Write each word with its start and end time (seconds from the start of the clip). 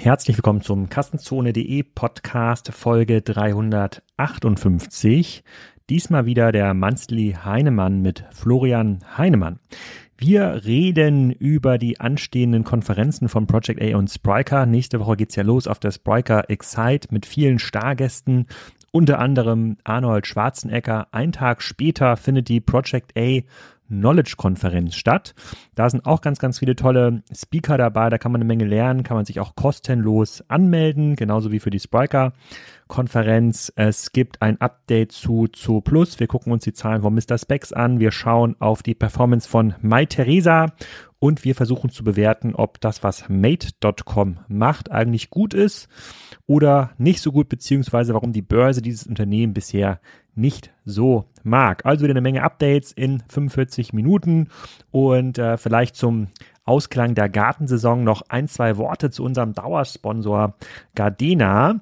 Herzlich 0.00 0.36
willkommen 0.36 0.60
zum 0.60 0.88
Kassenzone.de 0.88 1.82
Podcast 1.82 2.70
Folge 2.72 3.20
358. 3.20 5.42
Diesmal 5.90 6.24
wieder 6.24 6.52
der 6.52 6.72
Manzli 6.72 7.36
Heinemann 7.44 8.00
mit 8.00 8.24
Florian 8.30 9.00
Heinemann. 9.18 9.58
Wir 10.16 10.64
reden 10.64 11.32
über 11.32 11.78
die 11.78 11.98
anstehenden 11.98 12.62
Konferenzen 12.62 13.28
von 13.28 13.48
Project 13.48 13.82
A 13.82 13.96
und 13.96 14.08
Spryker. 14.08 14.66
Nächste 14.66 15.00
Woche 15.00 15.16
geht's 15.16 15.34
ja 15.34 15.42
los 15.42 15.66
auf 15.66 15.80
der 15.80 15.90
Spryker 15.90 16.48
Excite 16.48 17.08
mit 17.10 17.26
vielen 17.26 17.58
Stargästen, 17.58 18.46
unter 18.92 19.18
anderem 19.18 19.78
Arnold 19.82 20.28
Schwarzenegger. 20.28 21.08
Ein 21.10 21.32
Tag 21.32 21.60
später 21.60 22.16
findet 22.16 22.48
die 22.48 22.60
Project 22.60 23.18
A 23.18 23.40
Knowledge-Konferenz 23.88 24.94
statt. 24.94 25.34
Da 25.74 25.90
sind 25.90 26.06
auch 26.06 26.20
ganz, 26.20 26.38
ganz 26.38 26.58
viele 26.58 26.76
tolle 26.76 27.22
Speaker 27.34 27.76
dabei. 27.78 28.10
Da 28.10 28.18
kann 28.18 28.32
man 28.32 28.40
eine 28.40 28.48
Menge 28.48 28.64
lernen, 28.64 29.02
kann 29.02 29.16
man 29.16 29.24
sich 29.24 29.40
auch 29.40 29.56
kostenlos 29.56 30.44
anmelden, 30.48 31.16
genauso 31.16 31.50
wie 31.50 31.60
für 31.60 31.70
die 31.70 31.80
Spriker-Konferenz. 31.80 33.72
Es 33.76 34.12
gibt 34.12 34.40
ein 34.42 34.60
Update 34.60 35.12
zu 35.12 35.46
Zoo 35.54 35.80
Plus. 35.80 36.20
Wir 36.20 36.26
gucken 36.26 36.52
uns 36.52 36.64
die 36.64 36.72
Zahlen 36.72 37.02
von 37.02 37.14
Mr. 37.14 37.38
Specs 37.38 37.72
an. 37.72 38.00
Wir 38.00 38.12
schauen 38.12 38.56
auf 38.60 38.82
die 38.82 38.94
Performance 38.94 39.48
von 39.48 39.74
Mai 39.80 40.06
und 41.20 41.44
wir 41.44 41.54
versuchen 41.54 41.90
zu 41.90 42.04
bewerten, 42.04 42.54
ob 42.54 42.80
das, 42.80 43.02
was 43.02 43.28
Mate.com 43.28 44.38
macht, 44.48 44.90
eigentlich 44.90 45.30
gut 45.30 45.52
ist 45.52 45.88
oder 46.46 46.92
nicht 46.98 47.20
so 47.20 47.32
gut, 47.32 47.48
beziehungsweise 47.48 48.14
warum 48.14 48.32
die 48.32 48.42
Börse 48.42 48.82
dieses 48.82 49.06
Unternehmen 49.06 49.52
bisher 49.52 50.00
nicht 50.38 50.72
so 50.84 51.26
mag. 51.42 51.84
Also 51.84 52.04
wieder 52.04 52.12
eine 52.12 52.20
Menge 52.20 52.42
Updates 52.42 52.92
in 52.92 53.22
45 53.28 53.92
Minuten 53.92 54.48
und 54.90 55.38
äh, 55.38 55.56
vielleicht 55.56 55.96
zum 55.96 56.28
Ausklang 56.64 57.14
der 57.14 57.28
Gartensaison 57.28 58.04
noch 58.04 58.22
ein, 58.28 58.46
zwei 58.46 58.76
Worte 58.76 59.10
zu 59.10 59.24
unserem 59.24 59.52
Dauersponsor 59.52 60.54
Gardena. 60.94 61.80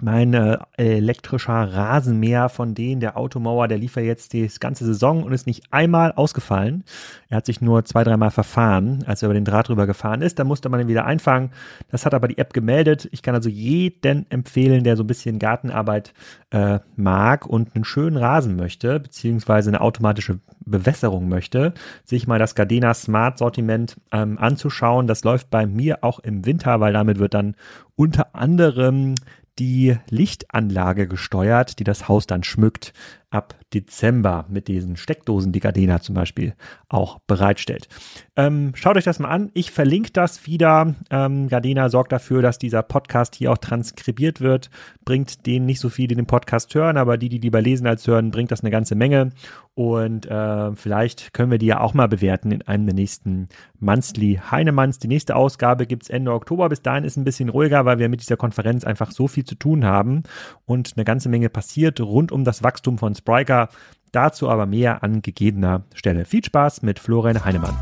Mein 0.00 0.34
äh, 0.34 0.58
elektrischer 0.76 1.72
Rasenmäher 1.72 2.50
von 2.50 2.74
denen, 2.74 3.00
der 3.00 3.16
Automauer, 3.16 3.68
der 3.68 3.78
lief 3.78 3.96
ja 3.96 4.02
jetzt 4.02 4.34
die 4.34 4.48
ganze 4.60 4.84
Saison 4.84 5.22
und 5.22 5.32
ist 5.32 5.46
nicht 5.46 5.72
einmal 5.72 6.12
ausgefallen. 6.12 6.84
Er 7.30 7.38
hat 7.38 7.46
sich 7.46 7.62
nur 7.62 7.84
zwei, 7.86 8.04
dreimal 8.04 8.30
verfahren, 8.30 9.02
als 9.06 9.22
er 9.22 9.28
über 9.28 9.34
den 9.34 9.46
Draht 9.46 9.68
drüber 9.68 9.86
gefahren 9.86 10.20
ist. 10.20 10.38
Da 10.38 10.44
musste 10.44 10.68
man 10.68 10.80
ihn 10.80 10.88
wieder 10.88 11.06
einfangen. 11.06 11.50
Das 11.90 12.04
hat 12.04 12.12
aber 12.12 12.28
die 12.28 12.36
App 12.36 12.52
gemeldet. 12.52 13.08
Ich 13.12 13.22
kann 13.22 13.34
also 13.34 13.48
jeden 13.48 14.30
empfehlen, 14.30 14.84
der 14.84 14.96
so 14.96 15.04
ein 15.04 15.08
bisschen 15.08 15.38
Gartenarbeit 15.38 16.12
äh, 16.50 16.80
mag 16.94 17.46
und 17.46 17.74
einen 17.74 17.84
schönen 17.84 18.18
Rasen 18.18 18.56
möchte, 18.56 19.00
beziehungsweise 19.00 19.70
eine 19.70 19.80
automatische 19.80 20.38
Bewässerung 20.60 21.28
möchte, 21.28 21.72
sich 22.04 22.26
mal 22.26 22.38
das 22.38 22.54
Gardena 22.54 22.92
Smart 22.92 23.38
Sortiment 23.38 23.96
ähm, 24.12 24.38
anzuschauen. 24.38 25.06
Das 25.06 25.24
läuft 25.24 25.48
bei 25.48 25.66
mir 25.66 26.04
auch 26.04 26.18
im 26.18 26.44
Winter, 26.44 26.78
weil 26.80 26.92
damit 26.92 27.18
wird 27.18 27.32
dann 27.32 27.56
unter 27.96 28.34
anderem 28.34 29.14
die 29.58 29.96
Lichtanlage 30.10 31.08
gesteuert, 31.08 31.78
die 31.78 31.84
das 31.84 32.08
Haus 32.08 32.26
dann 32.26 32.44
schmückt 32.44 32.92
ab 33.30 33.54
Dezember 33.74 34.46
mit 34.48 34.68
diesen 34.68 34.96
Steckdosen, 34.96 35.52
die 35.52 35.60
Gardena 35.60 36.00
zum 36.00 36.14
Beispiel 36.14 36.54
auch 36.88 37.18
bereitstellt. 37.26 37.88
Ähm, 38.36 38.72
schaut 38.74 38.96
euch 38.96 39.04
das 39.04 39.18
mal 39.18 39.28
an. 39.28 39.50
Ich 39.52 39.70
verlinke 39.70 40.10
das 40.12 40.46
wieder. 40.46 40.94
Ähm, 41.10 41.48
Gardena 41.48 41.90
sorgt 41.90 42.12
dafür, 42.12 42.40
dass 42.40 42.58
dieser 42.58 42.82
Podcast 42.82 43.34
hier 43.34 43.52
auch 43.52 43.58
transkribiert 43.58 44.40
wird. 44.40 44.70
Bringt 45.04 45.44
denen 45.46 45.66
nicht 45.66 45.80
so 45.80 45.90
viel, 45.90 46.08
die 46.08 46.14
den 46.14 46.26
Podcast 46.26 46.74
hören, 46.74 46.96
aber 46.96 47.18
die, 47.18 47.28
die 47.28 47.38
lieber 47.38 47.60
lesen 47.60 47.86
als 47.86 48.06
hören, 48.06 48.30
bringt 48.30 48.50
das 48.50 48.62
eine 48.62 48.70
ganze 48.70 48.94
Menge. 48.94 49.30
Und 49.74 50.24
äh, 50.26 50.74
vielleicht 50.74 51.34
können 51.34 51.50
wir 51.50 51.58
die 51.58 51.66
ja 51.66 51.80
auch 51.80 51.92
mal 51.92 52.08
bewerten 52.08 52.50
in 52.50 52.62
einem 52.62 52.86
der 52.86 52.94
nächsten 52.94 53.48
Monthly 53.80 54.40
Heinemanns. 54.50 54.98
Die 54.98 55.08
nächste 55.08 55.36
Ausgabe 55.36 55.86
gibt's 55.86 56.10
Ende 56.10 56.32
Oktober. 56.32 56.68
Bis 56.68 56.82
dahin 56.82 57.04
ist 57.04 57.16
ein 57.16 57.24
bisschen 57.24 57.48
ruhiger, 57.48 57.84
weil 57.84 57.98
wir 57.98 58.08
mit 58.08 58.20
dieser 58.20 58.36
Konferenz 58.36 58.84
einfach 58.84 59.10
so 59.10 59.28
viel 59.28 59.44
zu 59.44 59.54
tun 59.54 59.84
haben 59.84 60.22
und 60.66 60.94
eine 60.96 61.04
ganze 61.04 61.28
Menge 61.28 61.48
passiert 61.48 62.00
rund 62.00 62.32
um 62.32 62.44
das 62.44 62.62
Wachstum 62.62 62.98
von 62.98 63.14
Spriker. 63.14 63.68
Dazu 64.12 64.48
aber 64.48 64.66
mehr 64.66 65.02
an 65.02 65.22
gegebener 65.22 65.84
Stelle. 65.94 66.24
Viel 66.24 66.44
Spaß 66.44 66.82
mit 66.82 66.98
Florian 66.98 67.44
Heinemann. 67.44 67.76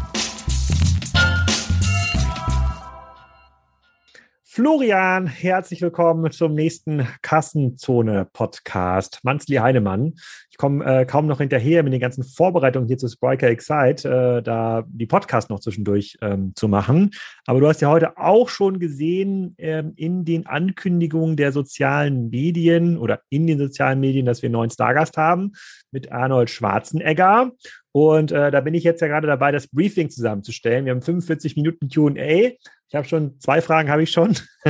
Florian, 4.56 5.26
herzlich 5.26 5.82
willkommen 5.82 6.32
zum 6.32 6.54
nächsten 6.54 7.06
Kassenzone-Podcast. 7.20 9.20
Manzli 9.22 9.56
Heinemann. 9.56 10.14
Ich 10.56 10.58
komme 10.58 10.82
äh, 10.86 11.04
kaum 11.04 11.26
noch 11.26 11.36
hinterher 11.36 11.82
mit 11.82 11.92
den 11.92 12.00
ganzen 12.00 12.24
Vorbereitungen 12.24 12.88
hier 12.88 12.96
zu 12.96 13.08
Spriker 13.08 13.46
Excite, 13.46 14.08
äh, 14.08 14.42
da 14.42 14.84
die 14.88 15.04
Podcast 15.04 15.50
noch 15.50 15.60
zwischendurch 15.60 16.16
ähm, 16.22 16.54
zu 16.56 16.66
machen. 16.66 17.10
Aber 17.44 17.60
du 17.60 17.68
hast 17.68 17.82
ja 17.82 17.90
heute 17.90 18.16
auch 18.16 18.48
schon 18.48 18.78
gesehen 18.78 19.54
ähm, 19.58 19.92
in 19.96 20.24
den 20.24 20.46
Ankündigungen 20.46 21.36
der 21.36 21.52
sozialen 21.52 22.30
Medien 22.30 22.96
oder 22.96 23.20
in 23.28 23.46
den 23.46 23.58
sozialen 23.58 24.00
Medien, 24.00 24.24
dass 24.24 24.40
wir 24.40 24.46
einen 24.46 24.54
neuen 24.54 24.70
Stargast 24.70 25.18
haben 25.18 25.52
mit 25.90 26.10
Arnold 26.10 26.48
Schwarzenegger. 26.48 27.52
Und 27.96 28.30
äh, 28.30 28.50
da 28.50 28.60
bin 28.60 28.74
ich 28.74 28.84
jetzt 28.84 29.00
ja 29.00 29.06
gerade 29.06 29.26
dabei, 29.26 29.52
das 29.52 29.68
Briefing 29.68 30.10
zusammenzustellen. 30.10 30.84
Wir 30.84 30.92
haben 30.92 31.00
45 31.00 31.56
Minuten 31.56 31.88
QA. 31.88 32.52
Ich 32.88 32.94
habe 32.94 33.08
schon 33.08 33.40
zwei 33.40 33.62
Fragen, 33.62 33.88
habe 33.88 34.02
ich 34.02 34.10
schon. 34.10 34.36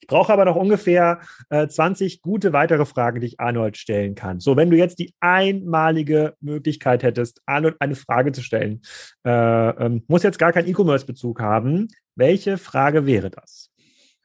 ich 0.00 0.06
brauche 0.06 0.32
aber 0.32 0.46
noch 0.46 0.56
ungefähr 0.56 1.20
äh, 1.50 1.68
20 1.68 2.22
gute 2.22 2.54
weitere 2.54 2.86
Fragen, 2.86 3.20
die 3.20 3.26
ich 3.26 3.40
Arnold 3.40 3.76
stellen 3.76 4.14
kann. 4.14 4.40
So, 4.40 4.56
wenn 4.56 4.70
du 4.70 4.78
jetzt 4.78 5.00
die 5.00 5.12
einmalige 5.20 6.32
Möglichkeit 6.40 7.02
hättest, 7.02 7.42
Arnold 7.44 7.76
eine 7.78 7.94
Frage 7.94 8.32
zu 8.32 8.40
stellen, 8.40 8.80
äh, 9.22 9.30
ähm, 9.30 10.04
muss 10.08 10.22
jetzt 10.22 10.38
gar 10.38 10.54
keinen 10.54 10.68
E-Commerce-Bezug 10.68 11.42
haben. 11.42 11.88
Welche 12.14 12.56
Frage 12.56 13.04
wäre 13.04 13.28
das? 13.28 13.70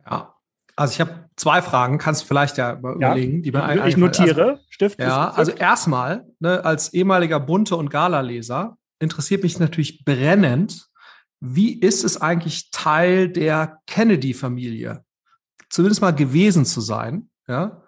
Ja, 0.09 0.34
also 0.75 0.93
ich 0.93 0.99
habe 0.99 1.29
zwei 1.35 1.61
Fragen, 1.61 1.97
kannst 1.97 2.23
du 2.23 2.27
vielleicht 2.27 2.57
ja 2.57 2.73
überlegen, 2.73 3.37
ja, 3.37 3.41
die 3.41 3.51
mir 3.51 3.87
Ich 3.87 3.97
notiere, 3.97 4.49
also, 4.49 4.61
Stift. 4.69 4.99
Ja, 4.99 5.29
also 5.29 5.51
erstmal, 5.51 6.25
ne, 6.39 6.63
als 6.63 6.93
ehemaliger 6.93 7.39
Bunte- 7.39 7.75
und 7.75 7.89
Gala-Leser 7.89 8.77
interessiert 8.99 9.43
mich 9.43 9.59
natürlich 9.59 10.03
brennend, 10.03 10.87
wie 11.39 11.73
ist 11.73 12.03
es 12.03 12.21
eigentlich 12.21 12.71
Teil 12.71 13.29
der 13.29 13.79
Kennedy-Familie? 13.87 15.03
Zumindest 15.69 16.01
mal 16.01 16.11
gewesen 16.11 16.65
zu 16.65 16.81
sein, 16.81 17.29
ja. 17.47 17.81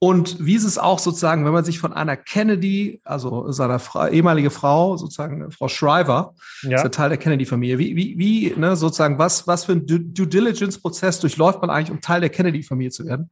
Und 0.00 0.44
wie 0.44 0.54
ist 0.54 0.64
es 0.64 0.78
auch 0.78 1.00
sozusagen, 1.00 1.44
wenn 1.44 1.52
man 1.52 1.64
sich 1.64 1.80
von 1.80 1.92
einer 1.92 2.16
Kennedy, 2.16 3.00
also 3.02 3.50
seiner 3.50 3.80
Fra 3.80 4.08
ehemalige 4.08 4.50
Frau, 4.50 4.96
sozusagen 4.96 5.50
Frau 5.50 5.66
Shriver, 5.66 6.34
ja. 6.62 6.76
ist 6.76 6.84
ja 6.84 6.88
Teil 6.88 7.08
der 7.08 7.18
Kennedy-Familie, 7.18 7.78
wie, 7.78 7.96
wie, 7.96 8.16
wie, 8.16 8.54
ne, 8.56 8.76
sozusagen, 8.76 9.18
was, 9.18 9.48
was 9.48 9.64
für 9.64 9.72
ein 9.72 9.86
Due 9.86 10.26
Diligence-Prozess 10.26 11.18
durchläuft 11.18 11.60
man 11.60 11.70
eigentlich, 11.70 11.90
um 11.90 12.00
Teil 12.00 12.20
der 12.20 12.30
Kennedy-Familie 12.30 12.92
zu 12.92 13.06
werden? 13.06 13.30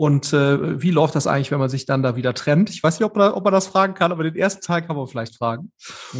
Und 0.00 0.32
äh, 0.32 0.80
wie 0.80 0.92
läuft 0.92 1.16
das 1.16 1.26
eigentlich, 1.26 1.50
wenn 1.50 1.58
man 1.58 1.70
sich 1.70 1.84
dann 1.84 2.04
da 2.04 2.14
wieder 2.14 2.32
trennt? 2.32 2.70
Ich 2.70 2.84
weiß 2.84 3.00
nicht, 3.00 3.04
ob 3.04 3.16
man, 3.16 3.32
ob 3.32 3.42
man 3.42 3.52
das 3.52 3.66
fragen 3.66 3.94
kann, 3.94 4.12
aber 4.12 4.22
den 4.22 4.36
ersten 4.36 4.62
Teil 4.62 4.82
kann 4.82 4.94
man 4.94 5.08
vielleicht 5.08 5.34
fragen. 5.34 5.72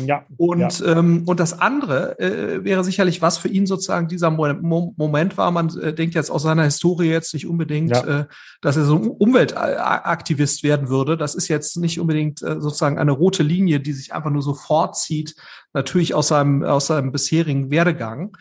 Ja. 0.05 0.25
Und, 0.37 0.81
ja. 0.81 0.97
Ähm, 0.97 1.23
und 1.27 1.39
das 1.39 1.61
andere 1.61 2.19
äh, 2.19 2.65
wäre 2.65 2.83
sicherlich, 2.83 3.23
was 3.23 3.39
für 3.39 3.47
ihn 3.47 3.67
sozusagen 3.67 4.09
dieser 4.09 4.33
Mo 4.33 4.95
Moment 4.97 5.39
war. 5.39 5.53
Man 5.53 5.69
äh, 5.79 5.95
denkt 5.95 6.17
jetzt 6.17 6.29
aus 6.29 6.43
seiner 6.43 6.65
Historie 6.65 7.09
jetzt 7.09 7.33
nicht 7.35 7.47
unbedingt, 7.47 7.93
ja. 7.93 8.23
äh, 8.23 8.27
dass 8.63 8.77
er 8.77 8.85
so 8.85 8.97
ein 8.97 9.07
Umweltaktivist 9.07 10.65
werden 10.65 10.89
würde. 10.89 11.17
Das 11.17 11.37
ist 11.37 11.47
jetzt 11.47 11.77
nicht 11.77 12.01
unbedingt 12.01 12.43
äh, 12.43 12.61
sozusagen 12.61 12.99
eine 12.99 13.13
rote 13.13 13.45
Linie, 13.45 13.79
die 13.79 13.93
sich 13.93 14.13
einfach 14.13 14.31
nur 14.31 14.43
so 14.43 14.55
fortzieht, 14.55 15.37
natürlich 15.73 16.15
aus 16.17 16.27
seinem, 16.27 16.65
aus 16.65 16.89
seinem 16.89 17.13
bisherigen 17.13 17.71
Werdegang 17.71 18.33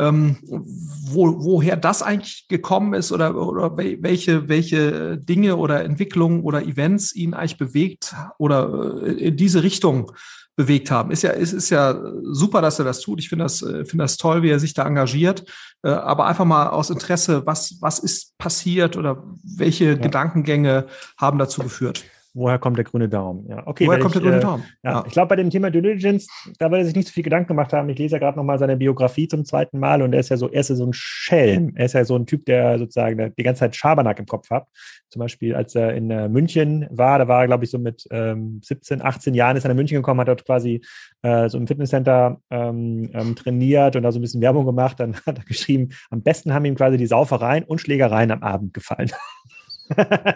ähm, 0.00 0.36
wo, 0.40 1.44
woher 1.44 1.76
das 1.76 2.02
eigentlich 2.02 2.48
gekommen 2.48 2.94
ist 2.94 3.12
oder, 3.12 3.36
oder 3.36 3.76
welche, 3.76 4.48
welche 4.48 5.18
Dinge 5.18 5.56
oder 5.56 5.84
Entwicklungen 5.84 6.42
oder 6.42 6.62
Events 6.62 7.14
ihn 7.14 7.34
eigentlich 7.34 7.58
bewegt 7.58 8.14
oder 8.38 9.02
äh, 9.04 9.12
in 9.12 9.36
diese 9.36 9.62
Richtung 9.62 10.10
bewegt 10.56 10.90
haben. 10.90 11.10
Ist 11.10 11.22
ja, 11.22 11.30
ist, 11.30 11.52
ist 11.52 11.70
ja 11.70 11.98
super, 12.22 12.62
dass 12.62 12.78
er 12.78 12.84
das 12.84 13.00
tut. 13.00 13.20
Ich 13.20 13.28
finde 13.28 13.44
das, 13.44 13.62
äh, 13.62 13.84
finde 13.84 14.04
das 14.04 14.16
toll, 14.16 14.42
wie 14.42 14.50
er 14.50 14.58
sich 14.58 14.74
da 14.74 14.86
engagiert. 14.86 15.44
Äh, 15.82 15.90
aber 15.90 16.26
einfach 16.26 16.44
mal 16.44 16.68
aus 16.68 16.90
Interesse, 16.90 17.44
was, 17.46 17.76
was 17.80 17.98
ist 17.98 18.36
passiert 18.38 18.96
oder 18.96 19.22
welche 19.42 19.90
ja. 19.90 19.94
Gedankengänge 19.94 20.86
haben 21.18 21.38
dazu 21.38 21.62
geführt? 21.62 22.04
Woher 22.34 22.58
kommt 22.58 22.76
der 22.76 22.84
grüne 22.84 23.08
Daumen? 23.08 23.46
Ja, 23.48 23.66
okay. 23.66 23.86
Woher 23.86 23.98
kommt 23.98 24.14
ich, 24.14 24.20
der 24.20 24.30
grüne 24.30 24.38
äh, 24.38 24.44
Daumen? 24.44 24.64
Ja, 24.82 24.90
ja. 24.90 25.04
Ich 25.06 25.12
glaube, 25.12 25.28
bei 25.28 25.36
dem 25.36 25.50
Thema 25.50 25.70
Due 25.70 25.82
Diligence, 25.82 26.28
da 26.58 26.70
wird 26.70 26.80
er 26.80 26.84
sich 26.84 26.94
nicht 26.94 27.08
so 27.08 27.12
viel 27.12 27.22
Gedanken 27.22 27.48
gemacht 27.48 27.72
haben. 27.72 27.88
Ich 27.88 27.98
lese 27.98 28.16
ja 28.16 28.18
gerade 28.18 28.38
nochmal 28.38 28.58
seine 28.58 28.76
Biografie 28.76 29.28
zum 29.28 29.44
zweiten 29.44 29.78
Mal 29.78 30.02
und 30.02 30.12
er 30.12 30.20
ist 30.20 30.28
ja 30.28 30.36
so, 30.36 30.48
er 30.48 30.60
ist 30.60 30.70
ja 30.70 30.76
so 30.76 30.86
ein 30.86 30.92
Schelm. 30.92 31.72
Er 31.76 31.86
ist 31.86 31.94
ja 31.94 32.04
so 32.04 32.16
ein 32.16 32.26
Typ, 32.26 32.44
der 32.46 32.78
sozusagen 32.78 33.32
die 33.36 33.42
ganze 33.42 33.60
Zeit 33.60 33.76
Schabernack 33.76 34.18
im 34.18 34.26
Kopf 34.26 34.50
hat. 34.50 34.66
Zum 35.08 35.20
Beispiel, 35.20 35.54
als 35.54 35.74
er 35.74 35.94
in 35.94 36.10
äh, 36.10 36.28
München 36.28 36.86
war, 36.90 37.18
da 37.18 37.26
war 37.26 37.40
er, 37.40 37.46
glaube 37.48 37.64
ich, 37.64 37.70
so 37.70 37.78
mit 37.78 38.06
ähm, 38.10 38.60
17, 38.62 39.02
18 39.02 39.34
Jahren 39.34 39.56
ist 39.56 39.64
er 39.64 39.68
nach 39.68 39.76
München 39.76 39.96
gekommen, 39.96 40.20
hat 40.20 40.28
dort 40.28 40.46
quasi 40.46 40.80
äh, 41.22 41.48
so 41.48 41.58
im 41.58 41.66
Fitnesscenter 41.66 42.40
ähm, 42.50 43.10
ähm, 43.12 43.34
trainiert 43.34 43.96
und 43.96 44.02
da 44.04 44.12
so 44.12 44.18
ein 44.18 44.22
bisschen 44.22 44.40
Werbung 44.40 44.66
gemacht. 44.66 45.00
Dann 45.00 45.16
hat 45.26 45.38
er 45.38 45.44
geschrieben, 45.44 45.88
am 46.10 46.22
besten 46.22 46.54
haben 46.54 46.64
ihm 46.64 46.76
quasi 46.76 46.96
die 46.96 47.06
Saufereien 47.06 47.64
und 47.64 47.80
Schlägereien 47.80 48.30
am 48.30 48.42
Abend 48.42 48.72
gefallen. 48.72 49.10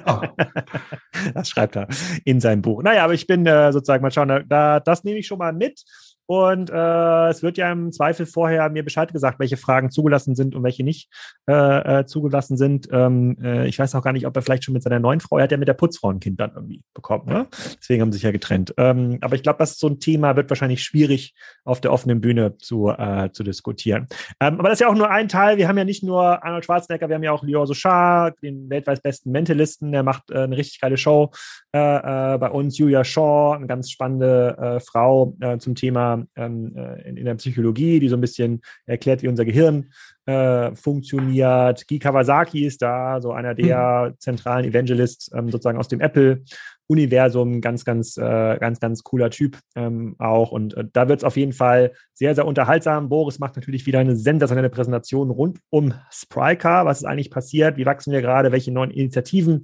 Oh. 0.07 0.21
Das 1.33 1.49
schreibt 1.49 1.77
er 1.77 1.87
in 2.25 2.41
seinem 2.41 2.61
Buch. 2.61 2.83
Naja, 2.83 3.05
aber 3.05 3.15
ich 3.15 3.27
bin 3.27 3.47
äh, 3.47 3.73
sozusagen 3.73 4.03
mal 4.03 4.11
schauen, 4.11 4.45
da, 4.49 4.81
das 4.81 5.05
nehme 5.05 5.19
ich 5.19 5.27
schon 5.27 5.39
mal 5.39 5.53
mit. 5.53 5.83
Und 6.27 6.71
äh, 6.71 7.29
es 7.29 7.43
wird 7.43 7.59
ja 7.59 7.71
im 7.71 7.93
Zweifel 7.93 8.27
vorher 8.27 8.71
mir 8.71 8.85
Bescheid 8.85 9.13
gesagt, 9.13 9.39
welche 9.39 9.57
Fragen 9.57 9.91
zugelassen 9.91 10.35
sind 10.35 10.55
und 10.55 10.63
welche 10.63 10.83
nicht 10.83 11.11
äh, 11.49 12.01
äh, 12.01 12.07
zugelassen 12.07 12.57
sind. 12.57 12.89
Ähm, 12.91 13.37
äh, 13.43 13.67
ich 13.69 13.79
weiß 13.79 13.95
auch 13.95 14.03
gar 14.03 14.13
nicht, 14.13 14.27
ob 14.27 14.35
er 14.37 14.43
vielleicht 14.43 14.65
schon 14.65 14.75
mit 14.75 14.83
seiner 14.83 15.01
neuen 15.01 15.21
Frau, 15.21 15.39
er 15.39 15.45
hat 15.45 15.53
ja 15.53 15.59
mit 15.59 15.69
der 15.69 15.75
Putzfrau 15.75 16.11
ein 16.11 16.21
Kind 16.21 16.41
dann 16.41 16.53
irgendwie 16.55 16.83
bekommen. 16.95 17.27
Ne? 17.27 17.47
Deswegen 17.79 18.03
haben 18.03 18.13
sie 18.13 18.17
sich 18.17 18.25
ja 18.25 18.31
getrennt. 18.31 18.75
Ähm, 18.79 19.19
aber 19.21 19.37
ich 19.37 19.43
glaube, 19.43 19.59
das 19.59 19.73
ist 19.73 19.81
so 19.81 19.89
ein 19.89 20.01
Thema, 20.01 20.37
wird 20.37 20.51
wahrscheinlich 20.51 20.83
schwierig 20.83 21.35
auf 21.65 21.81
der 21.81 21.93
offenen 21.93 22.21
Bühne 22.21 22.57
zu, 22.57 22.89
äh, 22.89 23.31
zu 23.33 23.43
diskutieren. 23.43 24.07
Ähm, 24.41 24.59
aber 24.59 24.69
das 24.69 24.77
ist 24.77 24.81
ja 24.81 24.89
auch 24.89 24.95
nur 24.95 25.11
ein 25.11 25.29
Teil. 25.29 25.59
Wir 25.59 25.69
haben 25.69 25.79
ja 25.79 25.85
nicht 25.85 26.03
nur 26.03 26.43
Arnold 26.45 26.65
Schwarzenegger, 26.65 27.09
wir 27.09 27.17
haben 27.17 27.23
ja 27.23 27.33
auch 27.33 27.43
Lior 27.43 27.67
Sochar, 27.67 28.33
den 28.43 28.71
weltweit 28.71 29.03
besten 29.03 29.31
Mentalisten, 29.31 29.93
der 29.93 30.03
macht 30.03 30.31
äh, 30.31 30.39
eine 30.39 30.57
richtig 30.57 30.81
geile 30.81 30.97
Show 30.97 31.33
äh, 31.75 31.79
äh, 31.79 32.39
bei 32.39 32.51
uns. 32.51 32.79
Julia 32.79 33.05
Shaw, 33.05 33.55
eine 33.57 33.67
ganz 33.67 33.91
spannende 33.91 34.57
äh, 34.59 34.81
Frau 34.81 35.37
äh, 35.41 35.59
zum 35.59 35.75
Thema 35.75 36.14
ähm, 36.37 36.75
äh, 36.77 37.09
in, 37.09 37.17
in, 37.17 37.25
der 37.25 37.35
Psychologie, 37.35 38.01
die 38.01 38.09
so 38.09 38.17
ein 38.17 38.21
bisschen 38.21 38.61
erklärt, 38.87 39.23
wie 39.23 39.29
unser 39.29 39.45
Gehirn 39.45 39.91
äh, 40.27 40.75
funktioniert. 40.75 41.87
Guy 41.89 41.99
Kawasaki 41.99 42.67
ist 42.67 42.83
da, 42.83 43.21
so 43.21 43.33
einer 43.33 43.55
der 43.55 44.11
mhm. 44.11 44.19
zentralen 44.19 44.65
Evangelists 44.65 45.31
ähm, 45.35 45.51
sozusagen 45.51 45.79
aus 45.79 45.89
dem 45.89 46.01
Apple. 46.01 46.43
Universum, 46.87 47.61
ganz, 47.61 47.85
ganz, 47.85 48.17
äh, 48.19 48.59
ganz, 48.59 48.79
ganz 48.79 49.03
cooler 49.03 49.31
Typ 49.31 49.59
ähm, 49.75 50.17
auch. 50.19 50.53
Und 50.53 50.77
äh, 50.77 50.85
da 50.93 51.09
wird 51.09 51.21
es 51.21 51.25
auf 51.25 51.37
jeden 51.37 51.53
Fall 51.53 51.93
sehr, 52.13 52.35
sehr 52.35 52.47
unterhaltsam. 52.47 53.09
Boris 53.09 53.39
macht 53.39 53.57
natürlich 53.57 53.87
wieder 53.87 54.01
eine 54.01 54.17
sensationelle 54.17 54.69
Präsentation 54.69 55.31
rund 55.31 55.61
um 55.71 55.95
Spryker. 56.11 56.85
Was 56.85 56.99
ist 56.99 57.05
eigentlich 57.05 57.31
passiert? 57.31 57.79
Wie 57.79 57.87
wachsen 57.87 58.13
wir 58.13 58.21
gerade? 58.21 58.53
Welche 58.53 58.71
neuen 58.71 58.91
Initiativen 58.91 59.63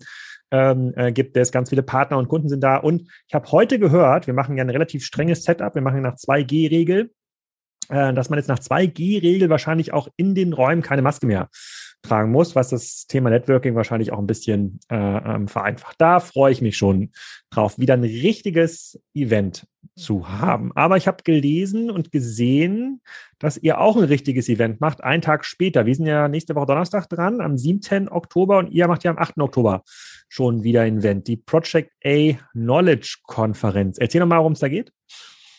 ähm, 0.51 0.93
äh, 0.97 1.13
gibt 1.13 1.37
es? 1.37 1.53
Ganz 1.53 1.71
viele 1.71 1.83
Partner 1.83 2.19
und 2.19 2.29
Kunden 2.29 2.49
sind 2.49 2.63
da. 2.63 2.77
Und 2.77 3.09
ich 3.29 3.35
habe 3.35 3.51
heute 3.53 3.79
gehört, 3.79 4.27
wir 4.27 4.35
machen 4.35 4.57
ja 4.57 4.65
ein 4.65 4.71
relativ 4.71 5.05
strenges 5.05 5.45
Setup. 5.45 5.75
Wir 5.75 5.83
machen 5.83 6.03
nach 6.03 6.17
2G-Regel, 6.17 7.13
äh, 7.89 8.13
dass 8.15 8.31
man 8.31 8.39
jetzt 8.39 8.49
nach 8.49 8.59
2G-Regel 8.59 9.49
wahrscheinlich 9.49 9.93
auch 9.93 10.09
in 10.17 10.35
den 10.35 10.53
Räumen 10.53 10.83
keine 10.83 11.03
Maske 11.03 11.27
mehr 11.27 11.49
tragen 12.03 12.31
muss, 12.31 12.55
was 12.55 12.71
das 12.71 13.07
Thema 13.07 13.31
Networking 13.31 13.75
wahrscheinlich 13.75 14.13
auch 14.13 14.19
ein 14.19 14.27
bisschen 14.27 14.81
äh, 14.89 14.97
ähm, 14.97 15.49
vereinfacht. 15.49 15.97
Da 15.99 16.21
freue 16.21 16.53
ich 16.53 16.63
mich 16.63 16.77
schon 16.77 17.11
drauf, 17.51 17.79
wieder 17.79 17.95
ein 17.95 18.05
richtiges 18.05 19.01
Event 19.15 19.67
zu 19.97 20.29
haben. 20.29 20.73
Aber 20.75 20.97
ich 20.97 21.07
habe 21.07 21.23
gelesen 21.23 21.91
und 21.91 22.11
gesehen, 22.11 23.01
dass 23.39 23.59
ihr 23.59 23.81
auch 23.81 23.97
ein 23.97 24.05
richtiges 24.05 24.49
Event 24.49 24.81
macht, 24.81 25.03
einen 25.05 25.23
Tag 25.23 25.45
später. 25.45 25.87
Wir 25.87 25.95
sind 25.95 26.07
ja 26.07 26.29
nächste 26.29 26.55
Woche 26.55 26.67
Donnerstag 26.67 27.09
dran, 27.09 27.41
am 27.41 27.59
7. 27.59 28.09
Oktober 28.09 28.59
und 28.59 28.71
ihr 28.71 28.89
macht 28.89 29.05
ja 29.05 29.11
am 29.11 29.19
8. 29.19 29.39
Oktober 29.39 29.83
schon 30.29 30.63
wieder 30.63 30.83
ein 30.83 30.99
Event, 30.99 31.29
die 31.29 31.37
Project 31.37 31.93
A 32.05 32.35
Knowledge 32.53 33.19
Konferenz. 33.25 33.99
Erzähl 33.99 34.21
noch 34.21 34.29
mal, 34.29 34.39
worum 34.39 34.53
es 34.53 34.61
da 34.61 34.69
geht. 34.69 34.93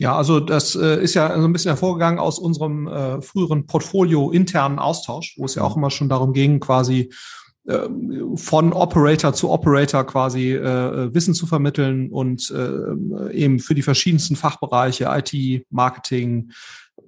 Ja, 0.02 0.16
also 0.16 0.40
das 0.40 0.76
äh, 0.76 1.00
ist 1.04 1.14
ja 1.14 1.40
so 1.40 1.48
ein 1.48 1.54
bisschen 1.54 1.70
hervorgegangen 1.70 2.20
aus 2.20 2.40
unserem 2.40 2.88
äh, 2.88 3.22
früheren 3.22 3.68
Portfolio 3.68 4.32
internen 4.32 4.80
Austausch, 4.80 5.36
wo 5.38 5.46
es 5.46 5.54
ja 5.54 5.62
auch 5.62 5.78
immer 5.78 5.92
schon 5.92 6.10
darum 6.10 6.34
ging, 6.34 6.60
quasi 6.60 7.14
äh, 7.68 7.88
von 8.34 8.74
Operator 8.74 9.34
zu 9.34 9.52
Operator 9.52 10.04
quasi 10.04 10.54
Wissen 10.56 11.36
zu 11.36 11.46
vermitteln 11.46 12.10
und 12.10 12.52
eben 13.32 13.60
für 13.60 13.76
die 13.76 13.84
verschiedensten 13.84 14.36
Fachbereiche 14.36 15.06
IT, 15.08 15.68
Marketing, 15.70 16.52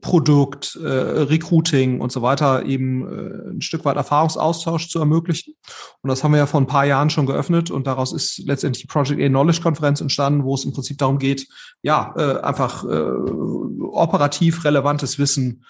Produkt, 0.02 0.78
äh, 0.84 0.88
Recruiting 0.88 2.02
und 2.02 2.12
so 2.12 2.22
weiter 2.22 2.66
eben 2.66 3.08
äh, 3.08 3.52
ein 3.52 3.62
Stück 3.62 3.86
weit 3.86 3.96
Erfahrungsaustausch 3.96 4.90
zu 4.90 5.00
ermöglichen. 5.00 5.56
Und 6.02 6.10
das 6.10 6.24
haben 6.24 6.34
wir 6.34 6.40
ja 6.40 6.46
vor 6.46 6.60
ein 6.60 6.68
paar 6.68 6.86
Jahren 6.86 7.10
schon 7.10 7.26
geöffnet 7.26 7.72
und 7.72 7.88
daraus 7.88 8.12
ist 8.12 8.40
letztendlich 8.40 8.82
die 8.82 8.88
Project 8.88 9.22
A 9.22 9.30
Knowledge 9.30 9.62
Konferenz 9.62 10.02
entstanden, 10.02 10.44
wo 10.44 10.56
es 10.56 10.66
im 10.66 10.74
Prinzip 10.74 10.98
darum 10.98 11.20
geht, 11.20 11.48
ja, 11.82 12.14
äh, 12.18 12.42
einfach 12.42 12.84
äh, 12.84 13.12
operativ 13.92 14.66
relevantes 14.66 15.20
Wissen 15.20 15.64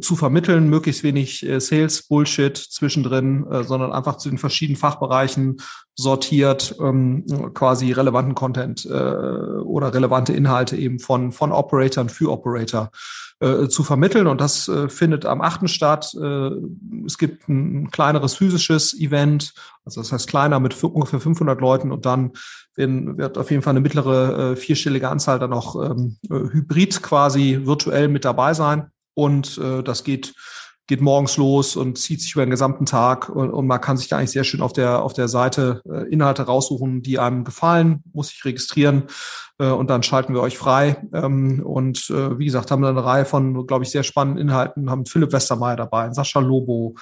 zu 0.00 0.16
vermitteln, 0.16 0.68
möglichst 0.68 1.02
wenig 1.02 1.44
äh, 1.44 1.60
Sales-Bullshit 1.60 2.56
zwischendrin, 2.56 3.46
äh, 3.50 3.64
sondern 3.64 3.92
einfach 3.92 4.16
zu 4.16 4.28
den 4.28 4.38
verschiedenen 4.38 4.78
Fachbereichen 4.78 5.56
sortiert 5.96 6.76
ähm, 6.80 7.26
quasi 7.54 7.90
relevanten 7.90 8.36
Content 8.36 8.86
äh, 8.86 8.88
oder 8.88 9.92
relevante 9.92 10.32
Inhalte 10.32 10.76
eben 10.76 11.00
von, 11.00 11.32
von 11.32 11.50
Operatoren 11.50 12.08
für 12.08 12.30
Operator 12.30 12.90
äh, 13.40 13.68
zu 13.68 13.82
vermitteln. 13.82 14.28
Und 14.28 14.40
das 14.40 14.68
äh, 14.68 14.88
findet 14.88 15.26
am 15.26 15.40
8. 15.40 15.68
statt. 15.68 16.14
Äh, 16.14 16.50
es 17.04 17.18
gibt 17.18 17.48
ein 17.48 17.90
kleineres 17.90 18.34
physisches 18.34 18.98
Event, 18.98 19.52
also 19.84 20.00
das 20.00 20.12
heißt 20.12 20.28
kleiner 20.28 20.60
mit 20.60 20.82
ungefähr 20.82 21.20
500 21.20 21.60
Leuten 21.60 21.90
und 21.90 22.06
dann 22.06 22.32
werden, 22.74 23.18
wird 23.18 23.38
auf 23.38 23.50
jeden 23.50 23.62
Fall 23.62 23.72
eine 23.72 23.80
mittlere 23.80 24.52
äh, 24.52 24.56
vierstellige 24.56 25.08
Anzahl 25.08 25.38
dann 25.38 25.52
auch 25.52 25.90
ähm, 25.90 26.16
äh, 26.30 26.34
hybrid 26.34 27.02
quasi 27.02 27.60
virtuell 27.64 28.08
mit 28.08 28.24
dabei 28.24 28.54
sein. 28.54 28.90
Und 29.18 29.58
äh, 29.58 29.82
das 29.82 30.04
geht, 30.04 30.32
geht 30.86 31.00
morgens 31.00 31.36
los 31.38 31.74
und 31.74 31.98
zieht 31.98 32.22
sich 32.22 32.34
über 32.34 32.46
den 32.46 32.50
gesamten 32.50 32.86
Tag. 32.86 33.28
Und, 33.28 33.50
und 33.50 33.66
man 33.66 33.80
kann 33.80 33.96
sich 33.96 34.06
da 34.06 34.16
eigentlich 34.16 34.30
sehr 34.30 34.44
schön 34.44 34.60
auf 34.60 34.72
der, 34.72 35.02
auf 35.02 35.12
der 35.12 35.26
Seite 35.26 35.82
äh, 35.90 36.08
Inhalte 36.08 36.42
raussuchen, 36.42 37.02
die 37.02 37.18
einem 37.18 37.42
gefallen, 37.42 38.04
muss 38.12 38.28
sich 38.28 38.44
registrieren 38.44 39.08
äh, 39.58 39.70
und 39.70 39.90
dann 39.90 40.04
schalten 40.04 40.34
wir 40.34 40.40
euch 40.40 40.56
frei. 40.56 41.04
Ähm, 41.12 41.66
und 41.66 42.08
äh, 42.10 42.38
wie 42.38 42.44
gesagt, 42.44 42.70
haben 42.70 42.80
wir 42.80 42.90
eine 42.90 43.04
Reihe 43.04 43.24
von, 43.24 43.66
glaube 43.66 43.82
ich, 43.82 43.90
sehr 43.90 44.04
spannenden 44.04 44.46
Inhalten, 44.46 44.88
haben 44.88 45.04
Philipp 45.04 45.32
Westermeier 45.32 45.74
dabei, 45.74 46.12
Sascha 46.12 46.38
Lobo, 46.38 46.94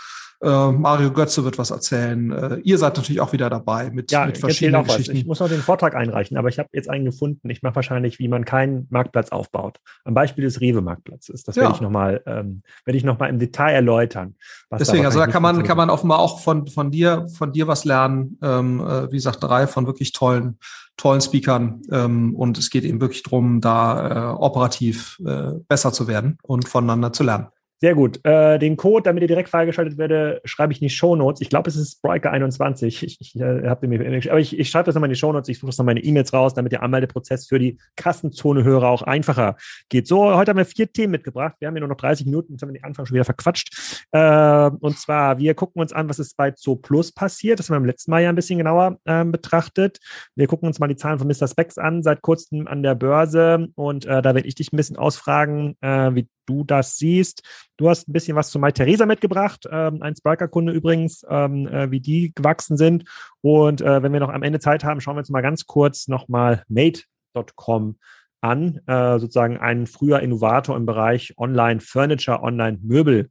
äh, 0.42 0.72
Mario 0.72 1.10
Götze 1.12 1.44
wird 1.44 1.58
was 1.58 1.70
erzählen. 1.70 2.30
Äh, 2.30 2.56
ihr 2.64 2.78
seid 2.78 2.96
natürlich 2.96 3.20
auch 3.20 3.32
wieder 3.32 3.48
dabei 3.48 3.90
mit, 3.90 4.10
ja, 4.12 4.26
mit 4.26 4.38
verschiedenen 4.38 4.82
auch 4.82 4.84
Geschichten. 4.84 5.12
Was. 5.12 5.20
Ich 5.20 5.26
muss 5.26 5.40
noch 5.40 5.48
den 5.48 5.60
Vortrag 5.60 5.94
einreichen, 5.94 6.36
aber 6.36 6.48
ich 6.48 6.58
habe 6.58 6.68
jetzt 6.72 6.90
einen 6.90 7.04
gefunden. 7.04 7.48
Ich 7.50 7.62
mache 7.62 7.76
wahrscheinlich, 7.76 8.18
wie 8.18 8.28
man 8.28 8.44
keinen 8.44 8.86
Marktplatz 8.90 9.30
aufbaut. 9.30 9.78
Am 10.04 10.14
Beispiel 10.14 10.44
des 10.44 10.60
Rewe-Marktplatzes. 10.60 11.44
Das 11.44 11.56
ja. 11.56 11.62
werde 11.62 11.74
ich 11.76 11.80
nochmal 11.80 12.22
ähm, 12.26 12.62
werde 12.84 12.98
ich 12.98 13.04
noch 13.04 13.18
mal 13.18 13.28
im 13.28 13.38
Detail 13.38 13.72
erläutern. 13.72 14.34
Deswegen, 14.78 15.02
da 15.02 15.08
also 15.08 15.18
da 15.18 15.26
kann 15.26 15.42
man, 15.42 15.62
kann 15.62 15.76
man 15.76 15.90
offenbar 15.90 16.18
auch 16.18 16.40
von, 16.40 16.66
von 16.66 16.90
dir, 16.90 17.26
von 17.34 17.52
dir 17.52 17.66
was 17.66 17.84
lernen. 17.84 18.38
Ähm, 18.42 18.80
äh, 18.80 19.10
wie 19.10 19.16
gesagt, 19.16 19.42
Reihe 19.42 19.68
von 19.68 19.86
wirklich 19.86 20.12
tollen 20.12 20.58
tollen 20.96 21.20
Speakern 21.20 21.82
ähm, 21.90 22.34
und 22.34 22.58
es 22.58 22.70
geht 22.70 22.84
eben 22.84 23.00
wirklich 23.00 23.22
darum, 23.22 23.60
da 23.60 24.32
äh, 24.32 24.34
operativ 24.36 25.20
äh, 25.26 25.52
besser 25.68 25.92
zu 25.92 26.08
werden 26.08 26.38
und 26.42 26.68
voneinander 26.68 27.12
zu 27.12 27.22
lernen. 27.22 27.48
Sehr 27.78 27.94
gut. 27.94 28.24
Äh, 28.24 28.58
den 28.58 28.78
Code, 28.78 29.02
damit 29.02 29.20
ihr 29.20 29.28
direkt 29.28 29.50
freigeschaltet 29.50 29.98
werde, 29.98 30.40
schreibe 30.44 30.72
ich 30.72 30.80
in 30.80 30.88
die 30.88 30.94
Show 30.94 31.14
Notes. 31.14 31.42
Ich 31.42 31.50
glaube, 31.50 31.68
es 31.68 31.76
ist 31.76 32.02
Spriker21. 32.02 32.86
Ich, 32.86 33.20
ich, 33.20 33.36
äh, 33.36 33.68
hab 33.68 33.82
mir, 33.82 34.00
aber 34.30 34.40
ich, 34.40 34.58
ich 34.58 34.70
schreibe 34.70 34.86
das 34.86 34.94
nochmal 34.94 35.08
in 35.08 35.12
die 35.12 35.18
Show 35.18 35.30
Notes. 35.30 35.50
Ich 35.50 35.58
suche 35.58 35.68
das 35.68 35.76
nochmal 35.76 35.98
in 35.98 36.06
E-Mails 36.06 36.32
raus, 36.32 36.54
damit 36.54 36.72
der 36.72 36.82
Anmeldeprozess 36.82 37.46
für 37.46 37.58
die 37.58 37.76
Kassenzone-Hörer 37.96 38.88
auch 38.88 39.02
einfacher 39.02 39.56
geht. 39.90 40.06
So, 40.06 40.34
heute 40.34 40.50
haben 40.50 40.56
wir 40.56 40.64
vier 40.64 40.90
Themen 40.90 41.10
mitgebracht. 41.10 41.56
Wir 41.58 41.68
haben 41.68 41.76
ja 41.76 41.80
nur 41.80 41.90
noch 41.90 41.98
30 41.98 42.24
Minuten. 42.24 42.52
Jetzt 42.52 42.62
haben 42.62 42.70
wir 42.70 42.80
den 42.80 42.84
Anfang 42.84 43.04
schon 43.04 43.14
wieder 43.14 43.26
verquatscht. 43.26 44.06
Äh, 44.10 44.70
und 44.80 44.98
zwar, 44.98 45.38
wir 45.38 45.54
gucken 45.54 45.82
uns 45.82 45.92
an, 45.92 46.08
was 46.08 46.18
ist 46.18 46.34
bei 46.38 46.52
Zo 46.52 46.76
Plus 46.76 47.12
passiert. 47.12 47.58
Das 47.58 47.68
haben 47.68 47.74
wir 47.74 47.80
im 47.80 47.84
letzten 47.84 48.10
Mal 48.10 48.22
ja 48.22 48.30
ein 48.30 48.36
bisschen 48.36 48.56
genauer 48.56 48.98
äh, 49.04 49.22
betrachtet. 49.22 49.98
Wir 50.34 50.46
gucken 50.46 50.66
uns 50.66 50.78
mal 50.78 50.88
die 50.88 50.96
Zahlen 50.96 51.18
von 51.18 51.28
Mr. 51.28 51.46
Specs 51.46 51.76
an, 51.76 52.02
seit 52.02 52.22
kurzem 52.22 52.66
an 52.66 52.82
der 52.82 52.94
Börse. 52.94 53.68
Und 53.74 54.06
äh, 54.06 54.22
da 54.22 54.34
werde 54.34 54.48
ich 54.48 54.54
dich 54.54 54.72
ein 54.72 54.78
bisschen 54.78 54.96
ausfragen, 54.96 55.76
äh, 55.82 56.14
wie 56.14 56.26
du 56.46 56.64
das 56.64 56.96
siehst. 56.96 57.42
Du 57.76 57.88
hast 57.88 58.08
ein 58.08 58.12
bisschen 58.12 58.36
was 58.36 58.50
zu 58.50 58.58
Mai 58.58 58.72
Theresa 58.72 59.06
mitgebracht, 59.06 59.66
ähm, 59.70 60.02
ein 60.02 60.16
Sparker-Kunde 60.16 60.72
übrigens, 60.72 61.24
ähm, 61.28 61.68
äh, 61.68 61.90
wie 61.90 62.00
die 62.00 62.32
gewachsen 62.34 62.76
sind. 62.76 63.04
Und 63.42 63.80
äh, 63.80 64.02
wenn 64.02 64.12
wir 64.12 64.20
noch 64.20 64.30
am 64.30 64.42
Ende 64.42 64.60
Zeit 64.60 64.84
haben, 64.84 65.00
schauen 65.00 65.16
wir 65.16 65.20
uns 65.20 65.30
mal 65.30 65.42
ganz 65.42 65.66
kurz 65.66 66.08
nochmal 66.08 66.62
Mate.com 66.68 67.96
an, 68.40 68.80
äh, 68.86 69.18
sozusagen 69.18 69.58
ein 69.58 69.86
früher 69.86 70.20
Innovator 70.20 70.76
im 70.76 70.86
Bereich 70.86 71.34
Online-Furniture, 71.36 72.42
Online-Möbel. 72.42 73.30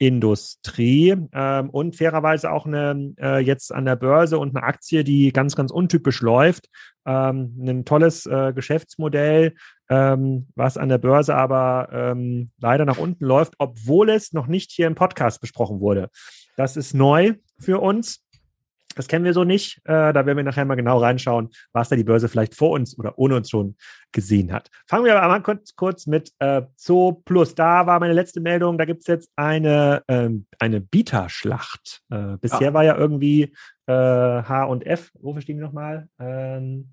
Industrie 0.00 1.14
ähm, 1.32 1.68
und 1.68 1.94
fairerweise 1.94 2.50
auch 2.50 2.64
eine 2.64 3.12
äh, 3.20 3.38
jetzt 3.38 3.72
an 3.72 3.84
der 3.84 3.96
Börse 3.96 4.38
und 4.38 4.56
eine 4.56 4.64
Aktie, 4.64 5.04
die 5.04 5.30
ganz, 5.30 5.54
ganz 5.54 5.70
untypisch 5.70 6.22
läuft. 6.22 6.70
Ähm, 7.04 7.54
ein 7.60 7.84
tolles 7.84 8.24
äh, 8.24 8.54
Geschäftsmodell, 8.54 9.54
ähm, 9.90 10.48
was 10.54 10.78
an 10.78 10.88
der 10.88 10.96
Börse 10.96 11.34
aber 11.34 11.90
ähm, 11.92 12.50
leider 12.58 12.86
nach 12.86 12.96
unten 12.96 13.26
läuft, 13.26 13.54
obwohl 13.58 14.08
es 14.08 14.32
noch 14.32 14.46
nicht 14.46 14.72
hier 14.72 14.86
im 14.86 14.94
Podcast 14.94 15.42
besprochen 15.42 15.80
wurde. 15.80 16.08
Das 16.56 16.78
ist 16.78 16.94
neu 16.94 17.34
für 17.58 17.80
uns. 17.80 18.24
Das 18.96 19.06
kennen 19.06 19.24
wir 19.24 19.32
so 19.32 19.44
nicht. 19.44 19.78
Äh, 19.84 20.12
da 20.12 20.26
werden 20.26 20.36
wir 20.36 20.44
nachher 20.44 20.64
mal 20.64 20.74
genau 20.74 20.98
reinschauen, 20.98 21.50
was 21.72 21.88
da 21.88 21.96
die 21.96 22.04
Börse 22.04 22.28
vielleicht 22.28 22.54
vor 22.54 22.70
uns 22.70 22.98
oder 22.98 23.18
ohne 23.18 23.36
uns 23.36 23.48
schon 23.48 23.76
gesehen 24.12 24.52
hat. 24.52 24.68
Fangen 24.88 25.04
wir 25.04 25.20
aber 25.20 25.28
mal 25.28 25.42
kurz, 25.42 25.76
kurz 25.76 26.06
mit 26.06 26.32
äh, 26.40 26.62
Zo 26.76 27.22
Plus. 27.24 27.54
Da 27.54 27.86
war 27.86 28.00
meine 28.00 28.14
letzte 28.14 28.40
Meldung. 28.40 28.78
Da 28.78 28.84
gibt 28.84 29.02
es 29.02 29.06
jetzt 29.06 29.30
eine, 29.36 30.02
ähm, 30.08 30.46
eine 30.58 30.80
Bieterschlacht. 30.80 32.02
Äh, 32.10 32.36
bisher 32.40 32.68
ja. 32.68 32.74
war 32.74 32.84
ja 32.84 32.96
irgendwie 32.96 33.52
äh, 33.86 33.92
H 33.92 34.64
und 34.64 34.84
F. 34.84 35.10
Wofür 35.14 35.42
stehen 35.42 35.58
die 35.58 35.62
nochmal? 35.62 36.08
Ähm, 36.18 36.92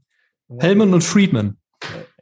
Hellman 0.59 0.93
und 0.93 1.03
Friedman. 1.03 1.57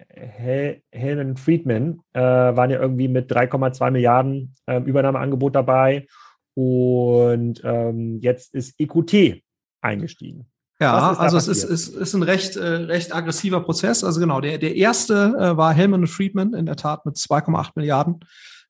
Äh, 0.08 0.26
Hel 0.26 0.82
Hellman 0.92 1.36
Friedman 1.36 2.00
äh, 2.14 2.22
waren 2.22 2.70
ja 2.70 2.80
irgendwie 2.80 3.10
mit 3.10 3.30
3,2 3.30 3.92
Milliarden 3.92 4.54
äh, 4.68 4.80
Übernahmeangebot 4.80 5.54
dabei. 5.54 6.08
Und 6.54 7.62
ähm, 7.66 8.20
jetzt 8.22 8.54
ist 8.54 8.80
EQT 8.80 9.44
eingestiegen. 9.86 10.48
Ja, 10.80 11.14
also 11.14 11.38
es 11.38 11.48
ist, 11.48 11.64
ist, 11.64 11.96
ist 11.96 12.14
ein 12.16 12.24
recht, 12.24 12.58
äh, 12.58 12.66
recht 12.66 13.16
aggressiver 13.16 13.62
Prozess. 13.62 14.04
Also 14.04 14.20
genau, 14.20 14.42
der, 14.42 14.58
der 14.58 14.76
erste 14.76 15.34
äh, 15.40 15.56
war 15.56 15.74
Hellman 15.74 16.06
Friedman 16.08 16.54
in 16.54 16.66
der 16.66 16.76
Tat 16.76 17.06
mit 17.06 17.16
2,8 17.16 17.72
Milliarden 17.76 18.20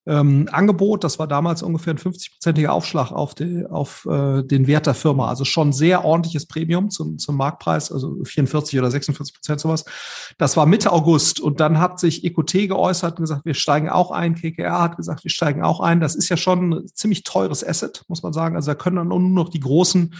ähm, 0.06 0.48
Angebot. 0.52 1.04
Das 1.04 1.18
war 1.18 1.28
damals 1.28 1.64
ungefähr 1.64 1.96
ein 1.96 1.98
50-prozentiger 1.98 2.70
Aufschlag 2.70 3.12
auf, 3.12 3.34
die, 3.34 3.66
auf 3.66 4.06
äh, 4.06 4.44
den 4.44 4.68
Wert 4.68 4.86
der 4.86 4.94
Firma. 4.94 5.30
Also 5.30 5.46
schon 5.46 5.74
sehr 5.74 6.06
ordentliches 6.06 6.46
Premium 6.46 6.92
zum, 6.92 7.18
zum 7.18 7.38
Marktpreis, 7.38 7.92
also 7.92 8.24
44 8.24 8.78
oder 8.78 8.92
46 8.92 9.34
Prozent 9.34 9.60
sowas. 9.60 9.86
Das 10.38 10.56
war 10.58 10.68
Mitte 10.68 10.92
August. 10.92 11.40
Und 11.40 11.60
dann 11.60 11.80
hat 11.80 12.00
sich 12.00 12.24
EQT 12.24 12.68
geäußert 12.68 13.18
und 13.18 13.24
gesagt, 13.24 13.46
wir 13.46 13.56
steigen 13.56 13.90
auch 13.90 14.12
ein. 14.12 14.36
KKR 14.36 14.80
hat 14.80 14.98
gesagt, 14.98 15.24
wir 15.24 15.32
steigen 15.32 15.64
auch 15.64 15.80
ein. 15.80 16.00
Das 16.00 16.14
ist 16.14 16.30
ja 16.30 16.38
schon 16.38 16.72
ein 16.72 16.88
ziemlich 16.94 17.24
teures 17.24 17.68
Asset, 17.68 18.04
muss 18.08 18.22
man 18.22 18.32
sagen. 18.32 18.56
Also 18.56 18.70
da 18.70 18.76
können 18.76 18.98
dann 18.98 19.08
nur 19.08 19.20
noch 19.20 19.50
die 19.50 19.60
großen 19.60 20.14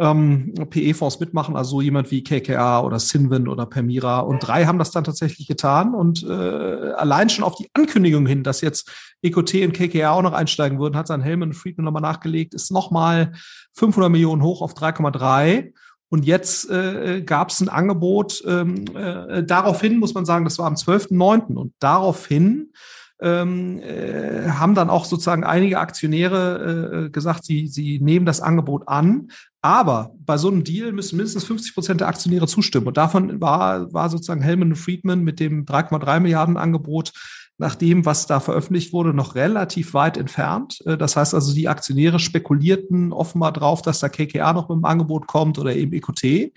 ähm, 0.00 0.54
PE-Fonds 0.70 1.20
mitmachen, 1.20 1.56
also 1.56 1.80
jemand 1.80 2.10
wie 2.10 2.24
KKA 2.24 2.80
oder 2.80 2.98
Sinwin 2.98 3.46
oder 3.46 3.66
Permira. 3.66 4.20
Und 4.20 4.40
drei 4.40 4.64
haben 4.64 4.78
das 4.78 4.90
dann 4.90 5.04
tatsächlich 5.04 5.46
getan. 5.46 5.94
Und 5.94 6.24
äh, 6.24 6.92
allein 6.96 7.30
schon 7.30 7.44
auf 7.44 7.54
die 7.54 7.70
Ankündigung 7.74 8.26
hin, 8.26 8.42
dass 8.42 8.60
jetzt 8.60 8.90
EQT 9.22 9.54
und 9.66 9.72
KKA 9.72 10.10
auch 10.10 10.22
noch 10.22 10.32
einsteigen 10.32 10.80
würden, 10.80 10.96
hat 10.96 11.06
sein 11.06 11.22
Helman 11.22 11.52
Friedman 11.52 11.84
nochmal 11.84 12.02
nachgelegt, 12.02 12.54
ist 12.54 12.72
nochmal 12.72 13.32
500 13.74 14.10
Millionen 14.10 14.42
hoch 14.42 14.62
auf 14.62 14.74
3,3. 14.74 15.72
Und 16.08 16.24
jetzt 16.24 16.70
äh, 16.70 17.22
gab 17.22 17.50
es 17.50 17.60
ein 17.60 17.68
Angebot. 17.68 18.42
Ähm, 18.46 18.84
äh, 18.94 19.42
daraufhin 19.44 19.98
muss 19.98 20.14
man 20.14 20.24
sagen, 20.24 20.44
das 20.44 20.58
war 20.58 20.66
am 20.66 20.74
12.09. 20.74 21.54
Und 21.54 21.72
daraufhin 21.78 22.72
ähm, 23.20 23.80
äh, 23.80 24.48
haben 24.50 24.74
dann 24.74 24.90
auch 24.90 25.04
sozusagen 25.04 25.44
einige 25.44 25.78
Aktionäre 25.78 27.06
äh, 27.06 27.10
gesagt, 27.10 27.44
sie, 27.44 27.66
sie 27.68 28.00
nehmen 28.00 28.26
das 28.26 28.40
Angebot 28.40 28.88
an. 28.88 29.28
Aber 29.62 30.12
bei 30.18 30.36
so 30.36 30.48
einem 30.48 30.64
Deal 30.64 30.92
müssen 30.92 31.16
mindestens 31.16 31.44
50 31.44 31.74
Prozent 31.74 32.00
der 32.00 32.08
Aktionäre 32.08 32.46
zustimmen. 32.46 32.86
Und 32.86 32.96
davon 32.96 33.40
war, 33.40 33.92
war 33.92 34.10
sozusagen 34.10 34.42
Hellman 34.42 34.74
Friedman 34.74 35.22
mit 35.22 35.40
dem 35.40 35.64
3,3 35.64 36.20
Milliarden 36.20 36.56
Angebot 36.56 37.12
nach 37.56 37.76
dem, 37.76 38.04
was 38.04 38.26
da 38.26 38.40
veröffentlicht 38.40 38.92
wurde, 38.92 39.14
noch 39.14 39.36
relativ 39.36 39.94
weit 39.94 40.16
entfernt. 40.16 40.80
Äh, 40.86 40.98
das 40.98 41.16
heißt 41.16 41.34
also, 41.34 41.54
die 41.54 41.68
Aktionäre 41.68 42.18
spekulierten 42.18 43.12
offenbar 43.12 43.52
drauf, 43.52 43.80
dass 43.82 44.00
da 44.00 44.08
KKA 44.08 44.52
noch 44.52 44.68
mit 44.68 44.76
dem 44.76 44.84
Angebot 44.84 45.26
kommt 45.26 45.58
oder 45.58 45.74
eben 45.74 45.92
EQT 45.92 46.52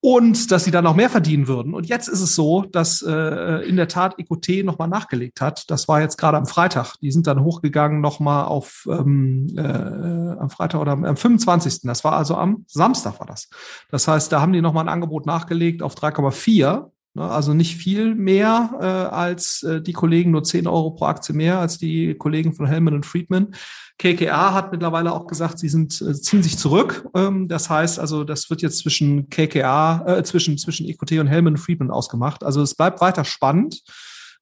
und 0.00 0.50
dass 0.50 0.64
sie 0.64 0.70
dann 0.70 0.84
noch 0.84 0.96
mehr 0.96 1.10
verdienen 1.10 1.46
würden. 1.46 1.74
Und 1.74 1.86
jetzt 1.86 2.08
ist 2.08 2.20
es 2.20 2.34
so, 2.34 2.62
dass 2.62 3.02
äh, 3.02 3.68
in 3.68 3.76
der 3.76 3.88
Tat 3.88 4.18
EQT 4.18 4.64
nochmal 4.64 4.88
nachgelegt 4.88 5.40
hat. 5.40 5.70
Das 5.70 5.88
war 5.88 6.00
jetzt 6.00 6.16
gerade 6.16 6.38
am 6.38 6.46
Freitag. 6.46 6.94
Die 7.02 7.10
sind 7.12 7.26
dann 7.26 7.44
hochgegangen 7.44 8.00
nochmal 8.00 8.46
auf 8.46 8.88
ähm, 8.90 9.48
äh, 9.56 9.60
am 9.60 10.48
Freitag 10.48 10.80
oder 10.80 10.92
am, 10.92 11.04
am 11.04 11.16
25. 11.16 11.82
Das 11.82 12.02
war 12.02 12.14
also 12.14 12.34
am 12.36 12.64
Samstag 12.66 13.20
war 13.20 13.26
das. 13.26 13.48
Das 13.90 14.08
heißt, 14.08 14.32
da 14.32 14.40
haben 14.40 14.52
die 14.52 14.62
nochmal 14.62 14.84
ein 14.84 14.92
Angebot 14.92 15.26
nachgelegt 15.26 15.82
auf 15.82 15.94
3,4 15.94 16.60
Ne, 16.64 16.90
also 17.16 17.54
nicht 17.54 17.76
viel 17.76 18.14
mehr 18.14 18.70
äh, 18.80 18.84
als 18.84 19.62
äh, 19.64 19.82
die 19.82 19.92
Kollegen, 19.92 20.30
nur 20.30 20.44
10 20.44 20.66
Euro 20.66 20.92
pro 20.92 21.06
Aktie 21.06 21.34
mehr 21.34 21.58
als 21.58 21.78
die 21.78 22.14
Kollegen 22.14 22.52
von 22.52 22.66
Hellman 22.66 22.94
und 22.94 23.06
Friedman. 23.06 23.54
KKA 23.98 24.54
hat 24.54 24.72
mittlerweile 24.72 25.12
auch 25.12 25.26
gesagt, 25.26 25.58
sie 25.58 25.68
sind, 25.68 26.00
äh, 26.00 26.14
ziehen 26.14 26.42
sich 26.42 26.56
zurück. 26.56 27.06
Ähm, 27.14 27.48
das 27.48 27.68
heißt 27.68 27.98
also, 27.98 28.24
das 28.24 28.48
wird 28.48 28.62
jetzt 28.62 28.78
zwischen 28.78 29.28
KKA, 29.28 30.18
äh, 30.18 30.22
zwischen, 30.22 30.56
zwischen 30.56 30.88
EQT 30.88 31.18
und 31.18 31.26
Hellman 31.26 31.54
und 31.54 31.58
Friedman 31.58 31.90
ausgemacht. 31.90 32.44
Also 32.44 32.62
es 32.62 32.74
bleibt 32.74 33.00
weiter 33.00 33.24
spannend, 33.24 33.82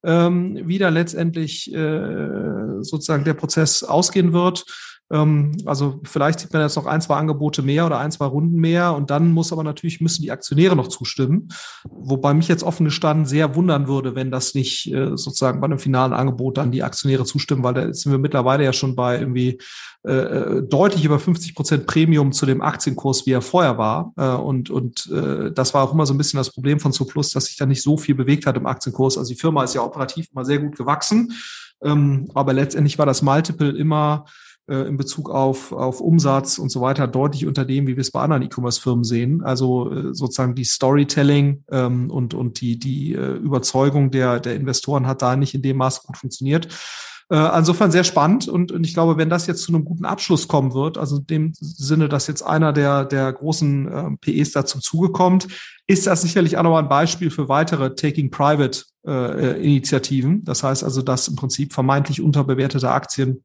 ähm, 0.05 0.61
wie 0.65 0.79
da 0.79 0.91
letztendlich 0.91 1.73
äh, 1.75 2.83
sozusagen 2.83 3.25
der 3.25 3.35
Prozess 3.35 3.83
ausgehen 3.83 4.33
wird. 4.33 4.65
Ähm, 5.11 5.57
also 5.65 6.01
vielleicht 6.05 6.41
sieht 6.41 6.53
man 6.53 6.63
jetzt 6.63 6.77
noch 6.77 6.87
ein, 6.87 7.01
zwei 7.01 7.17
Angebote 7.17 7.63
mehr 7.63 7.87
oder 7.87 7.99
ein, 7.99 8.13
zwei 8.13 8.27
Runden 8.27 8.57
mehr 8.57 8.95
und 8.95 9.11
dann 9.11 9.33
muss 9.33 9.53
aber 9.53 9.65
natürlich, 9.65 10.01
müssen 10.01 10.23
die 10.23 10.31
Aktionäre 10.31 10.77
noch 10.77 10.89
zustimmen. 10.89 11.49
Wobei 11.85 12.35
mich 12.35 12.49
jetzt 12.49 12.63
offen 12.63 12.85
gestanden 12.85 13.27
sehr 13.27 13.55
wundern 13.55 13.89
würde, 13.89 14.15
wenn 14.15 14.31
das 14.31 14.55
nicht 14.55 14.93
äh, 14.93 15.17
sozusagen 15.17 15.61
bei 15.61 15.67
einem 15.67 15.79
finalen 15.79 16.13
Angebot 16.13 16.59
dann 16.59 16.73
die 16.73 16.83
Aktionäre 16.83 17.25
zustimmen, 17.25 17.63
weil 17.63 17.75
da 17.75 17.93
sind 17.93 18.13
wir 18.13 18.19
mittlerweile 18.19 18.65
ja 18.65 18.73
schon 18.73 18.97
bei 18.97 19.19
irgendwie 19.19 19.59
äh, 20.07 20.13
äh 20.13 20.63
deutlich 20.63 21.05
über 21.05 21.19
50 21.19 21.55
Prozent 21.55 21.87
Premium 21.87 22.33
zu 22.33 22.45
dem 22.47 22.61
Aktienkurs, 22.61 23.27
wie 23.27 23.33
er 23.33 23.43
vorher 23.43 23.79
war. 23.79 24.13
Äh, 24.17 24.29
und 24.29 24.71
und 24.71 25.11
äh, 25.11 25.51
das 25.53 25.73
war 25.73 25.85
auch 25.85 25.93
immer 25.93 26.07
so 26.07 26.15
ein 26.15 26.19
bisschen 26.19 26.39
das 26.39 26.53
Problem 26.53 26.81
von 26.81 26.93
Zuplus, 26.93 27.31
dass 27.31 27.47
sich 27.47 27.57
da 27.57 27.67
nicht 27.67 27.83
so 27.83 27.97
viel 27.97 28.15
bewegt 28.15 28.47
hat 28.47 28.57
im 28.57 28.67
Aktienkurs. 28.67 29.17
Also 29.17 29.33
die 29.33 29.41
Firma 29.41 29.65
ist 29.65 29.75
ja 29.75 29.83
operativ 29.83 30.27
immer 30.33 30.45
sehr 30.45 30.59
gut 30.59 30.77
gewachsen. 30.77 31.33
Ähm, 31.83 32.29
aber 32.35 32.53
letztendlich 32.53 32.99
war 32.99 33.07
das 33.07 33.23
Multiple 33.23 33.71
immer 33.71 34.25
äh, 34.69 34.87
in 34.87 34.97
Bezug 34.97 35.31
auf, 35.31 35.73
auf 35.73 36.01
Umsatz 36.01 36.59
und 36.59 36.71
so 36.71 36.81
weiter 36.81 37.07
deutlich 37.07 37.47
unter 37.47 37.65
dem, 37.65 37.87
wie 37.87 37.97
wir 37.97 38.01
es 38.01 38.11
bei 38.11 38.21
anderen 38.21 38.43
E-Commerce-Firmen 38.43 39.05
sehen. 39.05 39.43
Also 39.43 39.91
äh, 39.91 40.15
sozusagen 40.15 40.55
die 40.55 40.65
Storytelling 40.65 41.65
ähm, 41.71 42.11
und, 42.11 42.35
und 42.35 42.61
die, 42.61 42.79
die 42.79 43.15
äh, 43.15 43.37
Überzeugung 43.37 44.11
der, 44.11 44.41
der 44.41 44.55
Investoren 44.55 45.07
hat 45.07 45.23
da 45.23 45.37
nicht 45.37 45.55
in 45.55 45.63
dem 45.63 45.79
Maß 45.79 46.03
gut 46.03 46.17
funktioniert. 46.17 46.69
Äh, 47.31 47.59
insofern 47.59 47.91
sehr 47.91 48.05
spannend 48.05 48.49
und, 48.49 48.73
und 48.73 48.85
ich 48.85 48.95
glaube, 48.95 49.19
wenn 49.19 49.29
das 49.29 49.47
jetzt 49.47 49.63
zu 49.63 49.75
einem 49.75 49.85
guten 49.85 50.07
Abschluss 50.07 50.49
kommen 50.49 50.73
wird, 50.73 50.97
also 50.97 51.19
in 51.19 51.27
dem 51.27 51.53
Sinne, 51.55 52.09
dass 52.09 52.27
jetzt 52.27 52.43
einer 52.43 52.73
der, 52.73 53.05
der 53.05 53.31
großen 53.33 53.89
äh, 53.89 54.17
PEs 54.17 54.53
dazu 54.53 54.81
zugekommt, 54.81 55.47
ist 55.87 56.07
das 56.07 56.23
sicherlich 56.23 56.57
auch 56.57 56.63
nochmal 56.63 56.83
ein 56.83 56.89
Beispiel 56.89 57.31
für 57.31 57.51
weitere 57.51 57.95
Taking 57.95 58.31
Private 58.31 58.85
äh, 59.07 59.63
Initiativen. 59.63 60.43
Das 60.45 60.63
heißt 60.63 60.83
also, 60.83 61.03
dass 61.03 61.29
im 61.29 61.37
Prinzip 61.37 61.75
vermeintlich 61.75 62.23
unterbewertete 62.23 62.91
Aktien 62.91 63.45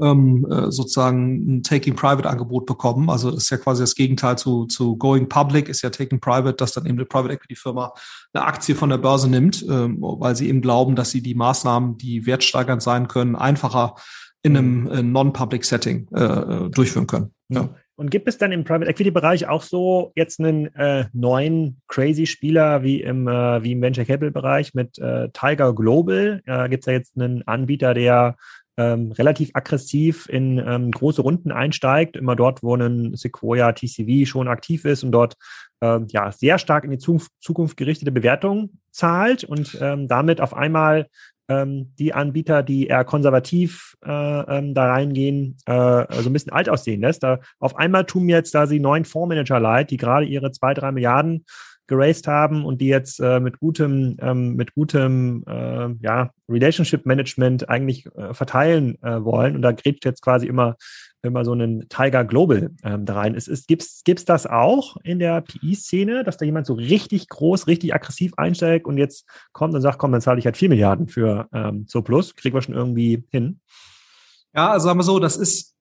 ähm, 0.00 0.46
äh, 0.50 0.70
sozusagen 0.70 1.56
ein 1.58 1.62
Taking 1.62 1.94
Private 1.94 2.28
Angebot 2.28 2.66
bekommen. 2.66 3.10
Also 3.10 3.30
das 3.30 3.44
ist 3.44 3.50
ja 3.50 3.56
quasi 3.58 3.82
das 3.82 3.94
Gegenteil 3.94 4.38
zu, 4.38 4.66
zu 4.66 4.96
Going 4.96 5.28
Public, 5.28 5.68
ist 5.68 5.82
ja 5.82 5.90
Taking 5.90 6.20
Private, 6.20 6.54
dass 6.54 6.72
dann 6.72 6.86
eben 6.86 6.98
eine 6.98 7.04
Private 7.04 7.34
Equity 7.34 7.56
Firma 7.56 7.92
eine 8.32 8.44
Aktie 8.44 8.74
von 8.74 8.88
der 8.90 8.98
Börse 8.98 9.28
nimmt, 9.28 9.64
ähm, 9.68 9.98
weil 10.00 10.36
sie 10.36 10.48
eben 10.48 10.60
glauben, 10.60 10.96
dass 10.96 11.10
sie 11.10 11.22
die 11.22 11.34
Maßnahmen, 11.34 11.98
die 11.98 12.26
wertsteigernd 12.26 12.82
sein 12.82 13.08
können, 13.08 13.36
einfacher 13.36 13.94
in 14.42 14.56
einem 14.56 14.86
äh, 14.88 15.02
Non-Public 15.02 15.64
Setting 15.64 16.08
äh, 16.12 16.70
durchführen 16.70 17.06
können. 17.06 17.32
Ja. 17.48 17.68
Und 17.94 18.10
gibt 18.10 18.26
es 18.26 18.38
dann 18.38 18.52
im 18.52 18.64
Private 18.64 18.90
Equity 18.90 19.10
Bereich 19.10 19.46
auch 19.46 19.62
so 19.62 20.12
jetzt 20.16 20.40
einen 20.40 20.74
äh, 20.74 21.04
neuen 21.12 21.80
crazy 21.88 22.26
Spieler 22.26 22.82
wie 22.82 23.02
im, 23.02 23.28
äh, 23.28 23.62
wie 23.62 23.72
im 23.72 23.82
Venture 23.82 24.04
Capital 24.04 24.30
Bereich 24.30 24.74
mit 24.74 24.98
äh, 24.98 25.28
Tiger 25.32 25.74
Global? 25.74 26.42
Äh, 26.46 26.68
gibt 26.70 26.82
es 26.82 26.86
da 26.86 26.92
jetzt 26.92 27.16
einen 27.16 27.46
Anbieter, 27.46 27.94
der 27.94 28.36
ähm, 28.76 29.12
relativ 29.12 29.50
aggressiv 29.54 30.28
in 30.28 30.58
ähm, 30.58 30.90
große 30.90 31.22
Runden 31.22 31.52
einsteigt, 31.52 32.16
immer 32.16 32.36
dort, 32.36 32.62
wo 32.62 32.74
ein 32.74 33.14
Sequoia 33.14 33.72
TCV 33.72 34.26
schon 34.26 34.48
aktiv 34.48 34.84
ist 34.84 35.04
und 35.04 35.12
dort 35.12 35.34
ähm, 35.82 36.06
ja 36.08 36.32
sehr 36.32 36.58
stark 36.58 36.84
in 36.84 36.90
die 36.90 36.98
Zukunft, 36.98 37.76
gerichtete 37.76 38.12
Bewertung 38.12 38.78
zahlt 38.90 39.44
und 39.44 39.76
ähm, 39.80 40.08
damit 40.08 40.40
auf 40.40 40.54
einmal 40.54 41.06
ähm, 41.48 41.92
die 41.98 42.14
Anbieter, 42.14 42.62
die 42.62 42.86
eher 42.86 43.04
konservativ 43.04 43.96
äh, 44.04 44.10
ähm, 44.10 44.74
da 44.74 44.86
reingehen, 44.86 45.56
äh, 45.66 46.06
so 46.22 46.30
ein 46.30 46.32
bisschen 46.32 46.52
alt 46.52 46.68
aussehen 46.68 47.00
lässt. 47.00 47.22
Da 47.22 47.40
auf 47.58 47.76
einmal 47.76 48.06
tun 48.06 48.28
jetzt 48.28 48.54
da 48.54 48.66
die 48.66 48.80
neuen 48.80 49.04
Fondsmanager 49.04 49.60
leid, 49.60 49.90
die 49.90 49.96
gerade 49.96 50.26
ihre 50.26 50.52
zwei, 50.52 50.72
drei 50.72 50.92
Milliarden 50.92 51.44
geraced 51.86 52.26
haben 52.26 52.64
und 52.64 52.80
die 52.80 52.86
jetzt 52.86 53.20
äh, 53.20 53.40
mit 53.40 53.58
gutem, 53.58 54.16
ähm, 54.20 54.54
mit 54.54 54.74
gutem 54.74 55.44
äh, 55.46 55.88
ja, 56.00 56.30
Relationship 56.48 57.06
Management 57.06 57.68
eigentlich 57.68 58.06
äh, 58.16 58.32
verteilen 58.34 58.96
äh, 59.02 59.22
wollen. 59.24 59.56
Und 59.56 59.62
da 59.62 59.72
gräbt 59.72 60.04
jetzt 60.04 60.22
quasi 60.22 60.46
immer, 60.46 60.76
immer 61.22 61.44
so 61.44 61.52
einen 61.52 61.88
Tiger 61.88 62.24
Global 62.24 62.70
ähm, 62.82 63.04
da 63.04 63.14
rein. 63.14 63.34
Ist, 63.34 63.48
ist, 63.48 63.68
gibt's, 63.68 64.02
gibt's 64.04 64.24
das 64.24 64.46
auch 64.46 64.96
in 65.02 65.18
der 65.18 65.40
PI-Szene, 65.40 66.24
dass 66.24 66.36
da 66.36 66.44
jemand 66.44 66.66
so 66.66 66.74
richtig 66.74 67.28
groß, 67.28 67.66
richtig 67.66 67.94
aggressiv 67.94 68.32
einsteigt 68.36 68.86
und 68.86 68.96
jetzt 68.96 69.26
kommt 69.52 69.74
und 69.74 69.80
sagt, 69.80 69.98
komm, 69.98 70.12
dann 70.12 70.20
zahle 70.20 70.38
ich 70.38 70.46
halt 70.46 70.56
vier 70.56 70.68
Milliarden 70.68 71.08
für 71.08 71.48
ähm, 71.52 71.86
so 71.88 72.02
plus. 72.02 72.34
Kriegen 72.36 72.56
wir 72.56 72.62
schon 72.62 72.74
irgendwie 72.74 73.24
hin? 73.30 73.60
Ja, 74.54 74.70
also 74.70 74.84
sagen 74.86 74.98
wir 74.98 75.04
so, 75.04 75.18
das 75.18 75.36
ist 75.36 75.72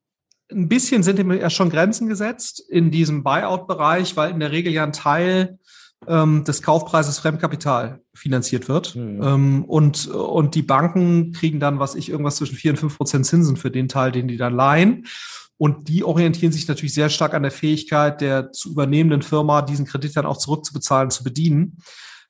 ein 0.52 0.68
bisschen 0.68 1.04
sind 1.04 1.18
ja 1.18 1.50
schon 1.50 1.70
Grenzen 1.70 2.08
gesetzt 2.08 2.64
in 2.70 2.92
diesem 2.92 3.24
Buyout-Bereich, 3.24 4.18
weil 4.18 4.32
in 4.32 4.40
der 4.40 4.52
Regel 4.52 4.74
ja 4.74 4.84
ein 4.84 4.94
Teil 4.94 5.60
ähm, 6.08 6.44
des 6.44 6.62
Kaufpreises 6.62 7.20
Fremdkapital 7.20 8.02
finanziert 8.14 8.68
wird. 8.68 8.96
Mhm. 8.96 9.22
Ähm, 9.24 9.66
und, 9.66 10.08
und 10.08 10.56
die 10.56 10.64
Banken 10.64 11.32
kriegen 11.32 11.60
dann, 11.60 11.80
was 11.80 11.96
ich, 11.96 12.10
irgendwas 12.10 12.38
zwischen 12.38 12.56
vier 12.56 12.72
und 12.72 12.78
fünf 12.78 12.98
Prozent 12.98 13.26
Zinsen 13.26 13.58
für 13.58 13.72
den 13.72 13.88
Teil, 13.88 14.12
den 14.12 14.28
die 14.28 14.38
dann 14.38 14.54
leihen. 14.54 15.06
Und 15.58 15.90
die 15.90 16.04
orientieren 16.04 16.52
sich 16.52 16.68
natürlich 16.68 16.96
sehr 16.96 17.10
stark 17.10 17.36
an 17.36 17.44
der 17.44 17.52
Fähigkeit 17.52 18.20
der 18.20 18.52
zu 18.52 18.72
übernehmenden 18.72 19.22
Firma, 19.22 19.62
diesen 19.62 19.86
Kredit 19.86 20.18
dann 20.18 20.26
auch 20.26 20.38
zurückzubezahlen, 20.38 21.12
zu 21.12 21.24
bedienen. 21.24 21.78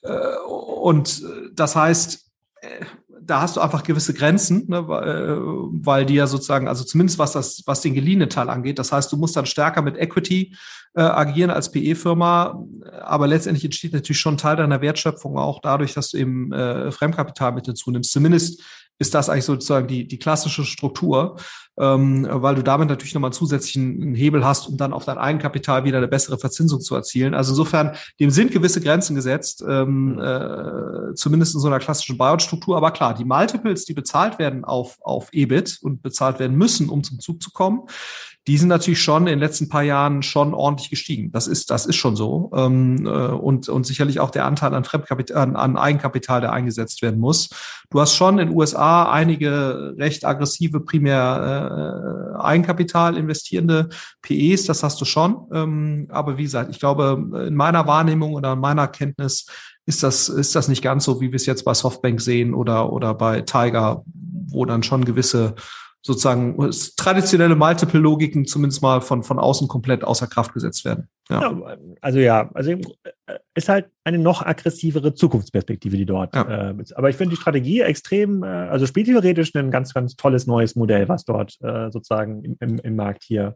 Äh, 0.02 0.36
und 0.48 1.24
das 1.54 1.76
heißt, 1.76 2.30
äh, 2.62 2.86
da 3.24 3.42
hast 3.42 3.56
du 3.56 3.62
einfach 3.62 3.84
gewisse 3.84 4.14
Grenzen, 4.14 4.66
ne, 4.68 4.78
äh, 4.78 5.38
weil 5.86 6.06
die 6.06 6.16
ja 6.16 6.28
sozusagen, 6.28 6.68
also 6.68 6.84
zumindest 6.84 7.20
was 7.20 7.34
das, 7.34 7.64
was 7.66 7.82
den 7.82 7.94
geliehenen 7.94 8.30
Teil 8.30 8.50
angeht. 8.50 8.80
Das 8.80 8.92
heißt, 8.92 9.12
du 9.12 9.18
musst 9.18 9.36
dann 9.36 9.46
stärker 9.46 9.82
mit 9.82 9.98
Equity 9.98 10.56
äh, 10.96 11.02
agieren 11.02 11.52
als 11.52 11.72
PE-Firma, 11.72 12.64
aber 13.02 13.28
letztendlich 13.28 13.66
entsteht 13.66 13.94
natürlich 13.94 14.20
schon 14.20 14.38
Teil 14.38 14.56
deiner 14.56 14.82
Wertschöpfung 14.82 15.38
auch 15.38 15.62
dadurch, 15.62 15.94
dass 15.94 16.10
du 16.10 16.18
eben 16.18 16.52
äh, 16.52 16.92
Fremdkapital 16.92 17.54
mit 17.54 17.66
hinzunimmst. 17.66 18.12
Zumindest 18.12 18.62
ist 19.00 19.14
das 19.16 19.30
eigentlich 19.30 19.46
sozusagen 19.46 19.88
die, 19.88 20.08
die 20.08 20.20
klassische 20.20 20.64
Struktur, 20.64 21.38
ähm, 21.80 22.28
weil 22.30 22.56
du 22.56 22.64
damit 22.64 22.90
natürlich 22.90 23.14
nochmal 23.14 23.34
zusätzlichen 23.34 24.14
Hebel 24.14 24.46
hast, 24.46 24.68
um 24.68 24.78
dann 24.78 24.94
auf 24.94 25.06
dein 25.06 25.18
Eigenkapital 25.18 25.84
wieder 25.84 25.98
eine 25.98 26.08
bessere 26.08 26.38
Verzinsung 26.38 26.82
zu 26.82 26.96
erzielen. 26.96 27.34
Also 27.34 27.52
insofern, 27.54 27.96
dem 28.20 28.30
sind 28.30 28.52
gewisse 28.52 28.82
Grenzen 28.82 29.16
gesetzt, 29.16 29.64
ähm, 29.68 30.20
äh, 30.20 31.14
zumindest 31.16 31.56
in 31.56 31.62
so 31.62 31.68
einer 31.68 31.80
klassischen 31.80 32.18
Buyout-Struktur. 32.18 32.76
Aber 32.76 32.92
klar, 32.92 33.14
die 33.14 33.26
Multiples, 33.26 33.86
die 33.86 33.94
bezahlt 33.94 34.38
werden 34.38 34.66
auf, 34.66 34.98
auf 35.02 35.30
EBIT 35.32 35.80
und 35.82 36.02
bezahlt 36.02 36.40
werden 36.40 36.58
müssen, 36.58 36.90
um 36.90 37.04
zum 37.04 37.20
Zug 37.20 37.42
zu 37.42 37.52
kommen, 37.52 37.84
die 38.48 38.58
sind 38.58 38.70
natürlich 38.70 39.02
schon 39.02 39.28
in 39.28 39.34
den 39.34 39.40
letzten 39.40 39.70
paar 39.70 39.84
Jahren 39.84 40.24
schon 40.24 40.56
ordentlich 40.56 40.90
gestiegen. 40.90 41.32
Das 41.32 41.46
ist, 41.46 41.70
das 41.70 41.86
ist 41.86 41.98
schon 41.98 42.16
so. 42.16 42.50
Ähm, 42.56 43.06
äh, 43.06 43.10
und, 43.10 43.70
und 43.70 43.86
sicherlich 43.86 44.20
auch 44.20 44.32
der 44.32 44.46
Anteil 44.46 44.74
an 44.74 44.84
Fremdkapital, 44.84 45.38
an, 45.38 45.56
an 45.56 45.78
Eigenkapital, 45.78 46.42
der 46.42 46.52
eingesetzt 46.52 47.04
werden 47.04 47.20
muss. 47.20 47.50
Du 47.92 48.02
hast 48.02 48.16
schon 48.16 48.40
in 48.40 48.48
den 48.48 48.58
USA 48.58 49.12
einige 49.12 49.94
recht 49.98 50.26
aggressive 50.26 50.80
primär 50.80 51.61
äh, 51.62 52.38
Eigenkapital 52.40 53.18
investierende 53.18 53.90
PEs, 54.22 54.66
das 54.66 54.84
hast 54.84 55.00
du 55.02 55.06
schon. 55.06 55.48
Ähm, 55.54 56.08
aber 56.10 56.38
wie 56.38 56.44
gesagt, 56.44 56.72
ich 56.72 56.80
glaube, 56.80 57.46
in 57.48 57.56
meiner 57.56 57.88
Wahrnehmung 57.88 58.34
oder 58.34 58.54
in 58.54 58.60
meiner 58.60 58.88
Kenntnis 58.88 59.46
ist 59.86 60.04
das, 60.04 60.30
ist 60.30 60.56
das 60.56 60.68
nicht 60.68 60.82
ganz 60.82 61.06
so, 61.06 61.22
wie 61.22 61.32
wir 61.32 61.36
es 61.36 61.46
jetzt 61.46 61.66
bei 61.66 61.74
Softbank 61.74 62.22
sehen 62.22 62.54
oder, 62.54 62.92
oder 62.92 63.14
bei 63.14 63.42
Tiger, 63.42 64.04
wo 64.48 64.66
dann 64.66 64.84
schon 64.84 65.06
gewisse 65.06 65.56
sozusagen 66.04 66.58
traditionelle 66.98 67.56
Multiple-Logiken 67.56 68.46
zumindest 68.46 68.82
mal 68.82 69.02
von, 69.02 69.24
von 69.24 69.38
außen 69.38 69.68
komplett 69.68 70.04
außer 70.04 70.28
Kraft 70.28 70.54
gesetzt 70.54 70.84
werden. 70.84 71.08
Ja. 71.30 71.42
ja 71.42 71.78
also 72.02 72.20
ja, 72.20 72.50
also 72.54 72.72
äh, 72.72 72.80
ist 73.54 73.70
halt 73.70 73.90
eine 74.04 74.18
noch 74.18 74.44
aggressivere 74.44 75.14
Zukunftsperspektive, 75.14 75.98
die 75.98 76.06
dort 76.06 76.36
ja. 76.36 76.72
äh, 76.72 76.82
ist. 76.82 76.98
Aber 76.98 77.10
ich 77.10 77.16
finde 77.16 77.36
die 77.36 77.42
Strategie 77.42 77.82
extrem, 77.82 78.44
äh, 78.44 78.48
also 78.48 78.88
spieltheoretisch 78.88 79.54
ein 79.56 79.70
ganz, 79.70 79.94
ganz 79.94 80.16
tolles 80.16 80.48
neues 80.48 80.76
Modell, 80.76 81.08
was 81.08 81.24
dort 81.24 81.58
äh, 81.62 81.92
sozusagen 81.92 82.44
im, 82.44 82.58
im, 82.60 82.80
im 82.80 82.96
Markt 82.96 83.24
hier 83.24 83.56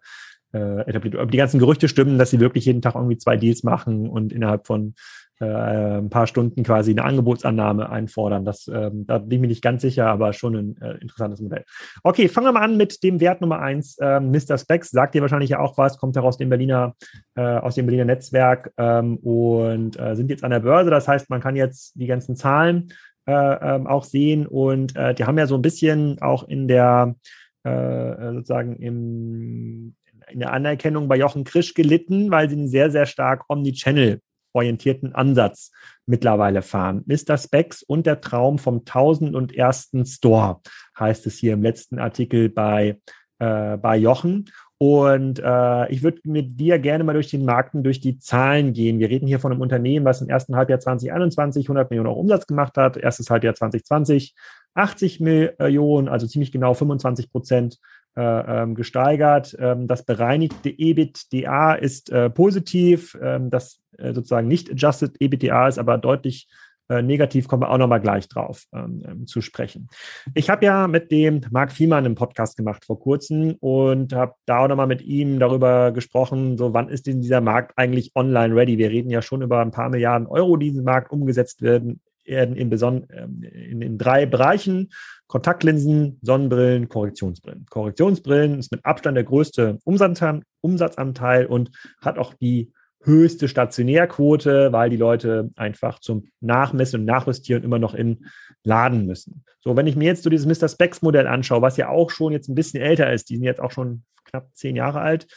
äh, 0.53 0.81
etabliert. 0.87 1.15
Aber 1.15 1.31
die 1.31 1.37
ganzen 1.37 1.59
Gerüchte 1.59 1.87
stimmen, 1.87 2.19
dass 2.19 2.29
sie 2.29 2.39
wirklich 2.39 2.65
jeden 2.65 2.81
Tag 2.81 2.95
irgendwie 2.95 3.17
zwei 3.17 3.37
Deals 3.37 3.63
machen 3.63 4.07
und 4.07 4.31
innerhalb 4.31 4.67
von 4.67 4.93
äh, 5.39 5.45
ein 5.45 6.09
paar 6.09 6.27
Stunden 6.27 6.63
quasi 6.63 6.91
eine 6.91 7.03
Angebotsannahme 7.03 7.89
einfordern. 7.89 8.45
Das, 8.45 8.67
ähm, 8.67 9.05
da 9.05 9.17
bin 9.17 9.31
ich 9.31 9.39
mir 9.39 9.47
nicht 9.47 9.63
ganz 9.63 9.81
sicher, 9.81 10.07
aber 10.07 10.33
schon 10.33 10.55
ein 10.55 10.81
äh, 10.81 10.97
interessantes 11.01 11.41
Modell. 11.41 11.65
Okay, 12.03 12.27
fangen 12.27 12.47
wir 12.47 12.51
mal 12.53 12.63
an 12.63 12.77
mit 12.77 13.03
dem 13.03 13.19
Wert 13.19 13.41
Nummer 13.41 13.59
eins. 13.59 13.97
Ähm, 14.01 14.31
Mr. 14.31 14.57
Specs 14.57 14.91
sagt 14.91 15.15
dir 15.15 15.21
wahrscheinlich 15.21 15.49
ja 15.49 15.59
auch 15.59 15.77
was, 15.77 15.97
kommt 15.97 16.15
heraus 16.15 16.37
dem 16.37 16.49
Berliner, 16.49 16.95
äh, 17.35 17.41
aus 17.41 17.75
dem 17.75 17.85
Berliner 17.85 18.05
Netzwerk 18.05 18.71
ähm, 18.77 19.17
und 19.17 19.99
äh, 19.99 20.15
sind 20.15 20.29
jetzt 20.29 20.43
an 20.43 20.51
der 20.51 20.61
Börse. 20.61 20.89
Das 20.89 21.07
heißt, 21.07 21.29
man 21.29 21.41
kann 21.41 21.55
jetzt 21.55 21.93
die 21.95 22.07
ganzen 22.07 22.35
Zahlen 22.35 22.93
äh, 23.25 23.31
ähm, 23.33 23.87
auch 23.87 24.03
sehen 24.03 24.47
und 24.47 24.95
äh, 24.95 25.13
die 25.13 25.25
haben 25.25 25.37
ja 25.37 25.47
so 25.47 25.55
ein 25.55 25.61
bisschen 25.61 26.21
auch 26.21 26.47
in 26.47 26.67
der 26.67 27.15
äh, 27.63 28.33
sozusagen 28.33 28.77
im 28.77 29.95
in 30.31 30.39
der 30.39 30.53
Anerkennung 30.53 31.07
bei 31.07 31.17
Jochen 31.17 31.43
Krisch 31.43 31.75
gelitten, 31.75 32.31
weil 32.31 32.49
sie 32.49 32.55
einen 32.55 32.67
sehr, 32.67 32.89
sehr 32.89 33.05
stark 33.05 33.43
Omnichannel 33.47 34.21
orientierten 34.55 35.13
Ansatz 35.13 35.71
mittlerweile 36.05 36.61
fahren. 36.61 37.03
Mr. 37.05 37.37
Specs 37.37 37.83
und 37.83 38.05
der 38.05 38.21
Traum 38.21 38.57
vom 38.57 38.85
tausend 38.85 39.35
und 39.35 39.55
ersten 39.55 40.05
Store 40.05 40.61
heißt 40.99 41.27
es 41.27 41.37
hier 41.37 41.53
im 41.53 41.61
letzten 41.61 41.99
Artikel 41.99 42.49
bei, 42.49 42.97
äh, 43.39 43.77
bei 43.77 43.97
Jochen. 43.97 44.45
Und 44.77 45.39
äh, 45.39 45.91
ich 45.91 46.03
würde 46.03 46.19
mit 46.25 46.59
dir 46.59 46.79
gerne 46.79 47.03
mal 47.03 47.13
durch 47.13 47.29
den 47.29 47.45
Markt 47.45 47.75
und 47.75 47.83
durch 47.83 48.01
die 48.01 48.19
Zahlen 48.19 48.73
gehen. 48.73 48.99
Wir 48.99 49.09
reden 49.09 49.25
hier 49.25 49.39
von 49.39 49.51
einem 49.51 49.61
Unternehmen, 49.61 50.05
was 50.05 50.21
im 50.21 50.27
ersten 50.27 50.55
Halbjahr 50.55 50.79
2021 50.79 51.65
100 51.65 51.89
Millionen 51.89 52.09
Euro 52.09 52.19
Umsatz 52.19 52.45
gemacht 52.45 52.75
hat, 52.77 52.97
erstes 52.97 53.29
Halbjahr 53.29 53.55
2020 53.55 54.35
80 54.75 55.21
Millionen, 55.21 56.09
also 56.09 56.27
ziemlich 56.27 56.51
genau 56.51 56.73
25 56.73 57.31
Prozent 57.31 57.79
gesteigert. 58.15 59.55
Ähm, 59.59 59.87
das 59.87 60.05
bereinigte 60.05 60.69
EBITDA 60.69 61.73
ist 61.73 62.09
äh, 62.11 62.29
positiv. 62.29 63.17
Ähm, 63.21 63.49
das 63.49 63.81
äh, 63.97 64.13
sozusagen 64.13 64.47
nicht 64.47 64.71
adjusted 64.71 65.19
EBITDA 65.19 65.67
ist 65.67 65.77
aber 65.77 65.97
deutlich 65.97 66.47
äh, 66.87 67.01
negativ, 67.01 67.47
kommen 67.47 67.63
wir 67.63 67.71
auch 67.71 67.79
nochmal 67.79 67.99
gleich 67.99 68.27
drauf 68.27 68.65
ähm, 68.71 69.01
ähm, 69.07 69.27
zu 69.27 69.41
sprechen. 69.41 69.89
Ich 70.35 70.51
habe 70.51 70.65
ja 70.65 70.87
mit 70.87 71.11
dem 71.11 71.41
Marc 71.49 71.71
Fiemann 71.71 72.05
einen 72.05 72.13
Podcast 72.13 72.57
gemacht 72.57 72.85
vor 72.85 72.99
kurzem 72.99 73.55
und 73.59 74.13
habe 74.13 74.35
da 74.45 74.59
auch 74.59 74.67
nochmal 74.67 74.85
mit 74.85 75.01
ihm 75.01 75.39
darüber 75.39 75.91
gesprochen, 75.91 76.57
so 76.57 76.75
wann 76.75 76.89
ist 76.89 77.07
denn 77.07 77.21
dieser 77.21 77.41
Markt 77.41 77.73
eigentlich 77.75 78.11
online 78.15 78.55
ready? 78.55 78.77
Wir 78.77 78.91
reden 78.91 79.09
ja 79.09 79.23
schon 79.23 79.41
über 79.41 79.61
ein 79.61 79.71
paar 79.71 79.89
Milliarden 79.89 80.27
Euro, 80.27 80.57
die 80.57 80.67
in 80.67 80.73
diesen 80.73 80.85
Markt 80.85 81.11
umgesetzt 81.11 81.63
werden, 81.63 82.01
werden 82.25 82.55
in, 82.55 82.71
ähm, 82.71 83.43
in, 83.43 83.81
in 83.81 83.97
drei 83.97 84.25
Bereichen. 84.25 84.89
Kontaktlinsen, 85.27 86.19
Sonnenbrillen, 86.21 86.89
Korrektionsbrillen. 86.89 87.65
Korrektionsbrillen 87.69 88.59
ist 88.59 88.71
mit 88.71 88.85
Abstand 88.85 89.17
der 89.17 89.23
größte 89.23 89.79
Umsatzanteil 89.83 91.45
und 91.45 91.71
hat 92.01 92.17
auch 92.17 92.33
die 92.35 92.71
höchste 93.05 93.47
Stationärquote, 93.47 94.71
weil 94.71 94.89
die 94.89 94.97
Leute 94.97 95.51
einfach 95.55 95.99
zum 95.99 96.27
Nachmessen 96.41 97.01
und 97.01 97.05
Nachjustieren 97.05 97.63
immer 97.63 97.79
noch 97.79 97.93
in 97.93 98.25
Laden 98.63 99.05
müssen. 99.05 99.43
So, 99.59 99.75
wenn 99.75 99.87
ich 99.87 99.95
mir 99.95 100.05
jetzt 100.05 100.23
so 100.23 100.29
dieses 100.29 100.45
Mr. 100.45 100.67
Specs 100.67 101.01
Modell 101.01 101.27
anschaue, 101.27 101.61
was 101.61 101.77
ja 101.77 101.89
auch 101.89 102.09
schon 102.09 102.33
jetzt 102.33 102.49
ein 102.49 102.55
bisschen 102.55 102.81
älter 102.81 103.11
ist, 103.13 103.29
die 103.29 103.35
sind 103.35 103.43
jetzt 103.43 103.61
auch 103.61 103.71
schon 103.71 104.03
knapp 104.25 104.49
zehn 104.53 104.75
Jahre 104.75 105.01
alt, 105.01 105.27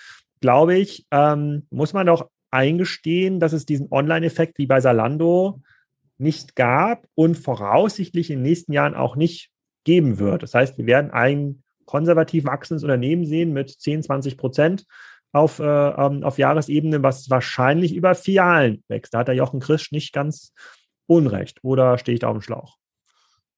glaube 0.40 0.76
ich, 0.76 1.06
ähm, 1.10 1.66
muss 1.70 1.92
man 1.92 2.06
doch 2.06 2.30
eingestehen, 2.50 3.40
dass 3.40 3.52
es 3.52 3.66
diesen 3.66 3.90
Online-Effekt 3.90 4.58
wie 4.58 4.66
bei 4.66 4.80
Salando 4.80 5.60
nicht 6.18 6.56
gab 6.56 7.06
und 7.14 7.36
voraussichtlich 7.36 8.30
in 8.30 8.38
den 8.38 8.42
nächsten 8.42 8.72
Jahren 8.72 8.94
auch 8.94 9.16
nicht 9.16 9.50
geben 9.84 10.18
wird. 10.18 10.42
Das 10.42 10.54
heißt, 10.54 10.76
wir 10.76 10.86
werden 10.86 11.10
ein 11.10 11.62
konservativ 11.86 12.44
wachsendes 12.44 12.82
Unternehmen 12.82 13.24
sehen 13.24 13.52
mit 13.52 13.70
10, 13.70 14.02
20 14.02 14.36
Prozent 14.36 14.84
auf, 15.32 15.58
äh, 15.58 15.64
ähm, 15.64 16.22
auf 16.22 16.38
Jahresebene, 16.38 17.02
was 17.02 17.30
wahrscheinlich 17.30 17.94
über 17.94 18.14
Filialen 18.14 18.82
wächst. 18.88 19.14
Da 19.14 19.20
hat 19.20 19.28
der 19.28 19.34
Jochen 19.34 19.60
Krisch 19.60 19.92
nicht 19.92 20.12
ganz 20.12 20.52
unrecht. 21.06 21.58
Oder 21.62 21.98
stehe 21.98 22.14
ich 22.14 22.20
da 22.20 22.28
auf 22.28 22.36
dem 22.36 22.42
Schlauch? 22.42 22.76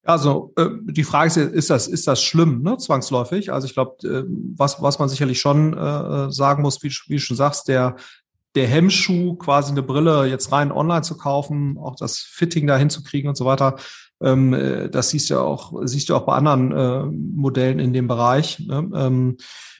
Also 0.02 0.52
äh, 0.56 0.68
die 0.84 1.04
Frage 1.04 1.28
ist, 1.28 1.36
ist 1.36 1.70
das, 1.70 1.86
ist 1.86 2.06
das 2.06 2.22
schlimm, 2.22 2.62
ne, 2.62 2.78
zwangsläufig? 2.78 3.52
Also 3.52 3.66
ich 3.66 3.74
glaube, 3.74 3.96
äh, 4.08 4.24
was, 4.56 4.80
was 4.80 4.98
man 4.98 5.08
sicherlich 5.08 5.40
schon 5.40 5.74
äh, 5.76 6.30
sagen 6.30 6.62
muss, 6.62 6.82
wie, 6.82 6.92
wie 7.08 7.16
du 7.16 7.20
schon 7.20 7.36
sagst, 7.36 7.68
der, 7.68 7.96
der 8.54 8.66
Hemmschuh, 8.66 9.36
quasi 9.36 9.72
eine 9.72 9.82
Brille 9.82 10.26
jetzt 10.26 10.52
rein 10.52 10.72
online 10.72 11.02
zu 11.02 11.16
kaufen, 11.16 11.78
auch 11.78 11.96
das 11.96 12.18
Fitting 12.18 12.66
da 12.66 12.76
hinzukriegen 12.76 13.28
und 13.28 13.36
so 13.36 13.44
weiter, 13.44 13.76
das 14.22 15.08
siehst 15.08 15.30
du 15.30 15.38
auch, 15.38 15.72
siehst 15.84 16.10
du 16.10 16.14
auch 16.14 16.26
bei 16.26 16.34
anderen 16.34 16.72
äh, 16.72 17.04
Modellen 17.06 17.78
in 17.78 17.94
dem 17.94 18.06
Bereich. 18.06 18.58
Ne? 18.60 18.90
Ähm, 18.94 19.36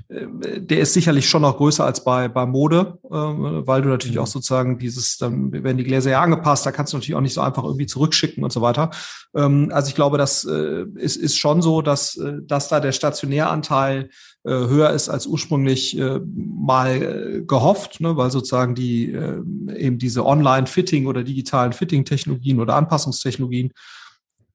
äh, 0.09 0.61
der 0.61 0.81
ist 0.81 0.94
sicherlich 0.94 1.29
schon 1.29 1.42
noch 1.42 1.57
größer 1.57 1.85
als 1.85 2.05
bei, 2.05 2.29
bei 2.29 2.46
Mode, 2.46 2.98
äh, 3.05 3.11
weil 3.11 3.83
du 3.83 3.88
natürlich 3.88 4.16
mhm. 4.16 4.22
auch 4.22 4.26
sozusagen 4.26 4.79
dieses, 4.79 5.18
dann 5.18 5.53
werden 5.53 5.76
die 5.76 5.85
Gläser 5.85 6.11
ja 6.11 6.22
angepasst, 6.22 6.66
da 6.66 6.72
kannst 6.72 6.92
du 6.92 6.96
natürlich 6.96 7.14
auch 7.14 7.20
nicht 7.20 7.35
so 7.35 7.40
einfach 7.40 7.64
irgendwie 7.64 7.87
zurückschicken 7.87 8.42
und 8.42 8.53
so 8.53 8.61
weiter. 8.61 8.90
Ähm, 9.35 9.70
also 9.72 9.88
ich 9.88 9.94
glaube, 9.94 10.18
das 10.18 10.44
äh, 10.44 10.85
ist, 10.94 11.16
ist 11.16 11.38
schon 11.38 11.62
so, 11.62 11.83
dass, 11.83 12.16
äh, 12.16 12.38
dass 12.42 12.68
da 12.68 12.81
der 12.81 12.92
Stationäranteil 12.92 14.11
äh, 14.44 14.50
höher 14.50 14.90
ist 14.90 15.09
als 15.09 15.26
ursprünglich 15.26 15.98
äh, 15.98 16.20
mal 16.24 17.03
äh, 17.03 17.42
gehofft, 17.42 18.00
ne, 18.00 18.16
weil 18.16 18.31
sozusagen 18.31 18.74
die 18.74 19.12
äh, 19.12 19.42
eben 19.76 19.98
diese 19.98 20.24
Online-Fitting 20.24 21.07
oder 21.07 21.22
digitalen 21.22 21.72
Fitting-Technologien 21.72 22.59
oder 22.59 22.76
Anpassungstechnologien 22.76 23.72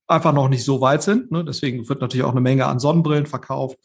einfach 0.07 0.33
noch 0.33 0.49
nicht 0.49 0.63
so 0.63 0.81
weit 0.81 1.03
sind. 1.03 1.31
Ne? 1.31 1.43
Deswegen 1.43 1.87
wird 1.89 2.01
natürlich 2.01 2.25
auch 2.25 2.31
eine 2.31 2.41
Menge 2.41 2.65
an 2.67 2.79
Sonnenbrillen 2.79 3.25
verkauft. 3.25 3.77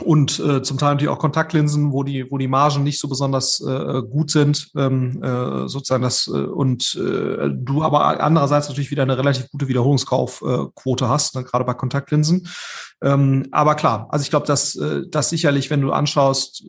Und 0.00 0.38
äh, 0.38 0.62
zum 0.62 0.78
Teil 0.78 0.94
natürlich 0.94 1.12
auch 1.12 1.18
Kontaktlinsen, 1.18 1.92
wo 1.92 2.02
die, 2.02 2.30
wo 2.30 2.38
die 2.38 2.48
Margen 2.48 2.84
nicht 2.84 3.00
so 3.00 3.08
besonders 3.08 3.60
äh, 3.60 4.02
gut 4.02 4.30
sind, 4.30 4.70
ähm, 4.76 5.22
äh, 5.22 5.68
sozusagen 5.68 6.02
das 6.02 6.28
äh, 6.28 6.30
und 6.30 6.94
äh, 6.94 7.50
du 7.50 7.82
aber 7.82 8.22
andererseits 8.22 8.68
natürlich 8.68 8.90
wieder 8.90 9.02
eine 9.02 9.18
relativ 9.18 9.50
gute 9.50 9.66
Wiederholungskaufquote 9.66 11.04
äh, 11.04 11.08
hast, 11.08 11.34
ne, 11.34 11.42
gerade 11.42 11.64
bei 11.64 11.74
Kontaktlinsen. 11.74 12.46
Ähm, 13.02 13.48
aber 13.50 13.74
klar, 13.74 14.06
also 14.10 14.22
ich 14.22 14.30
glaube, 14.30 14.46
dass 14.46 14.76
äh, 14.76 15.02
das 15.08 15.30
sicherlich, 15.30 15.70
wenn 15.70 15.80
du 15.80 15.92
anschaust, 15.92 16.64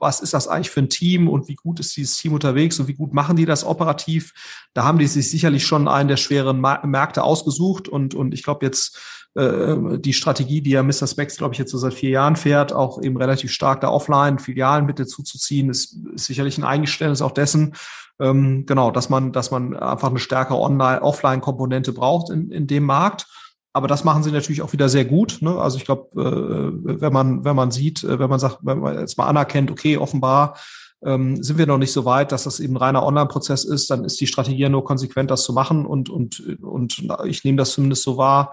was 0.00 0.20
ist 0.20 0.34
das 0.34 0.48
eigentlich 0.48 0.70
für 0.70 0.80
ein 0.80 0.88
Team 0.88 1.28
und 1.28 1.46
wie 1.46 1.54
gut 1.54 1.78
ist 1.78 1.96
dieses 1.96 2.16
Team 2.16 2.32
unterwegs 2.32 2.80
und 2.80 2.88
wie 2.88 2.94
gut 2.94 3.12
machen 3.12 3.36
die 3.36 3.44
das 3.44 3.64
operativ. 3.64 4.32
Da 4.74 4.84
haben 4.84 4.98
die 4.98 5.06
sich 5.06 5.30
sicherlich 5.30 5.66
schon 5.66 5.86
einen 5.86 6.08
der 6.08 6.16
schweren 6.16 6.60
Märkte 6.60 7.22
ausgesucht 7.22 7.86
und, 7.86 8.14
und 8.14 8.34
ich 8.34 8.42
glaube 8.42 8.64
jetzt 8.66 8.98
äh, 9.34 9.98
die 9.98 10.12
Strategie, 10.12 10.62
die 10.62 10.70
ja 10.70 10.82
Mr. 10.82 11.06
Specs, 11.06 11.36
glaube 11.36 11.54
ich, 11.54 11.58
jetzt 11.58 11.70
so 11.70 11.78
seit 11.78 11.94
vier 11.94 12.10
Jahren 12.10 12.34
fährt, 12.34 12.72
auch 12.72 13.00
eben 13.00 13.16
relativ 13.16 13.52
stark 13.52 13.82
da 13.82 13.90
offline 13.90 14.38
Filialen 14.38 14.86
mit 14.86 14.98
dazu 14.98 15.22
zu 15.22 15.38
ziehen, 15.38 15.68
ist, 15.68 15.96
ist 16.14 16.26
sicherlich 16.26 16.58
ein 16.58 16.64
Eingeständnis 16.64 17.22
auch 17.22 17.32
dessen, 17.32 17.74
ähm, 18.18 18.66
genau, 18.66 18.90
dass 18.90 19.08
man, 19.08 19.32
dass 19.32 19.50
man 19.50 19.76
einfach 19.76 20.10
eine 20.10 20.18
stärkere 20.18 20.58
Online-Offline-Komponente 20.58 21.92
braucht 21.92 22.30
in, 22.30 22.50
in 22.50 22.66
dem 22.66 22.84
Markt. 22.84 23.26
Aber 23.72 23.86
das 23.86 24.04
machen 24.04 24.22
sie 24.22 24.32
natürlich 24.32 24.62
auch 24.62 24.72
wieder 24.72 24.88
sehr 24.88 25.04
gut. 25.04 25.38
Ne? 25.40 25.56
Also 25.56 25.76
ich 25.78 25.84
glaube, 25.84 26.20
äh, 26.20 27.00
wenn 27.00 27.12
man 27.12 27.44
wenn 27.44 27.54
man 27.56 27.70
sieht, 27.70 28.02
äh, 28.02 28.18
wenn 28.18 28.30
man 28.30 28.40
sagt, 28.40 28.58
wenn 28.62 28.80
man 28.80 28.98
jetzt 28.98 29.16
mal 29.16 29.26
anerkennt, 29.26 29.70
okay, 29.70 29.96
offenbar 29.96 30.56
ähm, 31.04 31.42
sind 31.42 31.58
wir 31.58 31.66
noch 31.66 31.78
nicht 31.78 31.92
so 31.92 32.04
weit, 32.04 32.32
dass 32.32 32.44
das 32.44 32.60
eben 32.60 32.74
ein 32.74 32.78
reiner 32.78 33.04
Online-Prozess 33.04 33.64
ist, 33.64 33.90
dann 33.90 34.04
ist 34.04 34.20
die 34.20 34.26
Strategie 34.26 34.62
ja 34.62 34.68
nur 34.68 34.84
konsequent, 34.84 35.30
das 35.30 35.44
zu 35.44 35.52
machen 35.52 35.86
und, 35.86 36.10
und, 36.10 36.40
und 36.62 37.08
ich 37.24 37.44
nehme 37.44 37.56
das 37.56 37.72
zumindest 37.72 38.02
so 38.02 38.16
wahr, 38.16 38.52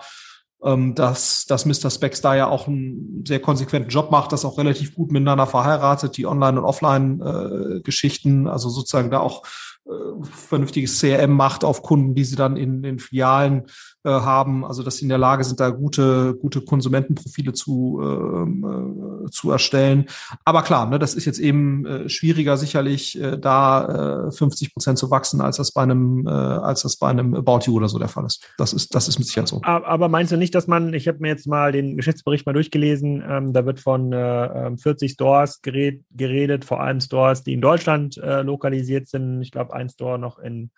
ähm, 0.64 0.96
dass, 0.96 1.46
dass 1.46 1.66
Mr. 1.66 1.92
Specs 1.92 2.22
da 2.22 2.36
ja 2.36 2.48
auch 2.48 2.68
einen 2.68 3.24
sehr 3.28 3.40
konsequenten 3.40 3.90
Job 3.90 4.12
macht, 4.12 4.32
das 4.32 4.46
auch 4.46 4.58
relativ 4.58 4.96
gut 4.96 5.12
miteinander 5.12 5.46
verheiratet, 5.46 6.18
die 6.18 6.26
Online- 6.26 6.60
und 6.60 6.66
Offline-Geschichten, 6.66 8.48
äh, 8.48 8.50
also 8.50 8.70
sozusagen 8.70 9.12
da 9.12 9.20
auch 9.20 9.44
äh, 9.86 9.92
vernünftiges 10.24 11.00
CRM 11.00 11.34
macht 11.34 11.64
auf 11.64 11.84
Kunden, 11.84 12.16
die 12.16 12.24
sie 12.24 12.36
dann 12.36 12.58
in 12.58 12.82
den 12.82 13.00
Filialen 13.00 13.68
äh, 14.08 14.10
haben, 14.10 14.64
also 14.64 14.84
dass 14.84 14.98
sie 14.98 15.04
in 15.04 15.10
der 15.10 15.18
Lage 15.18 15.44
sind, 15.44 15.60
da 15.60 15.70
gute, 15.70 16.36
gute 16.36 16.62
Konsumentenprofile 16.62 17.52
zu, 17.52 18.00
ähm, 18.02 19.26
äh, 19.26 19.30
zu 19.32 19.52
erstellen. 19.52 20.06
Aber 20.46 20.64
klar, 20.64 20.90
ne, 20.90 20.98
das 20.98 21.14
ist 21.14 21.26
jetzt 21.26 21.40
eben 21.40 21.86
äh, 21.86 22.08
schwieriger 22.08 22.56
sicherlich, 22.56 23.20
äh, 23.22 23.38
da 23.38 24.28
äh, 24.28 24.32
50 24.32 24.74
Prozent 24.74 24.98
zu 24.98 25.12
wachsen, 25.12 25.42
als 25.42 25.58
das 25.58 25.74
bei 25.74 25.84
einem, 25.84 26.26
äh, 26.26 26.30
als 26.30 26.84
das 26.84 26.96
bei 26.96 27.10
einem 27.10 27.34
You 27.34 27.76
oder 27.76 27.90
so 27.90 28.00
der 28.00 28.08
Fall 28.08 28.26
ist. 28.26 28.50
Das 28.58 28.72
ist, 28.72 28.96
das 28.96 29.10
ist 29.10 29.20
mit 29.20 29.28
Sicherheit 29.28 29.50
so. 29.50 29.62
Aber 29.64 30.08
meinst 30.08 30.32
du 30.32 30.38
nicht, 30.38 30.56
dass 30.56 30.68
man, 30.68 30.94
ich 30.94 31.10
habe 31.10 31.18
mir 31.20 31.28
jetzt 31.28 31.48
mal 31.48 31.74
den 31.74 31.98
Geschäftsbericht 31.98 32.46
mal 32.46 32.54
durchgelesen, 32.54 33.22
ähm, 33.28 33.52
da 33.52 33.66
wird 33.66 33.82
von 33.82 34.14
äh, 34.14 34.78
40 34.78 35.10
ähm, 35.10 35.14
Stores 35.14 35.62
gered, 35.62 36.06
geredet, 36.12 36.64
vor 36.64 36.80
allem 36.80 37.02
Stores, 37.02 37.44
die 37.44 37.52
in 37.52 37.62
Deutschland 37.62 38.18
äh, 38.18 38.42
lokalisiert 38.42 39.10
sind. 39.10 39.42
Ich 39.42 39.52
glaube, 39.52 39.74
ein 39.74 39.90
Store 39.90 40.18
noch 40.18 40.40
in 40.40 40.72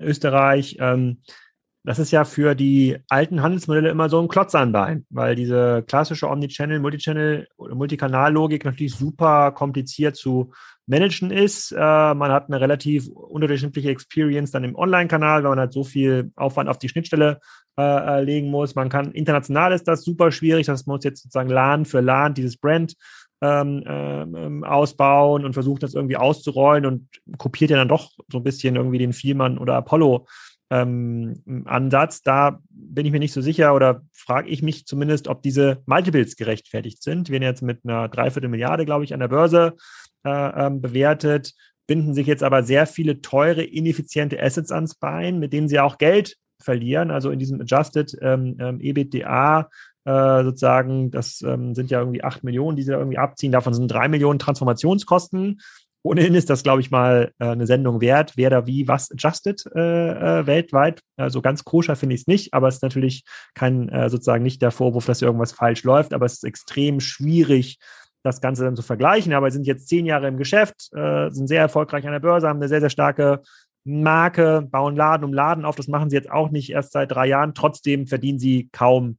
Österreich. 0.00 0.78
Ähm, 0.80 1.18
das 1.84 1.98
ist 1.98 2.12
ja 2.12 2.24
für 2.24 2.54
die 2.54 2.98
alten 3.08 3.42
Handelsmodelle 3.42 3.88
immer 3.88 4.08
so 4.08 4.20
ein 4.20 4.28
Klotz 4.28 4.54
an 4.54 4.70
Bein, 4.70 5.04
weil 5.10 5.34
diese 5.34 5.82
klassische 5.82 6.28
Omnichannel, 6.28 6.78
Multichannel 6.78 7.48
oder 7.56 7.74
Multikanal-Logik 7.74 8.64
natürlich 8.64 8.94
super 8.94 9.50
kompliziert 9.50 10.14
zu 10.14 10.52
managen 10.86 11.32
ist. 11.32 11.72
Äh, 11.72 11.76
man 12.14 12.30
hat 12.30 12.46
eine 12.48 12.60
relativ 12.60 13.08
unterdurchschnittliche 13.08 13.90
Experience 13.90 14.52
dann 14.52 14.62
im 14.62 14.76
Online-Kanal, 14.76 15.42
weil 15.42 15.50
man 15.50 15.58
halt 15.58 15.72
so 15.72 15.82
viel 15.82 16.30
Aufwand 16.36 16.68
auf 16.68 16.78
die 16.78 16.88
Schnittstelle 16.88 17.40
äh, 17.76 17.82
äh 17.82 18.22
legen 18.22 18.48
muss. 18.48 18.76
Man 18.76 18.88
kann 18.88 19.10
international 19.12 19.72
ist 19.72 19.88
das 19.88 20.04
super 20.04 20.30
schwierig, 20.30 20.66
das 20.66 20.86
muss 20.86 21.02
jetzt 21.02 21.22
sozusagen 21.22 21.50
LAN 21.50 21.84
für 21.84 22.00
LAN 22.00 22.34
dieses 22.34 22.56
Brand 22.56 22.94
ähm, 23.40 23.82
ähm, 23.86 24.62
ausbauen 24.62 25.44
und 25.44 25.54
versucht 25.54 25.82
das 25.82 25.94
irgendwie 25.94 26.16
auszurollen 26.16 26.86
und 26.86 27.08
kopiert 27.38 27.72
ja 27.72 27.76
dann 27.76 27.88
doch 27.88 28.12
so 28.30 28.38
ein 28.38 28.44
bisschen 28.44 28.76
irgendwie 28.76 28.98
den 28.98 29.12
Vielmann 29.12 29.58
oder 29.58 29.74
Apollo 29.74 30.26
ähm, 30.72 31.42
Ansatz. 31.66 32.22
Da 32.22 32.58
bin 32.70 33.04
ich 33.04 33.12
mir 33.12 33.18
nicht 33.18 33.34
so 33.34 33.42
sicher 33.42 33.74
oder 33.74 34.02
frage 34.12 34.48
ich 34.48 34.62
mich 34.62 34.86
zumindest, 34.86 35.28
ob 35.28 35.42
diese 35.42 35.82
Multiples 35.84 36.36
gerechtfertigt 36.36 37.02
sind. 37.02 37.28
Wir 37.28 37.34
werden 37.34 37.42
jetzt 37.42 37.62
mit 37.62 37.80
einer 37.84 38.08
Dreiviertel 38.08 38.48
Milliarde, 38.48 38.86
glaube 38.86 39.04
ich, 39.04 39.12
an 39.12 39.20
der 39.20 39.28
Börse 39.28 39.74
äh, 40.24 40.30
ähm, 40.66 40.80
bewertet, 40.80 41.52
binden 41.86 42.14
sich 42.14 42.26
jetzt 42.26 42.42
aber 42.42 42.62
sehr 42.62 42.86
viele 42.86 43.20
teure, 43.20 43.62
ineffiziente 43.62 44.42
Assets 44.42 44.72
ans 44.72 44.94
Bein, 44.94 45.38
mit 45.38 45.52
denen 45.52 45.68
sie 45.68 45.78
auch 45.78 45.98
Geld 45.98 46.36
verlieren. 46.58 47.10
Also 47.10 47.30
in 47.30 47.38
diesem 47.38 47.60
Adjusted 47.60 48.16
ähm, 48.22 48.56
ähm, 48.58 48.80
EBITDA 48.80 49.68
äh, 50.04 50.42
sozusagen, 50.42 51.10
das 51.10 51.42
ähm, 51.42 51.74
sind 51.74 51.90
ja 51.90 51.98
irgendwie 51.98 52.24
acht 52.24 52.44
Millionen, 52.44 52.76
die 52.76 52.82
sie 52.82 52.92
irgendwie 52.92 53.18
abziehen. 53.18 53.52
Davon 53.52 53.74
sind 53.74 53.88
drei 53.88 54.08
Millionen 54.08 54.38
Transformationskosten. 54.38 55.60
Ohnehin 56.04 56.34
ist 56.34 56.50
das, 56.50 56.64
glaube 56.64 56.80
ich, 56.80 56.90
mal 56.90 57.32
äh, 57.38 57.46
eine 57.46 57.66
Sendung 57.66 58.00
wert, 58.00 58.32
wer 58.36 58.50
da 58.50 58.66
wie 58.66 58.88
was 58.88 59.10
adjusted 59.12 59.64
äh, 59.74 60.40
äh, 60.40 60.46
weltweit. 60.46 61.00
Also 61.16 61.40
ganz 61.40 61.64
koscher 61.64 61.94
finde 61.94 62.16
ich 62.16 62.22
es 62.22 62.26
nicht, 62.26 62.54
aber 62.54 62.68
es 62.68 62.76
ist 62.76 62.82
natürlich 62.82 63.24
kein, 63.54 63.88
äh, 63.88 64.10
sozusagen 64.10 64.42
nicht 64.42 64.62
der 64.62 64.72
Vorwurf, 64.72 65.06
dass 65.06 65.22
irgendwas 65.22 65.52
falsch 65.52 65.84
läuft, 65.84 66.12
aber 66.12 66.26
es 66.26 66.34
ist 66.34 66.44
extrem 66.44 66.98
schwierig, 66.98 67.78
das 68.24 68.40
Ganze 68.40 68.64
dann 68.64 68.76
zu 68.76 68.82
vergleichen. 68.82 69.32
Aber 69.32 69.50
sind 69.50 69.66
jetzt 69.66 69.88
zehn 69.88 70.06
Jahre 70.06 70.28
im 70.28 70.38
Geschäft, 70.38 70.92
äh, 70.92 71.30
sind 71.30 71.46
sehr 71.46 71.60
erfolgreich 71.60 72.04
an 72.06 72.12
der 72.12 72.20
Börse, 72.20 72.48
haben 72.48 72.58
eine 72.58 72.68
sehr, 72.68 72.80
sehr 72.80 72.90
starke 72.90 73.42
Marke, 73.84 74.66
bauen 74.70 74.96
Laden 74.96 75.24
um 75.24 75.32
Laden 75.32 75.64
auf. 75.64 75.76
Das 75.76 75.88
machen 75.88 76.10
sie 76.10 76.16
jetzt 76.16 76.30
auch 76.30 76.50
nicht 76.50 76.70
erst 76.70 76.92
seit 76.92 77.10
drei 77.10 77.26
Jahren. 77.26 77.54
Trotzdem 77.54 78.06
verdienen 78.06 78.38
sie 78.38 78.68
kaum, 78.72 79.18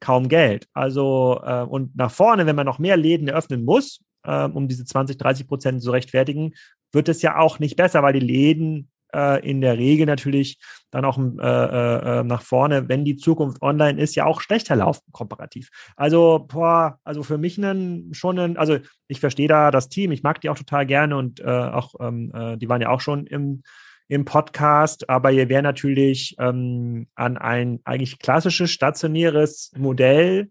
kaum 0.00 0.28
Geld. 0.28 0.66
Also, 0.74 1.40
äh, 1.44 1.62
und 1.62 1.96
nach 1.96 2.10
vorne, 2.10 2.46
wenn 2.46 2.56
man 2.56 2.66
noch 2.66 2.78
mehr 2.78 2.96
Läden 2.96 3.28
eröffnen 3.28 3.64
muss, 3.64 4.00
äh, 4.24 4.44
um 4.44 4.68
diese 4.68 4.84
20, 4.84 5.18
30 5.18 5.48
Prozent 5.48 5.82
zu 5.82 5.90
rechtfertigen, 5.90 6.54
wird 6.92 7.08
es 7.08 7.22
ja 7.22 7.38
auch 7.38 7.58
nicht 7.58 7.76
besser, 7.76 8.02
weil 8.02 8.12
die 8.12 8.20
Läden 8.20 8.90
äh, 9.14 9.46
in 9.48 9.60
der 9.60 9.78
Regel 9.78 10.06
natürlich 10.06 10.58
dann 10.90 11.04
auch 11.04 11.18
äh, 11.18 11.22
äh, 11.22 12.20
äh, 12.20 12.24
nach 12.24 12.42
vorne, 12.42 12.88
wenn 12.88 13.04
die 13.04 13.16
Zukunft 13.16 13.62
online 13.62 14.00
ist, 14.00 14.16
ja 14.16 14.24
auch 14.24 14.40
schlechter 14.40 14.76
laufen 14.76 15.02
komparativ. 15.12 15.70
Also, 15.96 16.46
boah, 16.48 16.98
also 17.04 17.22
für 17.22 17.38
mich 17.38 17.58
einen, 17.58 18.12
schon 18.14 18.38
ein, 18.38 18.56
also 18.56 18.78
ich 19.08 19.20
verstehe 19.20 19.48
da 19.48 19.70
das 19.70 19.88
Team, 19.88 20.12
ich 20.12 20.22
mag 20.22 20.40
die 20.40 20.48
auch 20.48 20.58
total 20.58 20.86
gerne 20.86 21.16
und 21.16 21.40
äh, 21.40 21.44
auch, 21.44 21.94
ähm, 22.00 22.32
äh, 22.34 22.56
die 22.56 22.68
waren 22.68 22.80
ja 22.80 22.90
auch 22.90 23.00
schon 23.00 23.26
im, 23.26 23.62
im 24.08 24.24
Podcast, 24.24 25.08
aber 25.08 25.30
ihr 25.30 25.48
wäre 25.48 25.62
natürlich 25.62 26.34
ähm, 26.38 27.06
an 27.14 27.36
ein 27.36 27.80
eigentlich 27.84 28.18
klassisches 28.18 28.70
stationäres 28.70 29.72
Modell 29.76 30.50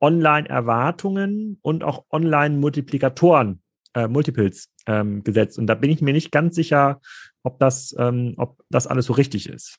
Online-Erwartungen 0.00 1.58
und 1.62 1.84
auch 1.84 2.04
Online-Multiplikatoren, 2.10 3.60
äh, 3.94 4.08
Multiples 4.08 4.68
ähm, 4.86 5.22
gesetzt. 5.24 5.58
Und 5.58 5.66
da 5.66 5.74
bin 5.74 5.90
ich 5.90 6.00
mir 6.00 6.12
nicht 6.12 6.32
ganz 6.32 6.54
sicher, 6.54 7.00
ob 7.42 7.58
das, 7.58 7.94
ähm, 7.98 8.34
ob 8.36 8.62
das 8.70 8.86
alles 8.86 9.06
so 9.06 9.12
richtig 9.12 9.48
ist. 9.48 9.78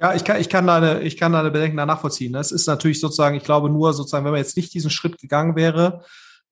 Ja, 0.00 0.14
ich 0.14 0.24
kann, 0.24 0.40
ich 0.40 0.48
kann 0.48 0.66
deine, 0.66 1.02
ich 1.02 1.16
kann 1.16 1.32
deine 1.32 1.50
Bedenken 1.50 1.76
da 1.76 1.84
nachvollziehen. 1.84 2.32
Das 2.32 2.52
ist 2.52 2.66
natürlich 2.66 3.00
sozusagen, 3.00 3.36
ich 3.36 3.42
glaube 3.42 3.68
nur 3.68 3.92
sozusagen, 3.92 4.24
wenn 4.24 4.32
man 4.32 4.40
jetzt 4.40 4.56
nicht 4.56 4.72
diesen 4.72 4.90
Schritt 4.90 5.18
gegangen 5.18 5.56
wäre, 5.56 6.04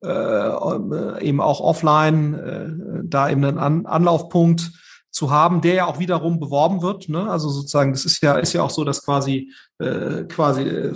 äh, 0.05 1.25
eben 1.25 1.41
auch 1.41 1.61
offline, 1.61 2.35
äh, 2.35 3.03
da 3.05 3.31
eben 3.31 3.45
einen 3.45 3.59
An 3.59 3.87
Anlaufpunkt 3.87 4.73
zu 5.17 5.31
haben, 5.31 5.63
der 5.63 5.75
ja 5.75 5.87
auch 5.87 5.99
wiederum 5.99 6.39
beworben 6.39 6.83
wird. 6.83 7.09
Ne? 7.09 7.31
Also 7.31 7.49
sozusagen, 7.49 7.93
das 7.93 8.05
ist 8.05 8.23
ja, 8.23 8.37
ist 8.37 8.53
ja 8.53 8.63
auch 8.63 8.69
so, 8.69 8.85
dass 8.85 9.03
quasi, 9.03 9.51
äh, 9.79 10.25
quasi 10.25 10.61
äh, 10.61 10.95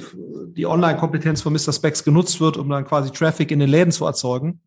die 0.49 0.67
Online-Kompetenz 0.67 1.41
von 1.41 1.55
Mr. 1.55 1.73
Specs 1.73 2.05
genutzt 2.05 2.39
wird, 2.39 2.59
um 2.59 2.69
dann 2.69 2.85
quasi 2.85 3.11
Traffic 3.13 3.51
in 3.51 3.61
den 3.61 3.71
Läden 3.71 3.93
zu 3.93 4.05
erzeugen. 4.05 4.61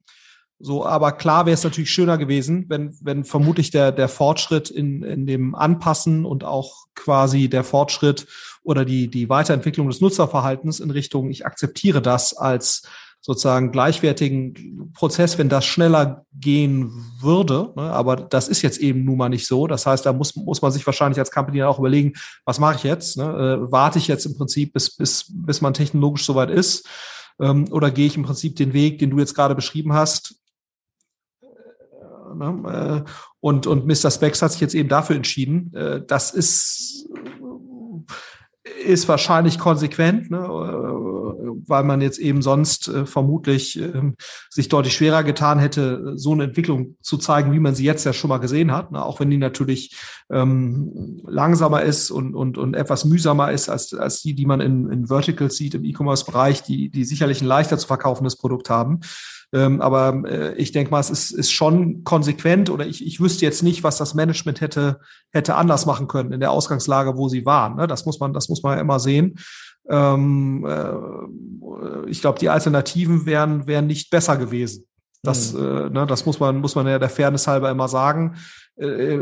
So, 0.58 0.84
aber 0.84 1.12
klar 1.12 1.46
wäre 1.46 1.54
es 1.54 1.64
natürlich 1.64 1.92
schöner 1.92 2.18
gewesen, 2.18 2.66
wenn, 2.68 2.98
wenn 3.02 3.26
vermutlich 3.26 3.70
der, 3.70 3.92
der 3.92 4.08
Fortschritt 4.08 4.72
in, 4.72 5.04
in 5.04 5.28
dem 5.28 5.54
Anpassen 5.54 6.26
und 6.26 6.44
auch 6.44 6.86
quasi 6.96 7.48
der 7.48 7.64
Fortschritt 7.64 8.26
oder 8.64 8.86
die, 8.86 9.08
die 9.08 9.30
Weiterentwicklung 9.30 9.88
des 9.88 10.02
Nutzerverhaltens 10.02 10.80
in 10.80 10.90
Richtung, 10.90 11.30
ich 11.30 11.46
akzeptiere 11.46 12.02
das 12.02 12.36
als 12.36 12.88
sozusagen 13.26 13.72
gleichwertigen 13.72 14.92
Prozess, 14.94 15.38
wenn 15.38 15.48
das 15.48 15.66
schneller 15.66 16.26
gehen 16.34 16.92
würde. 17.22 17.72
Ne? 17.78 17.84
Aber 17.84 18.18
das 18.18 18.50
ist 18.50 18.62
jetzt 18.62 18.80
eben 18.80 19.06
nun 19.06 19.18
mal 19.18 19.30
nicht 19.30 19.48
so. 19.48 19.66
Das 19.66 19.86
heißt, 19.86 20.06
da 20.06 20.12
muss, 20.12 20.36
muss 20.36 20.62
man 20.62 20.74
sich 20.74 20.86
wahrscheinlich 20.86 21.20
als 21.20 21.32
Company 21.32 21.64
auch 21.64 21.80
überlegen, 21.80 22.14
was 22.44 22.60
mache 22.60 22.76
ich 22.76 22.84
jetzt? 22.84 23.18
Ne? 23.18 23.24
Äh, 23.24 23.72
warte 23.72 23.98
ich 23.98 24.10
jetzt 24.10 24.26
im 24.26 24.38
Prinzip, 24.38 24.74
bis, 24.74 24.94
bis, 24.98 25.26
bis 25.30 25.62
man 25.62 25.74
technologisch 25.74 26.26
soweit 26.26 26.50
ist? 26.50 26.86
Ähm, 27.40 27.72
oder 27.72 27.92
gehe 27.92 28.08
ich 28.08 28.18
im 28.18 28.24
Prinzip 28.24 28.58
den 28.58 28.74
Weg, 28.74 29.00
den 29.00 29.10
du 29.10 29.20
jetzt 29.20 29.36
gerade 29.36 29.56
beschrieben 29.56 29.94
hast? 29.94 30.36
Äh, 31.42 32.36
ne? 32.36 33.04
Äh, 33.06 33.10
und, 33.40 33.68
und 33.68 33.86
Mr. 33.86 34.12
Specs 34.12 34.42
hat 34.42 34.52
sich 34.52 34.62
jetzt 34.62 34.76
eben 34.76 34.90
dafür 34.90 35.16
entschieden. 35.16 35.74
Äh, 35.74 36.02
das 36.06 36.32
ist 36.32 37.08
ist 38.86 39.08
wahrscheinlich 39.08 39.60
konsequent, 39.60 40.32
ne, 40.32 40.38
äh, 40.38 41.44
weil 41.68 41.84
man 41.84 42.02
jetzt 42.02 42.20
eben 42.20 42.42
sonst 42.42 42.88
äh, 42.88 43.06
vermutlich 43.06 43.80
äh, 43.80 44.14
sich 44.50 44.70
deutlich 44.70 44.94
schwerer 44.94 45.24
getan 45.24 45.60
hätte, 45.60 46.14
so 46.16 46.34
eine 46.34 46.46
Entwicklung 46.46 46.96
zu 47.02 47.18
zeigen, 47.18 47.54
wie 47.54 47.60
man 47.60 47.76
sie 47.76 47.86
jetzt 47.86 48.06
ja 48.06 48.14
schon 48.14 48.30
mal 48.30 48.38
gesehen 48.38 48.72
hat, 48.72 48.92
ne, 48.92 49.04
auch 49.04 49.20
wenn 49.20 49.30
die 49.30 49.38
natürlich 49.38 49.96
ähm, 50.32 51.22
langsamer 51.26 51.82
ist 51.84 52.12
und, 52.12 52.36
und, 52.36 52.58
und 52.58 52.76
etwas 52.76 53.06
mühsamer 53.06 53.52
ist 53.52 53.70
als, 53.70 53.94
als 53.94 54.22
die, 54.22 54.34
die 54.34 54.46
man 54.46 54.62
in, 54.62 54.90
in 54.90 55.08
Verticals 55.08 55.56
sieht 55.56 55.76
im 55.76 55.86
E-Commerce-Bereich, 55.86 56.64
die, 56.64 56.90
die 56.90 57.04
sicherlich 57.06 57.42
ein 57.42 57.48
leichter 57.48 57.78
zu 57.78 57.88
verkaufendes 57.88 58.36
Produkt 58.36 58.70
haben. 58.70 59.02
Ähm, 59.54 59.82
aber 59.82 60.24
äh, 60.28 60.56
ich 60.56 60.72
denke 60.72 60.90
mal, 60.90 61.00
es 61.00 61.12
ist, 61.12 61.32
ist 61.32 61.52
schon 61.52 62.04
konsequent 62.04 62.72
oder 62.72 62.88
ich, 62.88 63.06
ich 63.06 63.20
wüsste 63.20 63.46
jetzt 63.46 63.62
nicht, 63.62 63.84
was 63.84 63.98
das 63.98 64.16
Management 64.16 64.62
hätte, 64.62 65.00
hätte 65.32 65.56
anders 65.56 65.86
machen 65.86 66.08
können 66.08 66.32
in 66.32 66.40
der 66.40 66.52
Ausgangslage, 66.52 67.18
wo 67.18 67.30
sie 67.30 67.46
waren. 67.46 67.76
Ne? 67.76 67.86
Das 67.86 68.06
muss 68.06 68.20
man, 68.20 68.34
das 68.34 68.50
muss 68.50 68.64
man 68.64 68.76
ja 68.76 68.82
immer 68.82 69.00
sehen. 69.00 69.36
Ähm, 69.88 70.66
äh, 70.68 72.10
ich 72.10 72.22
glaube, 72.22 72.40
die 72.40 72.50
Alternativen 72.50 73.28
wären, 73.28 73.68
wären 73.68 73.86
nicht 73.86 74.10
besser 74.10 74.38
gewesen. 74.38 74.86
Das, 75.22 75.54
mhm. 75.54 75.60
äh, 75.60 75.90
ne, 75.90 76.08
das 76.08 76.26
muss 76.26 76.40
man, 76.40 76.60
muss 76.60 76.74
man 76.74 76.88
ja 76.88 76.98
der 76.98 77.10
Fairness 77.10 77.48
halber 77.48 77.70
immer 77.70 77.88
sagen. 77.88 78.36
Äh, 78.76 79.20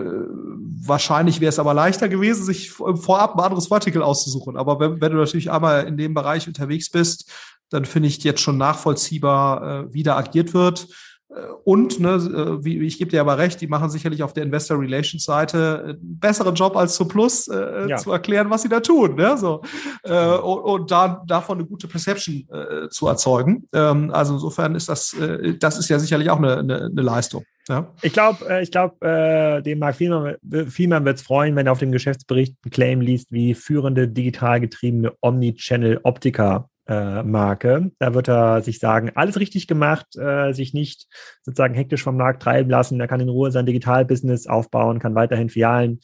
wahrscheinlich 0.85 1.41
wäre 1.41 1.49
es 1.49 1.59
aber 1.59 1.73
leichter 1.73 2.07
gewesen, 2.07 2.45
sich 2.45 2.71
vorab 2.71 3.35
ein 3.35 3.43
anderes 3.43 3.67
Vertical 3.67 4.01
auszusuchen. 4.01 4.55
Aber 4.55 4.79
wenn, 4.79 5.01
wenn 5.01 5.11
du 5.11 5.17
natürlich 5.17 5.51
einmal 5.51 5.85
in 5.87 5.97
dem 5.97 6.13
Bereich 6.13 6.47
unterwegs 6.47 6.89
bist, 6.89 7.29
dann 7.71 7.86
finde 7.86 8.10
ich 8.10 8.23
jetzt 8.23 8.41
schon 8.41 8.57
nachvollziehbar, 8.57 9.86
äh, 9.86 9.93
wie 9.93 10.03
da 10.03 10.17
agiert 10.17 10.53
wird. 10.53 10.88
Äh, 11.29 11.47
und, 11.63 11.99
ne, 11.99 12.15
äh, 12.15 12.63
wie, 12.63 12.79
ich 12.79 12.97
gebe 12.97 13.10
dir 13.10 13.21
aber 13.21 13.38
recht, 13.38 13.62
die 13.62 13.67
machen 13.67 13.89
sicherlich 13.89 14.23
auf 14.23 14.34
der 14.34 14.43
Investor 14.43 14.79
Relations 14.79 15.23
Seite 15.23 15.84
einen 15.86 16.19
besseren 16.19 16.53
Job 16.53 16.75
als 16.75 16.95
zu 16.95 17.07
Plus 17.07 17.47
äh, 17.47 17.88
ja. 17.89 17.97
zu 17.97 18.12
erklären, 18.12 18.49
was 18.49 18.63
sie 18.63 18.69
da 18.69 18.81
tun. 18.81 19.15
Ne? 19.15 19.38
So, 19.38 19.62
äh, 20.03 20.36
und, 20.38 20.60
und 20.60 20.91
da, 20.91 21.23
davon 21.25 21.60
eine 21.60 21.67
gute 21.67 21.88
Perception 21.88 22.45
äh, 22.51 22.89
zu 22.89 23.07
erzeugen. 23.07 23.67
Ähm, 23.73 24.12
also 24.12 24.34
insofern 24.34 24.75
ist 24.75 24.89
das, 24.89 25.13
äh, 25.13 25.57
das 25.57 25.79
ist 25.79 25.89
ja 25.89 25.97
sicherlich 25.97 26.29
auch 26.29 26.38
eine, 26.38 26.57
eine, 26.57 26.86
eine 26.86 27.01
Leistung. 27.01 27.45
Ja. 27.69 27.88
Ich 28.01 28.12
glaube, 28.12 28.49
äh, 28.49 28.63
ich 28.63 28.71
glaube, 28.71 29.05
äh, 29.05 29.62
dem 29.62 29.79
Mark 29.79 29.95
Vielmann, 29.95 30.36
Vielmann 30.67 31.05
wird 31.05 31.17
es 31.17 31.23
freuen, 31.23 31.55
wenn 31.55 31.67
er 31.67 31.71
auf 31.71 31.79
dem 31.79 31.91
Geschäftsbericht 31.91 32.55
einen 32.63 32.71
Claim 32.71 32.99
liest, 32.99 33.31
wie 33.31 33.53
führende 33.53 34.10
digital 34.10 34.60
getriebene 34.60 35.13
Omnichannel-Optiker 35.21 36.67
äh, 36.87 37.23
Marke. 37.23 37.91
Da 37.99 38.13
wird 38.13 38.27
er 38.27 38.61
sich 38.61 38.79
sagen, 38.79 39.11
alles 39.15 39.39
richtig 39.39 39.67
gemacht, 39.67 40.15
äh, 40.17 40.53
sich 40.53 40.73
nicht 40.73 41.07
sozusagen 41.43 41.73
hektisch 41.73 42.03
vom 42.03 42.17
Markt 42.17 42.41
treiben 42.41 42.69
lassen. 42.69 42.99
Er 42.99 43.07
kann 43.07 43.19
in 43.19 43.29
Ruhe 43.29 43.51
sein 43.51 43.65
Digitalbusiness 43.65 44.47
aufbauen, 44.47 44.99
kann 44.99 45.15
weiterhin 45.15 45.49
Filialen 45.49 45.99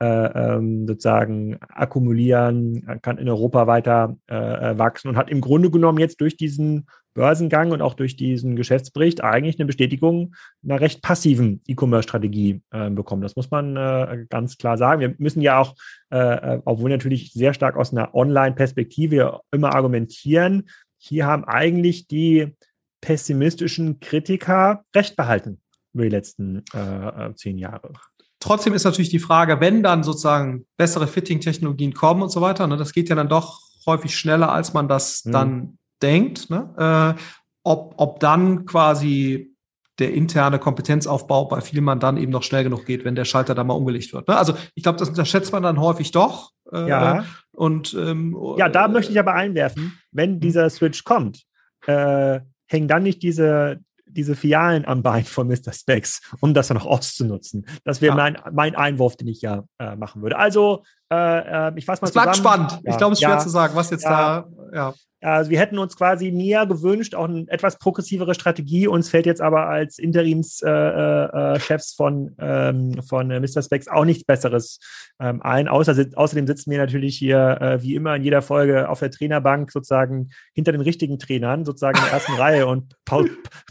äh, 0.00 0.06
ähm, 0.06 0.86
sozusagen 0.86 1.58
akkumulieren, 1.68 3.00
kann 3.02 3.18
in 3.18 3.28
Europa 3.28 3.66
weiter 3.66 4.16
äh, 4.28 4.78
wachsen 4.78 5.08
und 5.08 5.16
hat 5.16 5.30
im 5.30 5.40
Grunde 5.40 5.70
genommen 5.70 5.98
jetzt 5.98 6.20
durch 6.20 6.36
diesen 6.36 6.86
Börsengang 7.14 7.72
und 7.72 7.82
auch 7.82 7.94
durch 7.94 8.16
diesen 8.16 8.56
Geschäftsbericht 8.56 9.22
eigentlich 9.22 9.58
eine 9.58 9.66
Bestätigung 9.66 10.34
einer 10.62 10.80
recht 10.80 11.02
passiven 11.02 11.60
E-Commerce-Strategie 11.66 12.62
äh, 12.70 12.90
bekommen. 12.90 13.22
Das 13.22 13.36
muss 13.36 13.50
man 13.50 13.76
äh, 13.76 14.26
ganz 14.28 14.58
klar 14.58 14.78
sagen. 14.78 15.00
Wir 15.00 15.14
müssen 15.18 15.40
ja 15.40 15.58
auch, 15.58 15.74
äh, 16.10 16.18
äh 16.18 16.62
obwohl 16.64 16.90
natürlich 16.90 17.32
sehr 17.32 17.54
stark 17.54 17.76
aus 17.76 17.92
einer 17.92 18.14
Online-Perspektive 18.14 19.40
immer 19.50 19.74
argumentieren, 19.74 20.68
hier 20.98 21.26
haben 21.26 21.44
eigentlich 21.44 22.06
die 22.06 22.54
pessimistischen 23.00 24.00
Kritiker 24.00 24.84
recht 24.94 25.16
behalten 25.16 25.60
über 25.94 26.04
die 26.04 26.10
letzten 26.10 26.64
äh, 26.74 27.28
äh, 27.28 27.34
zehn 27.34 27.58
Jahre. 27.58 27.92
Trotzdem 28.38 28.74
ist 28.74 28.84
natürlich 28.84 29.10
die 29.10 29.18
Frage, 29.18 29.60
wenn 29.60 29.82
dann 29.82 30.02
sozusagen 30.02 30.66
bessere 30.76 31.06
Fitting-Technologien 31.06 31.94
kommen 31.94 32.22
und 32.22 32.30
so 32.30 32.40
weiter, 32.40 32.66
ne, 32.66 32.76
das 32.76 32.92
geht 32.92 33.08
ja 33.08 33.14
dann 33.14 33.28
doch 33.28 33.60
häufig 33.86 34.16
schneller, 34.16 34.52
als 34.52 34.72
man 34.72 34.88
das 34.88 35.24
mhm. 35.24 35.32
dann 35.32 35.78
denkt, 36.02 36.50
ne? 36.50 37.16
äh, 37.16 37.20
ob, 37.62 37.94
ob 37.96 38.20
dann 38.20 38.64
quasi 38.66 39.54
der 39.98 40.14
interne 40.14 40.58
Kompetenzaufbau 40.58 41.44
bei 41.44 41.60
Vielmann 41.60 42.00
dann 42.00 42.16
eben 42.16 42.32
noch 42.32 42.42
schnell 42.42 42.64
genug 42.64 42.86
geht, 42.86 43.04
wenn 43.04 43.14
der 43.14 43.26
Schalter 43.26 43.54
da 43.54 43.64
mal 43.64 43.74
umgelegt 43.74 44.12
wird. 44.12 44.28
Ne? 44.28 44.36
Also 44.36 44.54
ich 44.74 44.82
glaube, 44.82 44.98
das 44.98 45.10
unterschätzt 45.10 45.52
man 45.52 45.62
dann 45.62 45.78
häufig 45.78 46.10
doch. 46.10 46.52
Äh, 46.72 46.88
ja. 46.88 47.24
Und 47.52 47.94
ähm, 47.94 48.36
ja, 48.56 48.68
da 48.70 48.88
möchte 48.88 49.12
ich 49.12 49.18
aber 49.18 49.34
einwerfen, 49.34 49.98
wenn 50.10 50.34
hm. 50.34 50.40
dieser 50.40 50.70
Switch 50.70 51.04
kommt, 51.04 51.42
äh, 51.86 52.40
hängen 52.66 52.88
dann 52.88 53.02
nicht 53.02 53.22
diese 53.22 53.80
diese 54.12 54.34
Filialen 54.34 54.84
am 54.86 55.02
Bein 55.02 55.24
von 55.24 55.48
Mr. 55.48 55.72
Specs, 55.72 56.20
um 56.40 56.54
das 56.54 56.68
dann 56.68 56.78
auch 56.78 56.86
auszunutzen. 56.86 57.66
Das 57.84 58.00
wäre 58.00 58.16
ja. 58.16 58.22
mein, 58.22 58.38
mein 58.52 58.74
Einwurf, 58.74 59.16
den 59.16 59.28
ich 59.28 59.40
ja 59.40 59.64
äh, 59.78 59.96
machen 59.96 60.22
würde. 60.22 60.36
Also, 60.36 60.82
äh, 61.10 61.68
äh 61.68 61.72
ich 61.76 61.84
fasse 61.84 62.02
mal 62.02 62.08
es 62.08 62.12
bleibt 62.12 62.36
spannend. 62.36 62.72
Ja. 62.84 62.90
Ich 62.90 62.96
glaube, 62.98 63.12
es 63.12 63.20
ist 63.20 63.24
schwer 63.24 63.38
zu 63.38 63.48
sagen, 63.48 63.74
was 63.74 63.90
jetzt 63.90 64.04
da. 64.04 64.46
Ja. 64.72 64.94
Also 65.22 65.50
wir 65.50 65.58
hätten 65.58 65.78
uns 65.78 65.96
quasi 65.96 66.30
mehr 66.30 66.66
gewünscht, 66.66 67.14
auch 67.14 67.28
eine 67.28 67.44
etwas 67.48 67.78
progressivere 67.78 68.34
Strategie. 68.34 68.88
Uns 68.88 69.10
fällt 69.10 69.26
jetzt 69.26 69.42
aber 69.42 69.66
als 69.66 69.98
Interimschefs 69.98 70.62
äh, 70.62 70.70
äh, 70.70 71.56
äh 71.56 71.78
von, 71.94 72.34
ähm, 72.38 73.02
von 73.06 73.28
Mr. 73.28 73.62
Specs 73.62 73.88
auch 73.88 74.06
nichts 74.06 74.24
Besseres 74.24 74.78
ähm, 75.20 75.42
ein. 75.42 75.68
Außer, 75.68 75.94
außerdem 76.14 76.46
sitzen 76.46 76.70
wir 76.70 76.78
natürlich 76.78 77.18
hier 77.18 77.58
äh, 77.60 77.82
wie 77.82 77.96
immer 77.96 78.16
in 78.16 78.22
jeder 78.22 78.40
Folge 78.40 78.88
auf 78.88 79.00
der 79.00 79.10
Trainerbank 79.10 79.70
sozusagen 79.70 80.30
hinter 80.54 80.72
den 80.72 80.80
richtigen 80.80 81.18
Trainern, 81.18 81.66
sozusagen 81.66 81.98
in 81.98 82.04
der 82.04 82.12
ersten 82.14 82.32
Reihe 82.40 82.66
und 82.66 82.94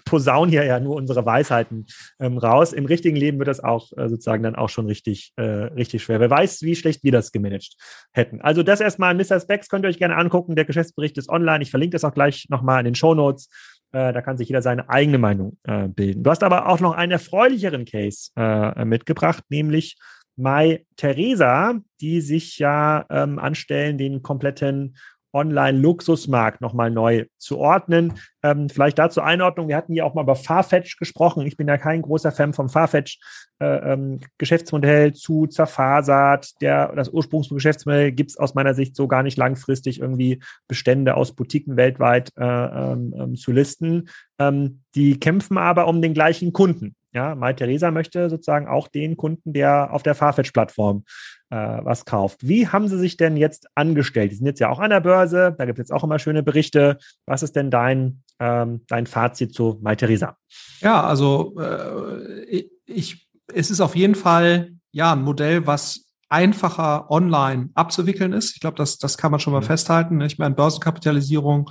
posaunen 0.06 0.52
hier 0.52 0.66
ja 0.66 0.80
nur 0.80 0.96
unsere 0.96 1.26
Weisheiten 1.26 1.88
ähm, 2.20 2.38
raus. 2.38 2.74
Im 2.74 2.86
richtigen 2.86 3.16
Leben 3.16 3.40
wird 3.40 3.48
das 3.48 3.64
auch 3.64 3.92
äh, 3.98 4.08
sozusagen 4.08 4.44
dann 4.44 4.56
auch 4.56 4.70
schon 4.70 4.86
richtig, 4.86 5.34
äh, 5.38 5.42
richtig 5.42 6.04
schwer. 6.04 6.20
Wer 6.20 6.30
weiß, 6.30 6.62
wie 6.62 6.76
schlecht 6.76 7.04
wir 7.04 7.12
das 7.12 7.29
gemanagt 7.32 7.76
hätten. 8.14 8.42
Also 8.42 8.64
das 8.64 8.82
erstmal 8.82 9.16
Mr. 9.16 9.40
Specs 9.40 9.70
könnt 9.70 9.86
ihr 9.86 9.90
euch 9.90 10.00
gerne 10.00 10.18
angucken. 10.18 10.56
Der 10.56 10.66
Geschäftsbericht 10.66 11.18
ist 11.18 11.30
online. 11.30 11.64
Ich 11.64 11.72
verlinke 11.72 11.96
das 11.96 12.04
auch 12.04 12.14
gleich 12.14 12.48
nochmal 12.50 12.80
in 12.80 12.86
den 12.86 12.96
Show 12.96 13.14
Notes. 13.14 13.50
Äh, 13.92 14.14
da 14.14 14.22
kann 14.22 14.38
sich 14.38 14.50
jeder 14.50 14.62
seine 14.62 14.90
eigene 14.90 15.18
Meinung 15.18 15.58
äh, 15.64 15.88
bilden. 15.88 16.24
Du 16.24 16.30
hast 16.30 16.44
aber 16.44 16.68
auch 16.68 16.80
noch 16.80 16.94
einen 16.94 17.14
erfreulicheren 17.14 17.86
Case 17.86 18.32
äh, 18.36 18.86
mitgebracht, 18.86 19.44
nämlich 19.50 19.98
Mai 20.36 20.86
Theresa, 20.96 21.80
die 22.00 22.22
sich 22.22 22.60
ja 22.60 23.06
ähm, 23.10 23.40
anstellen, 23.40 23.98
den 23.98 24.22
kompletten 24.22 24.96
Online-Luxusmarkt 25.34 26.62
nochmal 26.62 26.92
neu 26.92 27.26
zu 27.38 27.58
ordnen. 27.60 28.14
Ähm, 28.42 28.70
vielleicht 28.70 28.98
dazu 28.98 29.22
Einordnung. 29.22 29.68
Wir 29.68 29.76
hatten 29.76 29.94
ja 29.94 30.04
auch 30.06 30.14
mal 30.14 30.24
über 30.24 30.36
Farfetch 30.36 30.98
gesprochen. 30.98 31.46
Ich 31.46 31.58
bin 31.58 31.68
ja 31.68 31.78
kein 31.78 32.02
großer 32.02 32.32
Fan 32.32 32.54
vom 32.54 32.70
Farfetch 32.70 33.20
äh, 33.60 33.94
ähm, 33.94 34.20
Geschäftsmodell 34.38 35.14
zu 35.14 35.48
zerfasert. 35.48 36.62
Der, 36.62 36.94
das 36.96 37.10
Ursprungsgeschäftsmodell 37.10 38.12
gibt 38.12 38.32
es 38.32 38.38
aus 38.38 38.56
meiner 38.56 38.74
Sicht 38.74 38.96
so 38.96 39.08
gar 39.08 39.24
nicht 39.24 39.38
langfristig 39.38 40.00
irgendwie 40.00 40.40
Bestände 40.68 41.16
aus 41.16 41.34
Boutiquen 41.34 41.76
weltweit 41.76 42.32
äh, 42.38 42.44
ähm, 42.44 43.14
ähm 43.18 43.36
zu 43.36 43.52
listen. 43.52 44.10
Ähm, 44.40 44.84
die 44.96 45.20
kämpfen 45.20 45.58
aber 45.58 45.88
um 45.88 46.02
den 46.02 46.14
gleichen 46.14 46.54
Kunden. 46.54 46.96
Ja, 47.12 47.34
Mai 47.34 47.54
Theresa 47.54 47.90
möchte 47.90 48.30
sozusagen 48.30 48.68
auch 48.68 48.88
den 48.88 49.18
Kunden, 49.18 49.52
der 49.52 49.92
auf 49.94 50.04
der 50.04 50.14
Farfetch-Plattform 50.14 51.04
äh, 51.50 51.56
was 51.56 52.06
kauft. 52.06 52.48
Wie 52.48 52.68
haben 52.68 52.88
Sie 52.88 53.00
sich 53.00 53.18
denn 53.18 53.36
jetzt 53.36 53.68
angestellt? 53.74 54.32
Die 54.32 54.36
sind 54.36 54.46
jetzt 54.46 54.60
ja 54.60 54.70
auch 54.70 54.80
an 54.80 54.92
der 54.92 55.00
Börse, 55.00 55.56
da 55.58 55.66
gibt 55.66 55.80
es 55.80 55.84
jetzt 55.84 55.92
auch 55.92 56.04
immer 56.04 56.20
schöne 56.20 56.44
Berichte. 56.44 56.98
Was 57.26 57.42
ist 57.42 57.56
denn 57.56 57.72
dein, 57.72 58.22
ähm, 58.40 58.82
dein 58.88 59.06
Fazit 59.06 59.54
zu 59.54 59.80
Mai 59.82 59.96
Theresa? 59.96 60.38
Ja, 60.82 61.04
also 61.04 61.60
äh, 61.60 62.66
ich, 62.86 63.30
es 63.54 63.72
ist 63.72 63.82
auf 63.82 63.96
jeden 63.96 64.16
Fall 64.16 64.72
ja 64.92 65.14
ein 65.14 65.22
Modell, 65.24 65.68
was 65.68 66.06
einfacher 66.30 67.10
online 67.10 67.70
abzuwickeln 67.74 68.34
ist. 68.34 68.54
Ich 68.56 68.62
glaube, 68.62 68.78
das, 68.78 68.98
das 68.98 69.18
kann 69.18 69.32
man 69.32 69.40
schon 69.40 69.54
mal 69.54 69.62
mhm. 69.62 69.66
festhalten. 69.66 70.22
Ich 70.22 70.38
meine, 70.38 70.56
Börsenkapitalisierung 70.56 71.70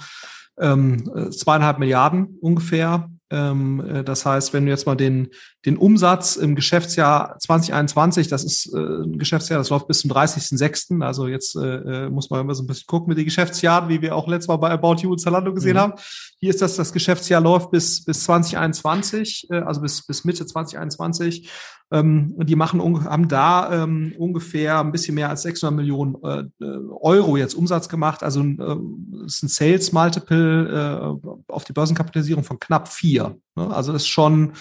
ähm, 0.58 1.30
zweieinhalb 1.32 1.78
Milliarden 1.78 2.36
ungefähr. 2.40 3.08
Ähm, 3.30 3.84
äh, 3.86 4.04
das 4.04 4.24
heißt, 4.24 4.52
wenn 4.52 4.64
du 4.64 4.70
jetzt 4.70 4.86
mal 4.86 4.94
den, 4.94 5.28
den 5.66 5.76
Umsatz 5.76 6.36
im 6.36 6.54
Geschäftsjahr 6.54 7.38
2021, 7.38 8.28
das 8.28 8.44
ist 8.44 8.72
äh, 8.74 8.78
ein 8.78 9.18
Geschäftsjahr, 9.18 9.58
das 9.58 9.70
läuft 9.70 9.88
bis 9.88 10.00
zum 10.00 10.10
30.06., 10.10 11.02
also 11.04 11.26
jetzt 11.26 11.56
äh, 11.56 12.06
äh, 12.06 12.10
muss 12.10 12.30
man 12.30 12.40
immer 12.40 12.54
so 12.54 12.62
ein 12.62 12.66
bisschen 12.66 12.86
gucken 12.86 13.08
mit 13.08 13.18
den 13.18 13.26
Geschäftsjahren, 13.26 13.88
wie 13.88 14.00
wir 14.00 14.16
auch 14.16 14.28
letztes 14.28 14.48
Mal 14.48 14.56
bei 14.56 14.70
About 14.70 15.02
You 15.02 15.12
und 15.12 15.20
Zalando 15.20 15.52
gesehen 15.52 15.74
mhm. 15.74 15.80
haben. 15.80 15.92
Hier 16.40 16.50
ist 16.50 16.62
das, 16.62 16.76
das 16.76 16.92
Geschäftsjahr 16.92 17.40
läuft 17.40 17.70
bis, 17.70 18.04
bis 18.04 18.24
2021, 18.24 19.48
äh, 19.50 19.56
also 19.56 19.80
bis, 19.82 20.06
bis 20.06 20.24
Mitte 20.24 20.46
2021. 20.46 21.50
Ähm, 21.90 22.34
die 22.44 22.56
machen, 22.56 23.04
haben 23.04 23.28
da 23.28 23.84
ähm, 23.84 24.12
ungefähr 24.18 24.80
ein 24.80 24.92
bisschen 24.92 25.14
mehr 25.14 25.30
als 25.30 25.42
600 25.42 25.74
Millionen 25.74 26.16
äh, 26.22 26.44
äh, 26.62 26.78
Euro 27.00 27.36
jetzt 27.36 27.54
Umsatz 27.54 27.88
gemacht. 27.88 28.22
Also 28.22 28.42
äh, 28.42 29.24
ist 29.24 29.42
ein 29.42 29.48
Sales 29.48 29.92
Multiple 29.92 31.18
äh, 31.22 31.52
auf 31.52 31.64
die 31.64 31.72
Börsenkapitalisierung 31.72 32.44
von 32.44 32.58
knapp 32.58 32.88
vier. 32.88 33.36
Ne? 33.56 33.74
Also 33.74 33.94
ist 33.94 34.06
schon 34.06 34.52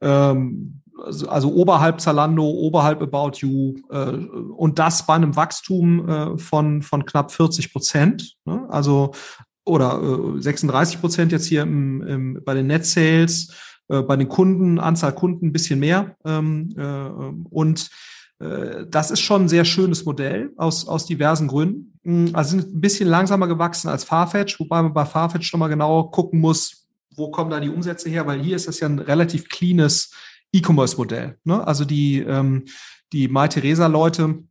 ähm, 0.00 0.80
also, 1.02 1.28
also 1.28 1.52
oberhalb 1.52 2.00
Zalando, 2.00 2.44
oberhalb 2.44 3.02
About 3.02 3.38
You 3.38 3.76
äh, 3.90 4.10
und 4.56 4.78
das 4.78 5.06
bei 5.06 5.14
einem 5.14 5.36
Wachstum 5.36 6.08
äh, 6.08 6.38
von, 6.38 6.82
von 6.82 7.04
knapp 7.04 7.32
40 7.32 7.72
Prozent. 7.72 8.36
Ne? 8.44 8.66
Also 8.68 9.12
oder 9.64 10.00
äh, 10.36 10.40
36 10.40 11.00
Prozent 11.00 11.32
jetzt 11.32 11.46
hier 11.46 11.62
im, 11.62 12.02
im, 12.02 12.42
bei 12.44 12.54
den 12.54 12.66
Net 12.66 12.84
Sales 12.84 13.52
äh, 13.88 14.02
bei 14.02 14.16
den 14.16 14.28
Kunden, 14.28 14.78
Anzahl 14.78 15.14
Kunden 15.14 15.46
ein 15.46 15.52
bisschen 15.52 15.80
mehr. 15.80 16.16
Ähm, 16.24 16.74
äh, 16.76 17.50
und 17.50 17.90
äh, 18.40 18.86
das 18.88 19.10
ist 19.10 19.20
schon 19.20 19.42
ein 19.42 19.48
sehr 19.48 19.64
schönes 19.64 20.04
Modell 20.04 20.52
aus, 20.56 20.86
aus 20.86 21.06
diversen 21.06 21.48
Gründen. 21.48 21.98
Mm, 22.02 22.34
also 22.34 22.50
sind 22.50 22.74
ein 22.74 22.80
bisschen 22.80 23.08
langsamer 23.08 23.46
gewachsen 23.46 23.88
als 23.88 24.04
Farfetch, 24.04 24.58
wobei 24.60 24.82
man 24.82 24.94
bei 24.94 25.04
Farfetch 25.04 25.48
schon 25.48 25.60
mal 25.60 25.68
genauer 25.68 26.10
gucken 26.10 26.40
muss, 26.40 26.88
wo 27.14 27.30
kommen 27.30 27.50
da 27.50 27.60
die 27.60 27.68
Umsätze 27.68 28.08
her, 28.08 28.26
weil 28.26 28.40
hier 28.40 28.56
ist 28.56 28.68
das 28.68 28.80
ja 28.80 28.88
ein 28.88 28.98
relativ 28.98 29.48
cleanes 29.48 30.10
E-Commerce-Modell. 30.52 31.38
Ne? 31.44 31.66
Also 31.66 31.84
die, 31.84 32.20
ähm, 32.20 32.64
die 33.12 33.28
My-Theresa-Leute 33.28 34.44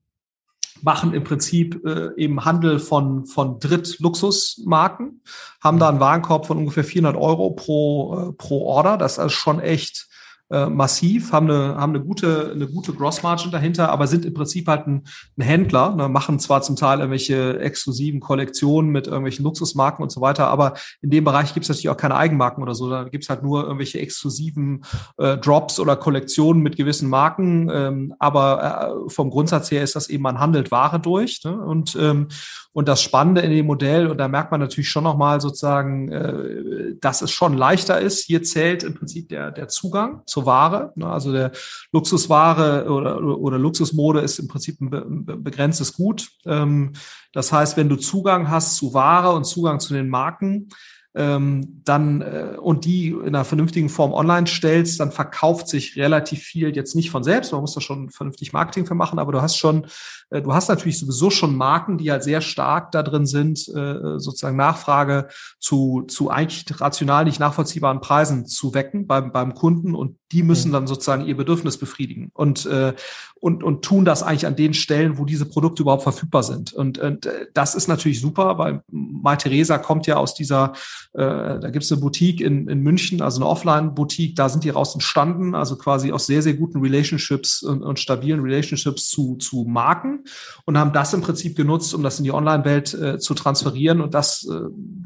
machen 0.83 1.13
im 1.13 1.23
Prinzip 1.23 1.83
äh, 1.85 2.09
eben 2.17 2.45
Handel 2.45 2.79
von, 2.79 3.25
von 3.25 3.59
Dritt-Luxusmarken, 3.59 5.21
haben 5.61 5.79
da 5.79 5.89
einen 5.89 5.99
Warenkorb 5.99 6.45
von 6.45 6.57
ungefähr 6.57 6.83
400 6.83 7.19
Euro 7.19 7.51
pro, 7.51 8.29
äh, 8.29 8.33
pro 8.33 8.65
Order. 8.65 8.97
Das 8.97 9.17
ist 9.17 9.33
schon 9.33 9.59
echt 9.59 10.07
äh, 10.53 10.69
massiv, 10.69 11.31
haben 11.31 11.49
eine, 11.49 11.75
haben 11.75 11.95
eine 11.95 12.03
gute, 12.03 12.51
eine 12.53 12.67
gute 12.67 12.93
Grossmargin 12.93 13.51
dahinter, 13.51 13.89
aber 13.89 14.07
sind 14.07 14.23
im 14.25 14.33
Prinzip 14.33 14.67
halt 14.67 14.87
ein, 14.87 15.03
ein 15.37 15.41
Händler, 15.41 15.95
ne, 15.95 16.07
machen 16.07 16.39
zwar 16.39 16.61
zum 16.61 16.75
Teil 16.75 16.99
irgendwelche 16.99 17.59
exklusiven 17.59 18.19
Kollektionen 18.19 18.91
mit 18.91 19.07
irgendwelchen 19.07 19.43
Luxusmarken 19.43 20.03
und 20.03 20.11
so 20.11 20.21
weiter, 20.21 20.47
aber 20.47 20.75
in 21.01 21.09
dem 21.09 21.23
Bereich 21.23 21.53
gibt 21.53 21.63
es 21.63 21.69
natürlich 21.69 21.89
auch 21.89 21.97
keine 21.97 22.15
Eigenmarken 22.15 22.61
oder 22.61 22.75
so. 22.75 22.89
Da 22.89 23.03
gibt 23.05 23.23
es 23.23 23.29
halt 23.29 23.43
nur 23.43 23.63
irgendwelche 23.63 23.99
exklusiven 23.99 24.83
äh, 25.17 25.37
Drops 25.37 25.79
oder 25.79 25.95
Kollektionen 25.95 26.61
mit 26.61 26.75
gewissen 26.75 27.09
Marken. 27.09 27.69
Ähm, 27.73 28.13
aber 28.19 29.05
äh, 29.07 29.09
vom 29.09 29.29
Grundsatz 29.29 29.71
her 29.71 29.83
ist 29.83 29.95
das 29.95 30.09
eben, 30.09 30.23
man 30.23 30.39
handelt 30.39 30.71
Ware 30.71 30.99
durch. 30.99 31.41
Ne? 31.43 31.57
Und, 31.57 31.97
ähm, 31.99 32.27
und 32.73 32.87
das 32.87 33.03
Spannende 33.03 33.41
in 33.41 33.51
dem 33.51 33.67
Modell, 33.67 34.07
und 34.07 34.17
da 34.17 34.27
merkt 34.27 34.51
man 34.51 34.59
natürlich 34.59 34.89
schon 34.89 35.03
nochmal 35.03 35.39
sozusagen, 35.39 36.11
äh, 36.11 36.95
dass 36.99 37.21
es 37.21 37.29
schon 37.31 37.55
leichter 37.55 38.01
ist. 38.01 38.25
Hier 38.25 38.41
zählt 38.41 38.83
im 38.83 38.95
Prinzip 38.95 39.29
der, 39.29 39.51
der 39.51 39.67
Zugang 39.67 40.21
zur 40.25 40.47
Ware. 40.47 40.91
Ne? 40.95 41.07
Also 41.07 41.31
der 41.31 41.51
Luxusware 41.91 42.89
oder, 42.89 43.21
oder 43.21 43.59
Luxusmode 43.59 44.21
ist 44.21 44.39
im 44.39 44.47
Prinzip 44.47 44.81
ein 44.81 45.25
begrenztes 45.43 45.93
Gut. 45.93 46.29
Ähm, 46.45 46.93
das 47.31 47.51
heißt, 47.51 47.77
wenn 47.77 47.89
du 47.89 47.95
Zugang 47.95 48.49
hast 48.49 48.75
zu 48.75 48.93
Ware 48.93 49.33
und 49.33 49.45
Zugang 49.45 49.79
zu 49.79 49.93
den 49.93 50.09
Marken, 50.09 50.69
ähm, 51.15 51.81
dann 51.85 52.21
äh, 52.21 52.57
und 52.59 52.85
die 52.85 53.09
in 53.09 53.27
einer 53.27 53.45
vernünftigen 53.45 53.89
Form 53.89 54.13
online 54.13 54.47
stellst, 54.47 54.99
dann 54.99 55.11
verkauft 55.11 55.67
sich 55.67 55.95
relativ 55.95 56.41
viel 56.41 56.75
jetzt 56.75 56.95
nicht 56.95 57.11
von 57.11 57.23
selbst. 57.23 57.51
Man 57.51 57.61
muss 57.61 57.73
da 57.73 57.81
schon 57.81 58.09
vernünftig 58.09 58.53
Marketing 58.53 58.85
für 58.85 58.95
machen, 58.95 59.19
aber 59.19 59.31
du 59.31 59.41
hast 59.41 59.57
schon, 59.57 59.85
äh, 60.31 60.41
du 60.41 60.53
hast 60.53 60.69
natürlich 60.69 60.99
sowieso 60.99 61.29
schon 61.29 61.55
Marken, 61.55 61.97
die 61.97 62.11
halt 62.11 62.23
sehr 62.23 62.41
stark 62.41 62.91
da 62.91 63.03
drin 63.03 63.25
sind, 63.27 63.59
äh, 63.67 64.19
sozusagen 64.19 64.57
Nachfrage 64.57 65.27
zu, 65.59 66.03
zu 66.07 66.29
eigentlich 66.29 66.65
rational 66.81 67.25
nicht 67.25 67.39
nachvollziehbaren 67.39 68.01
Preisen 68.01 68.47
zu 68.47 68.73
wecken 68.73 69.05
beim, 69.05 69.31
beim 69.31 69.53
Kunden 69.53 69.93
und 69.93 70.17
die 70.31 70.41
müssen 70.41 70.69
mhm. 70.69 70.73
dann 70.73 70.87
sozusagen 70.87 71.25
ihr 71.25 71.37
Bedürfnis 71.37 71.77
befriedigen 71.77 72.31
und, 72.33 72.65
äh, 72.65 72.93
und, 73.35 73.63
und 73.63 73.85
tun 73.85 74.03
das 74.03 74.23
eigentlich 74.23 74.47
an 74.47 74.55
den 74.55 74.73
Stellen, 74.73 75.17
wo 75.17 75.25
diese 75.25 75.45
Produkte 75.45 75.83
überhaupt 75.83 76.03
verfügbar 76.03 76.43
sind. 76.43 76.73
Und, 76.73 76.97
und 76.97 77.27
äh, 77.27 77.47
das 77.53 77.75
ist 77.75 77.87
natürlich 77.87 78.19
super, 78.19 78.57
weil 78.57 78.83
Mai 78.89 79.35
Theresa 79.35 79.77
kommt 79.77 80.07
ja 80.07 80.15
aus 80.15 80.33
dieser 80.33 80.73
äh, 81.13 81.59
da 81.59 81.69
gibt 81.69 81.83
es 81.83 81.91
eine 81.91 82.01
Boutique 82.01 82.41
in, 82.41 82.67
in 82.67 82.81
München, 82.81 83.21
also 83.21 83.41
eine 83.41 83.49
Offline-Boutique, 83.49 84.35
da 84.35 84.49
sind 84.49 84.63
die 84.63 84.69
raus 84.69 84.93
entstanden, 84.93 85.55
also 85.55 85.75
quasi 85.75 86.11
aus 86.11 86.25
sehr, 86.25 86.41
sehr 86.41 86.53
guten 86.53 86.79
Relationships 86.79 87.63
und, 87.63 87.83
und 87.83 87.99
stabilen 87.99 88.41
Relationships 88.41 89.09
zu, 89.09 89.35
zu 89.35 89.65
Marken 89.67 90.23
und 90.65 90.77
haben 90.77 90.93
das 90.93 91.13
im 91.13 91.21
Prinzip 91.21 91.55
genutzt, 91.55 91.93
um 91.93 92.03
das 92.03 92.17
in 92.19 92.23
die 92.23 92.31
Online-Welt 92.31 92.93
äh, 92.93 93.19
zu 93.19 93.33
transferieren 93.33 94.01
und 94.01 94.13
das 94.13 94.47
äh, 94.49 94.59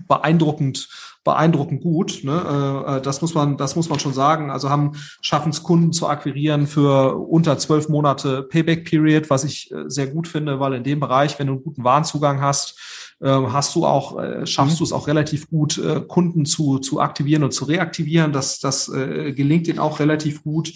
beeindruckend 0.07 0.87
beeindruckend 1.27 1.81
gut. 1.81 2.23
Ne? 2.23 2.85
Äh, 2.87 2.97
äh, 2.97 3.01
das 3.01 3.21
muss 3.21 3.33
man, 3.33 3.57
das 3.57 3.75
muss 3.75 3.89
man 3.89 3.99
schon 3.99 4.13
sagen. 4.13 4.49
Also 4.49 4.69
haben 4.69 4.93
schaffen 5.21 5.49
es 5.49 5.61
Kunden 5.61 5.91
zu 5.91 6.07
akquirieren 6.07 6.67
für 6.67 7.17
unter 7.17 7.57
zwölf 7.57 7.89
Monate 7.89 8.43
Payback 8.43 8.89
Period, 8.89 9.29
was 9.29 9.43
ich 9.43 9.69
äh, 9.73 9.83
sehr 9.87 10.07
gut 10.07 10.29
finde, 10.29 10.61
weil 10.61 10.73
in 10.73 10.85
dem 10.85 11.01
Bereich, 11.01 11.37
wenn 11.37 11.47
du 11.47 11.53
einen 11.53 11.63
guten 11.63 11.83
Warenzugang 11.83 12.39
hast, 12.39 12.79
hast 13.25 13.75
du 13.75 13.85
auch, 13.85 14.21
äh, 14.21 14.45
schaffst 14.45 14.75
mhm. 14.75 14.77
du 14.79 14.83
es 14.83 14.91
auch 14.91 15.07
relativ 15.07 15.49
gut, 15.49 15.77
äh, 15.77 16.01
Kunden 16.01 16.45
zu, 16.45 16.79
zu 16.79 17.01
aktivieren 17.01 17.43
und 17.43 17.51
zu 17.51 17.65
reaktivieren. 17.65 18.31
Das, 18.31 18.59
das 18.59 18.89
äh, 18.89 19.33
gelingt 19.33 19.67
ihnen 19.67 19.79
auch 19.79 19.99
relativ 19.99 20.43
gut. 20.43 20.73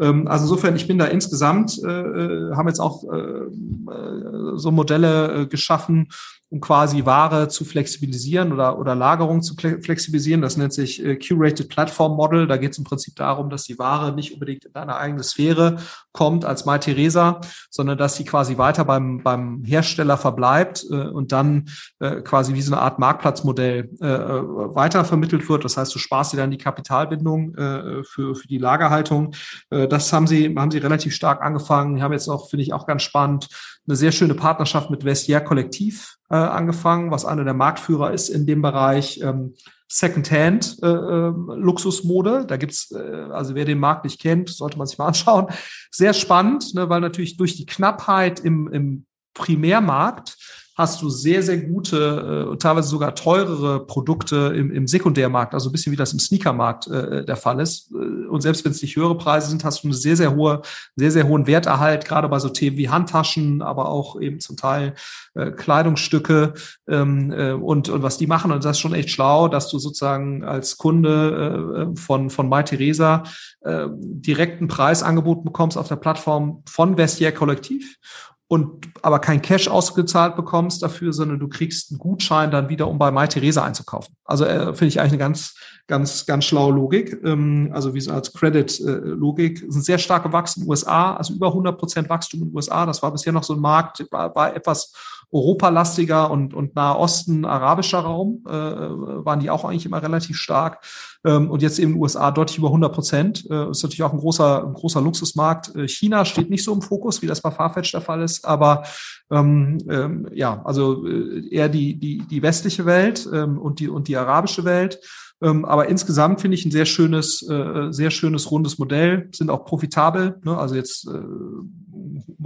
Ähm, 0.00 0.26
also 0.26 0.44
insofern, 0.44 0.74
ich 0.76 0.88
bin 0.88 0.98
da 0.98 1.06
insgesamt, 1.06 1.80
äh, 1.84 1.88
äh 1.88 2.54
haben 2.56 2.68
jetzt 2.68 2.80
auch 2.80 3.04
äh, 3.04 3.16
äh, 3.16 4.56
so 4.56 4.70
Modelle 4.72 5.42
äh, 5.42 5.46
geschaffen, 5.46 6.08
um 6.54 6.60
quasi 6.60 7.04
Ware 7.04 7.48
zu 7.48 7.64
flexibilisieren 7.64 8.52
oder, 8.52 8.78
oder 8.78 8.94
Lagerung 8.94 9.42
zu 9.42 9.56
flexibilisieren. 9.56 10.40
Das 10.40 10.56
nennt 10.56 10.72
sich 10.72 11.04
äh, 11.04 11.16
Curated 11.16 11.68
Platform 11.68 12.14
Model. 12.16 12.46
Da 12.46 12.58
geht 12.58 12.70
es 12.70 12.78
im 12.78 12.84
Prinzip 12.84 13.16
darum, 13.16 13.50
dass 13.50 13.64
die 13.64 13.76
Ware 13.76 14.14
nicht 14.14 14.32
unbedingt 14.32 14.64
in 14.64 14.72
deine 14.72 14.94
eigene 14.94 15.24
Sphäre 15.24 15.78
kommt 16.12 16.44
als 16.44 16.64
MyTheresa, 16.64 17.40
sondern 17.70 17.98
dass 17.98 18.14
sie 18.14 18.24
quasi 18.24 18.56
weiter 18.56 18.84
beim, 18.84 19.20
beim 19.24 19.64
Hersteller 19.64 20.16
verbleibt 20.16 20.86
äh, 20.88 21.08
und 21.08 21.32
dann 21.32 21.64
äh, 21.98 22.20
quasi 22.20 22.54
wie 22.54 22.62
so 22.62 22.72
eine 22.72 22.82
Art 22.82 23.00
Marktplatzmodell 23.00 23.90
äh, 24.00 24.06
äh 24.06 24.44
weiter 24.76 25.04
vermittelt 25.04 25.48
wird. 25.48 25.64
Das 25.64 25.76
heißt, 25.76 25.92
du 25.92 25.98
sparst 25.98 26.34
dir 26.34 26.36
dann 26.36 26.52
die 26.52 26.58
Kapitalbindung 26.58 27.56
äh, 27.56 28.04
für, 28.04 28.36
für 28.36 28.46
die 28.46 28.58
Lagerhaltung. 28.58 29.34
Äh, 29.70 29.88
das 29.88 30.12
haben 30.12 30.28
sie, 30.28 30.54
haben 30.56 30.70
sie 30.70 30.78
relativ 30.78 31.16
stark 31.16 31.42
angefangen. 31.42 32.00
Haben 32.00 32.12
jetzt 32.12 32.28
auch, 32.28 32.48
finde 32.48 32.62
ich, 32.62 32.72
auch 32.72 32.86
ganz 32.86 33.02
spannend, 33.02 33.48
eine 33.86 33.96
sehr 33.96 34.12
schöne 34.12 34.34
Partnerschaft 34.34 34.90
mit 34.90 35.04
Vestiaire 35.04 35.44
Kollektiv 35.44 36.16
äh, 36.30 36.36
angefangen, 36.36 37.10
was 37.10 37.24
einer 37.24 37.44
der 37.44 37.54
Marktführer 37.54 38.12
ist 38.12 38.28
in 38.28 38.46
dem 38.46 38.62
Bereich 38.62 39.20
ähm, 39.20 39.54
Secondhand 39.88 40.78
äh, 40.82 40.86
äh, 40.86 41.32
Luxusmode. 41.56 42.46
Da 42.46 42.56
gibt's, 42.56 42.90
äh, 42.92 43.28
also 43.30 43.54
wer 43.54 43.64
den 43.64 43.78
Markt 43.78 44.04
nicht 44.04 44.20
kennt, 44.20 44.48
sollte 44.48 44.78
man 44.78 44.86
sich 44.86 44.98
mal 44.98 45.06
anschauen. 45.08 45.48
Sehr 45.90 46.14
spannend, 46.14 46.74
ne, 46.74 46.88
weil 46.88 47.00
natürlich 47.00 47.36
durch 47.36 47.56
die 47.56 47.66
Knappheit 47.66 48.40
im, 48.40 48.68
im 48.72 49.06
Primärmarkt 49.34 50.36
hast 50.76 51.00
du 51.02 51.08
sehr, 51.08 51.42
sehr 51.42 51.58
gute, 51.58 52.50
äh, 52.52 52.56
teilweise 52.56 52.88
sogar 52.88 53.14
teurere 53.14 53.86
Produkte 53.86 54.52
im, 54.56 54.72
im 54.72 54.88
Sekundärmarkt, 54.88 55.54
also 55.54 55.68
ein 55.68 55.72
bisschen 55.72 55.92
wie 55.92 55.96
das 55.96 56.12
im 56.12 56.18
Sneakermarkt 56.18 56.88
äh, 56.88 57.24
der 57.24 57.36
Fall 57.36 57.60
ist. 57.60 57.92
Äh, 57.92 58.26
und 58.26 58.40
selbst 58.40 58.64
wenn 58.64 58.72
es 58.72 58.82
nicht 58.82 58.96
höhere 58.96 59.16
Preise 59.16 59.50
sind, 59.50 59.64
hast 59.64 59.84
du 59.84 59.88
eine 59.88 59.94
sehr, 59.94 60.16
sehr 60.16 60.34
hohe, 60.34 60.62
sehr, 60.96 61.12
sehr 61.12 61.28
hohen 61.28 61.46
Werterhalt, 61.46 62.04
gerade 62.04 62.28
bei 62.28 62.40
so 62.40 62.48
Themen 62.48 62.76
wie 62.76 62.88
Handtaschen, 62.88 63.62
aber 63.62 63.88
auch 63.88 64.20
eben 64.20 64.40
zum 64.40 64.56
Teil 64.56 64.94
äh, 65.34 65.52
Kleidungsstücke 65.52 66.54
ähm, 66.88 67.32
äh, 67.32 67.52
und, 67.52 67.88
und 67.88 68.02
was 68.02 68.18
die 68.18 68.26
machen. 68.26 68.50
Und 68.50 68.64
das 68.64 68.76
ist 68.76 68.80
schon 68.80 68.94
echt 68.94 69.10
schlau, 69.10 69.46
dass 69.46 69.68
du 69.68 69.78
sozusagen 69.78 70.42
als 70.42 70.76
Kunde 70.76 71.92
äh, 71.94 72.00
von, 72.00 72.30
von 72.30 72.48
MyTheresa 72.48 73.22
äh, 73.60 73.86
direkten 73.90 74.66
Preisangebot 74.66 75.44
bekommst 75.44 75.78
auf 75.78 75.86
der 75.86 75.96
Plattform 75.96 76.62
von 76.66 76.96
Vestiaire 76.96 77.32
Kollektiv 77.32 77.96
und 78.46 78.86
aber 79.02 79.20
kein 79.20 79.40
Cash 79.40 79.68
ausgezahlt 79.68 80.36
bekommst 80.36 80.82
dafür, 80.82 81.12
sondern 81.12 81.38
du 81.38 81.48
kriegst 81.48 81.90
einen 81.90 81.98
Gutschein 81.98 82.50
dann 82.50 82.68
wieder, 82.68 82.88
um 82.88 82.98
bei 82.98 83.10
MyTheresa 83.10 83.64
einzukaufen. 83.64 84.14
Also 84.24 84.44
äh, 84.44 84.74
finde 84.74 84.86
ich 84.86 85.00
eigentlich 85.00 85.12
eine 85.12 85.18
ganz, 85.18 85.54
ganz, 85.86 86.26
ganz 86.26 86.44
schlaue 86.44 86.74
Logik. 86.74 87.18
Ähm, 87.24 87.70
also 87.72 87.94
wie 87.94 88.00
so 88.00 88.12
als 88.12 88.32
Credit-Logik. 88.32 89.62
Äh, 89.62 89.70
sind 89.70 89.84
sehr 89.84 89.98
stark 89.98 90.24
gewachsen 90.24 90.60
in 90.60 90.66
den 90.66 90.70
USA, 90.70 91.14
also 91.16 91.34
über 91.34 91.48
100 91.48 91.78
Prozent 91.78 92.08
Wachstum 92.10 92.42
in 92.42 92.48
den 92.48 92.56
USA. 92.56 92.84
Das 92.84 93.02
war 93.02 93.12
bisher 93.12 93.32
noch 93.32 93.44
so 93.44 93.54
ein 93.54 93.60
Markt, 93.60 94.04
war, 94.10 94.34
war 94.34 94.54
etwas 94.54 94.92
europalastiger 95.34 96.30
und, 96.30 96.54
und 96.54 96.76
Nahe 96.76 96.96
Osten, 96.96 97.44
arabischer 97.44 97.98
Raum, 97.98 98.44
äh, 98.46 98.50
waren 98.50 99.40
die 99.40 99.50
auch 99.50 99.64
eigentlich 99.64 99.84
immer 99.84 100.02
relativ 100.02 100.36
stark. 100.36 100.84
Ähm, 101.24 101.50
und 101.50 101.60
jetzt 101.60 101.78
eben 101.78 101.96
USA 101.96 102.30
deutlich 102.30 102.58
über 102.58 102.68
100 102.68 102.92
Prozent. 102.92 103.50
Äh, 103.50 103.70
ist 103.70 103.82
natürlich 103.82 104.04
auch 104.04 104.12
ein 104.12 104.20
großer, 104.20 104.64
ein 104.64 104.74
großer 104.74 105.00
Luxusmarkt. 105.00 105.74
Äh, 105.74 105.88
China 105.88 106.24
steht 106.24 106.50
nicht 106.50 106.62
so 106.62 106.72
im 106.72 106.82
Fokus, 106.82 107.20
wie 107.20 107.26
das 107.26 107.40
bei 107.40 107.50
Farfetch 107.50 107.90
der 107.90 108.00
Fall 108.00 108.22
ist, 108.22 108.44
aber 108.44 108.84
ähm, 109.30 109.78
ähm, 109.90 110.28
ja, 110.32 110.62
also 110.64 111.04
äh, 111.06 111.48
eher 111.50 111.68
die, 111.68 111.98
die, 111.98 112.18
die 112.30 112.42
westliche 112.42 112.86
Welt 112.86 113.28
ähm, 113.32 113.58
und, 113.58 113.80
die, 113.80 113.88
und 113.88 114.06
die 114.06 114.16
arabische 114.16 114.64
Welt. 114.64 115.00
Ähm, 115.42 115.64
aber 115.64 115.88
insgesamt 115.88 116.40
finde 116.40 116.56
ich 116.56 116.64
ein 116.64 116.70
sehr 116.70 116.86
schönes, 116.86 117.42
äh, 117.48 117.88
sehr 117.90 118.10
schönes 118.10 118.50
rundes 118.50 118.78
Modell, 118.78 119.28
sind 119.32 119.50
auch 119.50 119.64
profitabel. 119.64 120.40
Ne? 120.44 120.56
Also 120.56 120.76
jetzt 120.76 121.08
äh, 121.08 121.20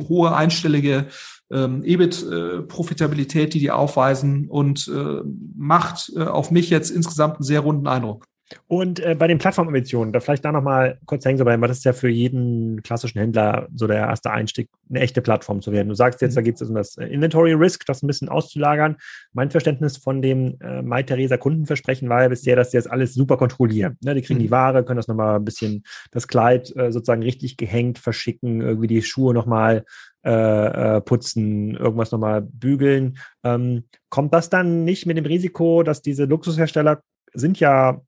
hohe 0.09 0.35
einstellige 0.35 1.07
ähm, 1.51 1.83
EBIT-Profitabilität, 1.85 3.55
die 3.55 3.61
die 3.61 3.71
aufweisen 3.71 4.49
und 4.49 4.89
äh, 4.89 5.23
macht 5.57 6.13
äh, 6.17 6.25
auf 6.25 6.51
mich 6.51 6.71
jetzt 6.71 6.91
insgesamt 6.91 7.37
einen 7.37 7.45
sehr 7.45 7.61
runden 7.61 7.87
Eindruck. 7.87 8.27
Und 8.67 9.01
äh, 9.01 9.15
bei 9.15 9.27
den 9.27 9.39
Plattformambitionen, 9.39 10.13
da 10.13 10.21
vielleicht 10.21 10.45
da 10.45 10.53
nochmal 10.53 10.99
kurz 11.07 11.25
hängen 11.25 11.43
bleiben, 11.43 11.61
weil 11.61 11.69
das 11.69 11.79
ist 11.79 11.85
ja 11.85 11.93
für 11.93 12.09
jeden 12.09 12.83
klassischen 12.83 13.19
Händler 13.19 13.69
so 13.75 13.87
der 13.87 13.99
erste 13.99 14.31
Einstieg, 14.31 14.71
eine 14.89 15.01
echte 15.01 15.21
Plattform 15.21 15.61
zu 15.61 15.73
werden. 15.73 15.89
Du 15.89 15.95
sagst 15.95 16.23
jetzt, 16.23 16.37
da 16.37 16.41
gibt 16.41 16.61
es 16.61 16.73
das 16.73 16.97
Inventory 16.97 17.53
Risk, 17.53 17.85
das 17.87 18.03
ein 18.03 18.07
bisschen 18.07 18.29
auszulagern. 18.29 18.97
Mein 19.33 19.51
Verständnis 19.51 19.99
von 19.99 20.23
dem 20.23 20.57
äh, 20.61 20.83
MyTheresa 20.83 21.37
Kundenversprechen 21.37 22.09
war 22.09 22.23
ja 22.23 22.29
bisher, 22.29 22.57
dass 22.57 22.71
sie 22.71 22.79
das 22.79 22.87
alles 22.87 23.15
super 23.15 23.37
kontrollieren. 23.37 23.99
Ne, 24.03 24.15
die 24.15 24.23
kriegen 24.23 24.39
mhm. 24.39 24.45
die 24.45 24.51
Ware, 24.51 24.85
können 24.85 24.97
das 24.97 25.09
nochmal 25.09 25.37
ein 25.37 25.45
bisschen, 25.45 25.85
das 26.11 26.27
Kleid 26.27 26.75
äh, 26.77 26.91
sozusagen 26.91 27.23
richtig 27.23 27.59
gehängt, 27.59 27.99
verschicken, 27.99 28.63
irgendwie 28.63 28.87
die 28.87 29.03
Schuhe 29.03 29.35
nochmal 29.35 29.85
äh, 30.25 30.97
äh, 30.97 31.01
putzen, 31.01 31.77
irgendwas 31.77 32.11
nochmal 32.11 32.43
bügeln. 32.43 33.19
Ähm, 33.45 33.85
kommt 34.11 34.35
das 34.35 34.51
dann 34.51 34.85
nicht 34.85 35.07
mit 35.07 35.17
dem 35.17 35.27
Risiko, 35.27 35.83
dass 35.83 36.03
diese 36.03 36.25
Luxushersteller 36.25 37.03
sind 37.35 37.61
ja 37.61 38.01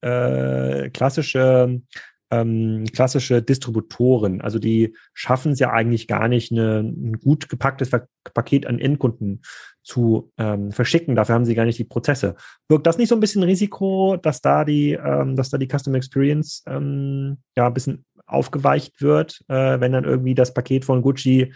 äh, 0.00 0.90
klassische 0.90 1.80
ähm, 2.32 2.86
klassische 2.92 3.42
Distributoren. 3.42 4.40
Also 4.40 4.58
die 4.58 4.96
schaffen 5.12 5.52
es 5.52 5.58
ja 5.58 5.70
eigentlich 5.70 6.08
gar 6.08 6.28
nicht, 6.28 6.50
eine, 6.50 6.80
ein 6.80 7.20
gut 7.20 7.50
gepacktes 7.50 7.90
Paket 8.32 8.66
an 8.66 8.78
Endkunden 8.78 9.42
zu 9.82 10.32
ähm, 10.38 10.72
verschicken. 10.72 11.14
Dafür 11.14 11.34
haben 11.34 11.44
sie 11.44 11.54
gar 11.54 11.66
nicht 11.66 11.78
die 11.78 11.84
Prozesse. 11.84 12.36
Wirkt 12.68 12.86
das 12.86 12.96
nicht 12.96 13.10
so 13.10 13.14
ein 13.14 13.20
bisschen 13.20 13.42
Risiko, 13.42 14.16
dass 14.16 14.40
da 14.40 14.64
die, 14.64 14.92
ähm, 14.92 15.36
dass 15.36 15.50
da 15.50 15.58
die 15.58 15.68
Customer 15.68 15.98
Experience 15.98 16.62
ähm, 16.66 17.36
ja 17.54 17.66
ein 17.66 17.74
bisschen 17.74 18.06
aufgeweicht 18.32 19.00
wird, 19.00 19.42
äh, 19.48 19.80
wenn 19.80 19.92
dann 19.92 20.04
irgendwie 20.04 20.34
das 20.34 20.54
Paket 20.54 20.84
von 20.84 21.02
Gucci 21.02 21.52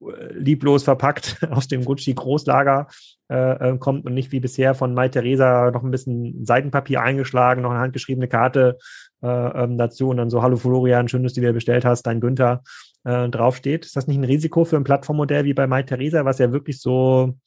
äh, 0.00 0.32
lieblos 0.34 0.84
verpackt 0.84 1.38
aus 1.50 1.68
dem 1.68 1.84
Gucci 1.84 2.14
Großlager 2.14 2.88
äh, 3.30 3.70
äh, 3.70 3.78
kommt 3.78 4.04
und 4.04 4.14
nicht 4.14 4.32
wie 4.32 4.40
bisher 4.40 4.74
von 4.74 4.94
Mai 4.94 5.08
Theresa 5.08 5.70
noch 5.70 5.82
ein 5.82 5.90
bisschen 5.90 6.44
Seitenpapier 6.44 7.00
eingeschlagen, 7.00 7.62
noch 7.62 7.70
eine 7.70 7.80
handgeschriebene 7.80 8.28
Karte 8.28 8.78
äh, 9.22 9.26
ähm, 9.26 9.78
dazu 9.78 10.08
und 10.08 10.18
dann 10.18 10.30
so, 10.30 10.42
hallo 10.42 10.56
Florian, 10.56 11.08
schön, 11.08 11.22
dass 11.22 11.34
du 11.34 11.40
dir 11.40 11.52
bestellt 11.52 11.84
hast, 11.84 12.02
dein 12.02 12.20
Günther 12.20 12.62
äh, 13.04 13.28
draufsteht. 13.28 13.86
Ist 13.86 13.96
das 13.96 14.06
nicht 14.06 14.18
ein 14.18 14.24
Risiko 14.24 14.64
für 14.64 14.76
ein 14.76 14.84
Plattformmodell 14.84 15.44
wie 15.44 15.54
bei 15.54 15.66
Mai 15.66 15.82
Theresa, 15.82 16.24
was 16.24 16.38
ja 16.38 16.52
wirklich 16.52 16.80
so 16.80 17.38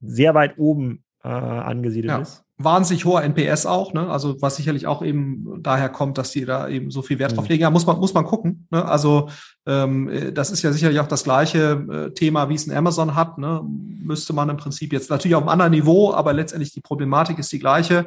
sehr 0.00 0.34
weit 0.34 0.58
oben 0.58 1.04
äh, 1.22 1.28
angesiedelt 1.28 2.12
ja. 2.12 2.18
ist? 2.20 2.45
Wahnsinnig 2.58 3.04
hoher 3.04 3.22
NPS 3.22 3.66
auch, 3.66 3.92
ne? 3.92 4.08
Also 4.08 4.40
was 4.40 4.56
sicherlich 4.56 4.86
auch 4.86 5.02
eben 5.02 5.62
daher 5.62 5.90
kommt, 5.90 6.16
dass 6.16 6.30
die 6.30 6.46
da 6.46 6.68
eben 6.68 6.90
so 6.90 7.02
viel 7.02 7.18
Wert 7.18 7.36
drauf 7.36 7.44
mhm. 7.44 7.50
legen. 7.50 7.62
Ja, 7.62 7.70
muss 7.70 7.86
man 7.86 7.98
muss 7.98 8.14
man 8.14 8.24
gucken. 8.24 8.66
Ne? 8.70 8.82
Also 8.84 9.28
ähm, 9.66 10.08
äh, 10.08 10.32
das 10.32 10.50
ist 10.50 10.62
ja 10.62 10.72
sicherlich 10.72 11.00
auch 11.00 11.06
das 11.06 11.24
gleiche 11.24 11.84
äh, 11.90 12.14
Thema, 12.14 12.48
wie 12.48 12.54
es 12.54 12.66
ein 12.66 12.76
Amazon 12.76 13.14
hat. 13.14 13.36
Ne? 13.36 13.62
Müsste 14.02 14.32
man 14.32 14.48
im 14.48 14.56
Prinzip 14.56 14.92
jetzt 14.92 15.10
natürlich 15.10 15.34
auf 15.34 15.42
einem 15.42 15.50
anderen 15.50 15.72
Niveau, 15.72 16.14
aber 16.14 16.32
letztendlich 16.32 16.72
die 16.72 16.80
Problematik 16.80 17.38
ist 17.38 17.52
die 17.52 17.58
gleiche. 17.58 18.06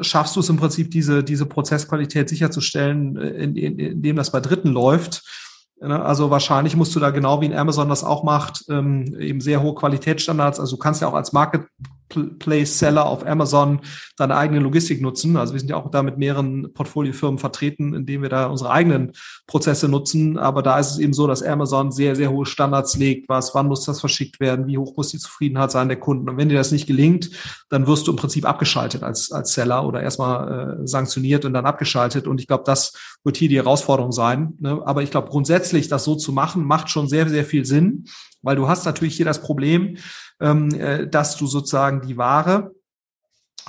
Schaffst 0.00 0.36
du 0.36 0.40
es 0.40 0.48
im 0.48 0.58
Prinzip, 0.58 0.90
diese 0.90 1.24
diese 1.24 1.46
Prozessqualität 1.46 2.28
sicherzustellen, 2.28 3.16
äh, 3.16 3.30
in, 3.30 3.56
in, 3.56 3.78
indem 3.80 4.14
das 4.14 4.30
bei 4.30 4.40
Dritten 4.40 4.68
läuft? 4.68 5.24
Ne? 5.80 6.00
Also 6.00 6.30
wahrscheinlich 6.30 6.76
musst 6.76 6.94
du 6.94 7.00
da 7.00 7.10
genau 7.10 7.40
wie 7.40 7.46
in 7.46 7.54
Amazon 7.54 7.88
das 7.88 8.04
auch 8.04 8.22
macht, 8.22 8.64
ähm, 8.68 9.16
eben 9.18 9.40
sehr 9.40 9.60
hohe 9.60 9.74
Qualitätsstandards. 9.74 10.60
Also 10.60 10.76
du 10.76 10.80
kannst 10.80 11.02
ja 11.02 11.08
auch 11.08 11.14
als 11.14 11.32
Market 11.32 11.62
Marketplace-Seller 12.16 13.06
auf 13.06 13.26
Amazon 13.26 13.80
deine 14.16 14.36
eigene 14.36 14.60
Logistik 14.60 15.00
nutzen. 15.00 15.36
Also 15.36 15.52
wir 15.52 15.60
sind 15.60 15.68
ja 15.68 15.76
auch 15.76 15.90
da 15.90 16.02
mit 16.02 16.18
mehreren 16.18 16.72
Portfoliofirmen 16.72 17.38
vertreten, 17.38 17.94
indem 17.94 18.22
wir 18.22 18.28
da 18.28 18.46
unsere 18.46 18.70
eigenen 18.70 19.12
Prozesse 19.46 19.88
nutzen. 19.88 20.38
Aber 20.38 20.62
da 20.62 20.78
ist 20.78 20.92
es 20.92 20.98
eben 20.98 21.12
so, 21.12 21.26
dass 21.26 21.42
Amazon 21.42 21.92
sehr, 21.92 22.16
sehr 22.16 22.30
hohe 22.30 22.46
Standards 22.46 22.96
legt. 22.96 23.28
Was, 23.28 23.54
wann 23.54 23.66
muss 23.66 23.84
das 23.84 24.00
verschickt 24.00 24.40
werden? 24.40 24.66
Wie 24.66 24.78
hoch 24.78 24.96
muss 24.96 25.08
die 25.08 25.18
Zufriedenheit 25.18 25.70
sein 25.70 25.88
der 25.88 25.98
Kunden? 25.98 26.28
Und 26.28 26.36
wenn 26.36 26.48
dir 26.48 26.58
das 26.58 26.72
nicht 26.72 26.86
gelingt, 26.86 27.30
dann 27.68 27.86
wirst 27.86 28.06
du 28.06 28.12
im 28.12 28.16
Prinzip 28.16 28.44
abgeschaltet 28.44 29.02
als, 29.02 29.32
als 29.32 29.52
Seller 29.52 29.86
oder 29.86 30.02
erstmal 30.02 30.80
äh, 30.82 30.86
sanktioniert 30.86 31.44
und 31.44 31.54
dann 31.54 31.66
abgeschaltet. 31.66 32.26
Und 32.26 32.40
ich 32.40 32.46
glaube, 32.46 32.64
das 32.66 32.92
wird 33.24 33.36
hier 33.36 33.48
die 33.48 33.56
Herausforderung 33.56 34.12
sein. 34.12 34.54
Ne? 34.60 34.80
Aber 34.84 35.02
ich 35.02 35.10
glaube, 35.10 35.28
grundsätzlich 35.28 35.88
das 35.88 36.04
so 36.04 36.14
zu 36.14 36.32
machen, 36.32 36.64
macht 36.64 36.90
schon 36.90 37.08
sehr, 37.08 37.28
sehr 37.28 37.44
viel 37.44 37.64
Sinn, 37.64 38.04
weil 38.42 38.56
du 38.56 38.68
hast 38.68 38.84
natürlich 38.84 39.16
hier 39.16 39.24
das 39.24 39.40
Problem, 39.40 39.96
dass 40.42 41.36
du 41.36 41.46
sozusagen 41.46 42.00
die 42.00 42.16
Ware 42.16 42.72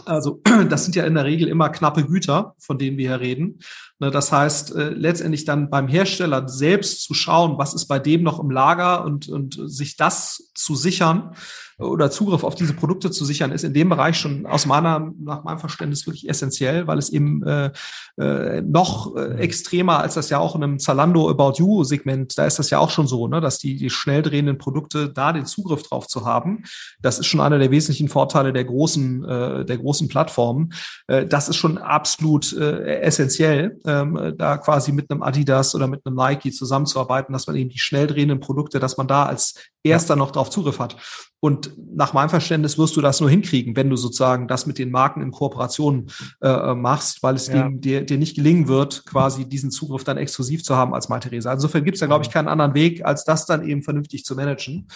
also 0.06 0.42
das 0.70 0.86
sind 0.86 0.96
ja 0.96 1.06
in 1.06 1.16
der 1.16 1.26
Regel 1.26 1.48
immer 1.48 1.70
knappe 1.70 2.06
Güter, 2.06 2.56
von 2.60 2.78
denen 2.78 2.98
wir 2.98 3.10
hier 3.10 3.20
reden. 3.20 3.60
Ne, 4.00 4.12
das 4.12 4.32
heißt, 4.32 4.76
äh, 4.76 4.90
letztendlich 4.90 5.46
dann 5.46 5.70
beim 5.70 5.88
Hersteller 5.88 6.48
selbst 6.48 7.04
zu 7.04 7.14
schauen, 7.14 7.58
was 7.58 7.74
ist 7.74 7.88
bei 7.88 8.00
dem 8.00 8.24
noch 8.24 8.40
im 8.40 8.50
Lager 8.50 9.06
und, 9.06 9.30
und 9.30 9.60
sich 9.66 9.96
das 9.96 10.52
zu 10.56 10.76
sichern, 10.76 11.36
oder 11.78 12.12
Zugriff 12.12 12.44
auf 12.44 12.56
diese 12.56 12.74
Produkte 12.74 13.12
zu 13.12 13.26
sichern, 13.26 13.52
ist 13.52 13.64
in 13.64 13.74
dem 13.74 13.90
Bereich 13.90 14.18
schon 14.18 14.46
aus 14.46 14.66
meiner, 14.66 15.12
nach 15.20 15.44
meinem 15.44 15.60
Verständnis 15.60 16.06
wirklich 16.06 16.30
essentiell, 16.30 16.88
weil 16.88 16.98
es 16.98 17.10
eben 17.10 17.44
äh, 17.44 17.72
äh, 18.18 18.62
noch 18.62 19.16
äh, 19.16 19.36
extremer 19.40 20.00
als 20.00 20.14
das 20.14 20.30
ja 20.30 20.40
auch 20.40 20.56
in 20.56 20.64
einem 20.64 20.80
Zalando 20.80 21.30
About 21.30 21.54
You 21.58 21.84
Segment, 21.84 22.38
da 22.38 22.46
ist 22.46 22.60
das 22.60 22.70
ja 22.70 22.80
auch 22.80 22.90
schon 22.90 23.08
so, 23.08 23.28
ne, 23.28 23.42
dass 23.42 23.58
die, 23.58 23.76
die 23.78 23.90
schnell 23.90 24.22
drehenden 24.22 24.58
Produkte 24.58 25.10
da 25.10 25.34
den 25.34 25.46
Zugriff 25.46 25.84
drauf 25.84 26.08
zu 26.08 26.26
haben. 26.26 26.64
Das 27.02 27.20
ist 27.20 27.26
schon 27.26 27.42
einer 27.42 27.60
der 27.60 27.72
wesentlichen 27.72 28.10
Vorteile 28.10 28.54
der 28.54 28.66
großen, 28.66 29.26
äh, 29.26 29.66
der 29.66 29.78
großen 29.78 30.08
Plattformen. 30.08 30.74
Äh, 31.08 31.26
das 31.26 31.50
ist 31.50 31.56
schon 31.56 31.78
absolut 31.78 32.54
äh, 32.54 33.02
essentiell, 33.02 33.80
ähm, 33.86 34.34
da 34.38 34.58
quasi 34.58 34.92
mit 34.92 35.10
einem 35.10 35.24
Adidas 35.24 35.76
oder 35.76 35.88
mit 35.88 36.02
einem 36.06 36.16
Nike 36.16 36.52
zusammenzuarbeiten, 36.52 37.34
dass 37.34 37.48
man 37.48 37.56
eben 37.56 37.70
die 37.70 37.80
schnell 37.80 38.08
drehenden 38.08 38.40
Produkte, 38.40 38.80
dass 38.80 38.98
man 38.98 39.08
da 39.08 39.26
als 39.26 39.56
erster 39.84 40.16
noch 40.16 40.32
drauf 40.32 40.50
Zugriff 40.50 40.80
hat. 40.80 40.96
Und 41.40 41.63
nach 41.96 42.14
meinem 42.14 42.30
Verständnis 42.30 42.78
wirst 42.78 42.96
du 42.96 43.02
das 43.02 43.20
nur 43.20 43.30
hinkriegen, 43.30 43.76
wenn 43.76 43.90
du 43.90 43.96
sozusagen 43.96 44.48
das 44.48 44.66
mit 44.66 44.78
den 44.78 44.92
Marken 44.92 45.22
in 45.22 45.32
Kooperation 45.32 46.08
äh, 46.42 46.48
äh 46.48 46.76
machst, 46.76 47.24
weil 47.24 47.36
es 47.36 47.48
ja. 47.48 47.70
dir, 47.70 48.06
dir 48.06 48.18
nicht 48.18 48.36
gelingen 48.36 48.68
wird, 48.68 49.06
quasi 49.06 49.46
diesen 49.46 49.72
Zugriff 49.72 50.04
dann 50.04 50.18
exklusiv 50.18 50.64
zu 50.64 50.76
haben 50.76 50.94
als 50.94 51.10
Malteser. 51.10 51.54
Insofern 51.54 51.84
gibt 51.84 51.96
es 51.96 52.00
da, 52.00 52.08
glaube 52.08 52.24
ich, 52.26 52.32
keinen 52.32 52.48
anderen 52.48 52.74
Weg, 52.74 53.06
als 53.06 53.26
das 53.26 53.46
dann 53.46 53.68
eben 53.68 53.84
vernünftig 53.84 54.26
zu 54.26 54.36
managen. 54.36 54.88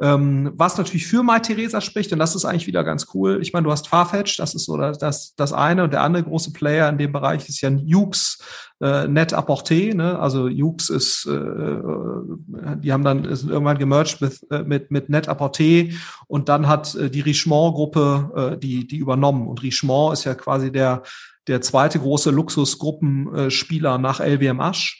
Ähm, 0.00 0.52
was 0.54 0.78
natürlich 0.78 1.06
für 1.06 1.22
MyTheresa 1.22 1.82
spricht, 1.82 2.10
und 2.12 2.18
das 2.18 2.34
ist 2.34 2.46
eigentlich 2.46 2.66
wieder 2.66 2.84
ganz 2.84 3.08
cool. 3.12 3.40
Ich 3.42 3.52
meine, 3.52 3.64
du 3.64 3.70
hast 3.70 3.86
Farfetch, 3.86 4.38
das 4.38 4.54
ist 4.54 4.64
so 4.64 4.78
das, 4.78 5.34
das 5.34 5.52
eine. 5.52 5.84
Und 5.84 5.92
der 5.92 6.02
andere 6.02 6.22
große 6.22 6.52
Player 6.52 6.88
in 6.88 6.96
dem 6.96 7.12
Bereich 7.12 7.46
ist 7.48 7.60
ja 7.60 7.68
Jukes 7.68 8.38
äh, 8.80 9.06
Net 9.06 9.34
Apporté. 9.34 9.94
Ne? 9.94 10.18
Also 10.18 10.48
Jukes 10.48 10.88
ist, 10.88 11.26
äh, 11.26 11.34
äh, 11.34 12.76
die 12.78 12.92
haben 12.94 13.04
dann 13.04 13.24
irgendwann 13.24 13.76
gemerged 13.76 14.22
mit, 14.22 14.46
äh, 14.50 14.62
mit, 14.62 14.90
mit 14.90 15.10
Net 15.10 15.28
Apporté 15.28 15.94
und 16.28 16.48
dann 16.48 16.66
hat 16.66 16.94
äh, 16.94 17.10
die 17.10 17.20
Richemont-Gruppe 17.20 18.54
äh, 18.54 18.58
die, 18.58 18.86
die 18.86 18.96
übernommen. 18.96 19.48
Und 19.48 19.62
Richemont 19.62 20.14
ist 20.14 20.24
ja 20.24 20.34
quasi 20.34 20.72
der, 20.72 21.02
der 21.46 21.60
zweite 21.60 21.98
große 21.98 22.30
Luxusgruppenspieler 22.30 23.98
nach 23.98 24.20
LVMH. 24.20 24.94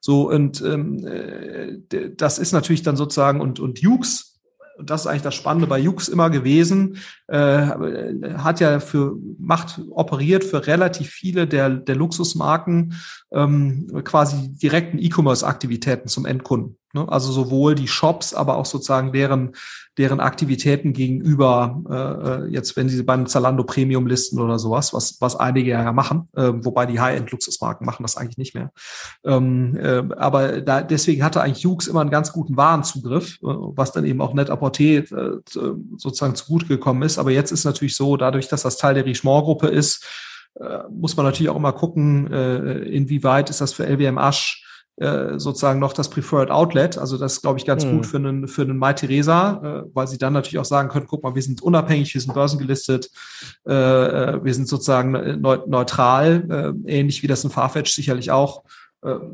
So, 0.00 0.30
und 0.30 0.60
ähm, 0.62 1.04
äh, 1.04 2.10
das 2.16 2.38
ist 2.38 2.52
natürlich 2.52 2.82
dann 2.82 2.96
sozusagen, 2.96 3.40
und, 3.40 3.58
und 3.58 3.80
Jukes 3.80 4.33
das 4.82 5.02
ist 5.02 5.06
eigentlich 5.06 5.22
das 5.22 5.34
Spannende 5.34 5.66
bei 5.66 5.78
Jux 5.78 6.08
immer 6.08 6.30
gewesen, 6.30 6.98
äh, 7.28 7.36
hat 8.36 8.60
ja 8.60 8.80
für, 8.80 9.16
macht, 9.38 9.80
operiert 9.90 10.44
für 10.44 10.66
relativ 10.66 11.10
viele 11.10 11.46
der, 11.46 11.70
der 11.70 11.96
Luxusmarken 11.96 12.94
ähm, 13.32 13.88
quasi 14.04 14.52
direkten 14.52 14.98
E-Commerce-Aktivitäten 14.98 16.08
zum 16.08 16.26
Endkunden. 16.26 16.76
Ne? 16.94 17.06
Also 17.08 17.32
sowohl 17.32 17.74
die 17.74 17.88
Shops, 17.88 18.34
aber 18.34 18.56
auch 18.56 18.66
sozusagen 18.66 19.12
deren, 19.12 19.52
deren 19.98 20.20
Aktivitäten 20.20 20.92
gegenüber, 20.92 21.82
äh, 21.90 22.46
äh, 22.46 22.52
jetzt 22.52 22.76
wenn 22.76 22.88
sie 22.88 23.02
beim 23.02 23.26
Zalando 23.26 23.64
Premium 23.64 24.06
listen 24.06 24.40
oder 24.40 24.58
sowas, 24.58 24.94
was, 24.94 25.20
was 25.20 25.36
einige 25.36 25.70
ja 25.70 25.92
machen, 25.92 26.28
äh, 26.34 26.52
wobei 26.54 26.86
die 26.86 27.00
High-End-Luxusmarken 27.00 27.84
machen 27.84 28.02
das 28.02 28.16
eigentlich 28.16 28.38
nicht 28.38 28.54
mehr. 28.54 28.72
Ähm, 29.24 29.76
äh, 29.76 30.02
aber 30.16 30.60
da, 30.60 30.82
deswegen 30.82 31.24
hatte 31.24 31.42
eigentlich 31.42 31.62
Jux 31.62 31.88
immer 31.88 32.00
einen 32.00 32.10
ganz 32.10 32.32
guten 32.32 32.56
Warenzugriff, 32.56 33.34
äh, 33.42 33.46
was 33.46 33.92
dann 33.92 34.04
eben 34.04 34.20
auch 34.20 34.34
net 34.34 34.48
porter 34.48 34.84
äh, 34.84 35.40
sozusagen 35.44 36.36
zugute 36.36 36.66
gekommen 36.66 37.02
ist. 37.02 37.18
Aber 37.18 37.32
jetzt 37.32 37.50
ist 37.50 37.64
natürlich 37.64 37.96
so, 37.96 38.16
dadurch, 38.16 38.48
dass 38.48 38.62
das 38.62 38.78
Teil 38.78 38.94
der 38.94 39.04
Richemont-Gruppe 39.04 39.66
ist, 39.66 40.04
äh, 40.60 40.78
muss 40.90 41.16
man 41.16 41.26
natürlich 41.26 41.50
auch 41.50 41.56
immer 41.56 41.72
gucken, 41.72 42.32
inwieweit 42.32 43.50
ist 43.50 43.60
das 43.60 43.72
für 43.72 43.86
LWM 43.86 44.18
Asch 44.18 44.64
äh, 44.96 45.38
sozusagen 45.38 45.80
noch 45.80 45.92
das 45.92 46.08
Preferred 46.08 46.50
Outlet. 46.50 46.98
Also 46.98 47.18
das 47.18 47.34
ist, 47.34 47.42
glaube 47.42 47.58
ich, 47.58 47.64
ganz 47.64 47.84
mhm. 47.84 47.96
gut 47.96 48.06
für 48.06 48.16
einen, 48.18 48.46
für 48.46 48.62
einen 48.62 48.78
Mai 48.78 48.92
Theresa, 48.92 49.84
äh, 49.84 49.90
weil 49.92 50.06
sie 50.06 50.18
dann 50.18 50.32
natürlich 50.32 50.58
auch 50.58 50.64
sagen 50.64 50.88
können, 50.88 51.06
guck 51.08 51.22
mal, 51.22 51.34
wir 51.34 51.42
sind 51.42 51.62
unabhängig, 51.62 52.14
wir 52.14 52.20
sind 52.20 52.32
börsengelistet, 52.32 53.10
äh, 53.66 53.72
äh 53.72 54.44
wir 54.44 54.54
sind 54.54 54.68
sozusagen 54.68 55.40
neutral, 55.40 56.74
äh, 56.86 56.98
ähnlich 56.98 57.22
wie 57.22 57.26
das 57.26 57.42
ein 57.42 57.50
Farfetch 57.50 57.92
sicherlich 57.92 58.30
auch 58.30 58.62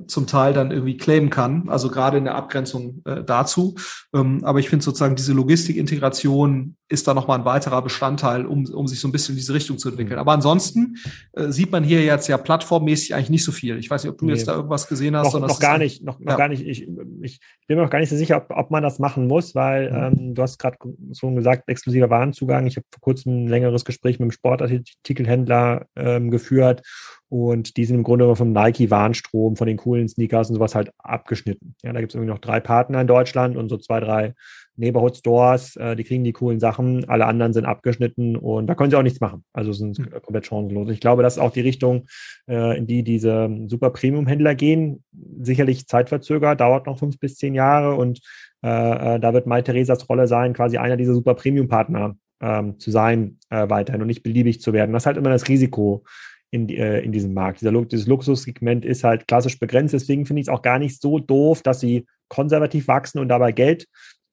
zum 0.07 0.27
Teil 0.27 0.53
dann 0.53 0.73
irgendwie 0.73 0.97
claimen 0.97 1.31
kann, 1.31 1.69
also 1.69 1.91
gerade 1.91 2.19
in 2.19 2.25
der 2.25 2.35
Abgrenzung 2.35 3.03
äh, 3.05 3.23
dazu. 3.23 3.77
Ähm, 4.13 4.45
aber 4.45 4.59
ich 4.59 4.69
finde 4.69 4.85
sozusagen 4.85 5.15
diese 5.15 5.33
Logistikintegration 5.33 6.77
ist 6.89 7.07
da 7.07 7.15
nochmal 7.15 7.39
ein 7.39 7.45
weiterer 7.45 7.81
Bestandteil, 7.81 8.47
um, 8.47 8.67
um 8.67 8.89
sich 8.89 8.99
so 8.99 9.07
ein 9.07 9.13
bisschen 9.13 9.35
in 9.35 9.39
diese 9.39 9.55
Richtung 9.55 9.79
zu 9.79 9.91
entwickeln. 9.91 10.19
Aber 10.19 10.33
ansonsten 10.33 10.97
äh, 11.35 11.51
sieht 11.51 11.71
man 11.71 11.85
hier 11.85 12.03
jetzt 12.03 12.27
ja 12.27 12.37
plattformmäßig 12.37 13.15
eigentlich 13.15 13.31
nicht 13.31 13.45
so 13.45 13.53
viel. 13.53 13.79
Ich 13.79 13.89
weiß 13.89 14.03
nicht, 14.03 14.11
ob 14.11 14.19
du 14.19 14.25
nee. 14.25 14.33
jetzt 14.33 14.49
da 14.49 14.57
irgendwas 14.57 14.89
gesehen 14.89 15.15
hast. 15.15 15.33
Noch, 15.33 15.41
noch 15.41 15.61
gar 15.61 15.79
nicht, 15.79 16.03
noch, 16.03 16.19
noch 16.19 16.33
ja. 16.33 16.37
gar 16.37 16.49
nicht. 16.49 16.67
Ich, 16.67 16.89
ich 17.23 17.41
bin 17.69 17.77
mir 17.77 17.85
noch 17.85 17.91
gar 17.91 18.01
nicht 18.01 18.11
so 18.11 18.17
sicher, 18.17 18.39
ob, 18.39 18.51
ob 18.51 18.73
man 18.73 18.83
das 18.83 18.99
machen 18.99 19.29
muss, 19.29 19.55
weil 19.55 19.91
mhm. 19.91 20.19
ähm, 20.19 20.35
du 20.35 20.43
hast 20.43 20.59
gerade 20.59 20.79
schon 21.13 21.37
gesagt, 21.37 21.69
exklusiver 21.69 22.11
Warenzugang. 22.11 22.67
Ich 22.67 22.77
habe 22.77 22.87
vor 22.91 23.01
kurzem 23.01 23.45
ein 23.45 23.47
längeres 23.47 23.85
Gespräch 23.85 24.19
mit 24.19 24.23
einem 24.23 24.33
Sportartikelhändler 24.33 25.87
ähm, 25.95 26.33
geführt 26.33 26.83
und 27.31 27.77
die 27.77 27.85
sind 27.85 27.97
im 27.97 28.03
Grunde 28.03 28.35
vom 28.35 28.53
Nike-Warnstrom, 28.53 29.55
von 29.55 29.67
den 29.69 29.77
coolen 29.77 30.09
Sneakers 30.09 30.51
und 30.51 30.57
sowas 30.57 30.75
halt 30.75 30.91
abgeschnitten. 30.99 31.77
Ja, 31.83 31.93
da 31.93 32.01
gibt 32.01 32.11
es 32.11 32.17
irgendwie 32.17 32.33
noch 32.33 32.41
drei 32.41 32.59
Partner 32.59 33.01
in 33.01 33.07
Deutschland 33.07 33.57
und 33.57 33.69
so 33.69 33.77
zwei, 33.77 34.01
drei 34.01 34.35
Neighborhood 34.77 35.17
Stores, 35.17 35.77
äh, 35.77 35.95
die 35.95 36.03
kriegen 36.03 36.25
die 36.25 36.33
coolen 36.33 36.59
Sachen, 36.59 37.09
alle 37.09 37.27
anderen 37.27 37.53
sind 37.53 37.67
abgeschnitten 37.67 38.37
und 38.37 38.67
da 38.67 38.75
können 38.75 38.91
sie 38.91 38.97
auch 38.97 39.05
nichts 39.05 39.21
machen. 39.21 39.45
Also 39.53 39.73
sind 39.73 39.99
mhm. 39.99 40.11
komplett 40.23 40.47
chancenlos. 40.47 40.91
Ich 40.91 41.01
glaube, 41.01 41.23
das 41.23 41.37
ist 41.37 41.39
auch 41.39 41.53
die 41.53 41.61
Richtung, 41.61 42.07
äh, 42.49 42.77
in 42.77 42.89
die 42.89 43.05
diese 43.05 43.49
super 43.67 43.91
Premium-Händler 43.91 44.57
gehen. 44.57 45.05
Sicherlich 45.41 45.87
zeitverzögert, 45.87 46.61
dauert 46.61 46.87
noch 46.87 46.99
fünf 46.99 47.21
bis 47.21 47.37
zehn 47.37 47.55
Jahre 47.55 47.95
und 47.95 48.21
äh, 48.63 49.17
äh 49.17 49.21
da 49.21 49.33
wird 49.33 49.47
Mai 49.47 49.63
Theresas 49.63 50.09
Rolle 50.09 50.27
sein, 50.27 50.53
quasi 50.53 50.79
einer 50.79 50.97
dieser 50.97 51.15
super 51.15 51.35
Premium-Partner 51.35 52.17
ähm, 52.41 52.81
zu 52.81 52.91
sein 52.91 53.39
äh, 53.51 53.69
weiterhin 53.69 54.01
und 54.01 54.09
nicht 54.09 54.25
beliebig 54.25 54.61
zu 54.61 54.73
werden. 54.73 54.93
Das 54.93 55.05
ist 55.05 55.07
halt 55.07 55.17
immer 55.17 55.31
das 55.31 55.49
Risiko 55.49 56.05
in, 56.51 56.69
äh, 56.69 57.01
in 57.01 57.13
diesem 57.13 57.35
Markt. 57.35 57.61
Dieser, 57.61 57.73
dieses 57.85 58.07
Luxussegment 58.07 58.85
ist 58.85 59.05
halt 59.05 59.27
klassisch 59.29 59.59
begrenzt. 59.59 59.95
Deswegen 59.95 60.27
finde 60.27 60.41
ich 60.41 60.49
es 60.49 60.53
auch 60.53 60.63
gar 60.63 60.79
nicht 60.79 61.01
so 61.01 61.19
doof, 61.19 61.63
dass 61.63 61.81
sie 61.81 62.07
konservativ 62.29 62.89
wachsen 62.89 63.19
und 63.19 63.29
dabei 63.29 63.53
Geld 63.53 63.87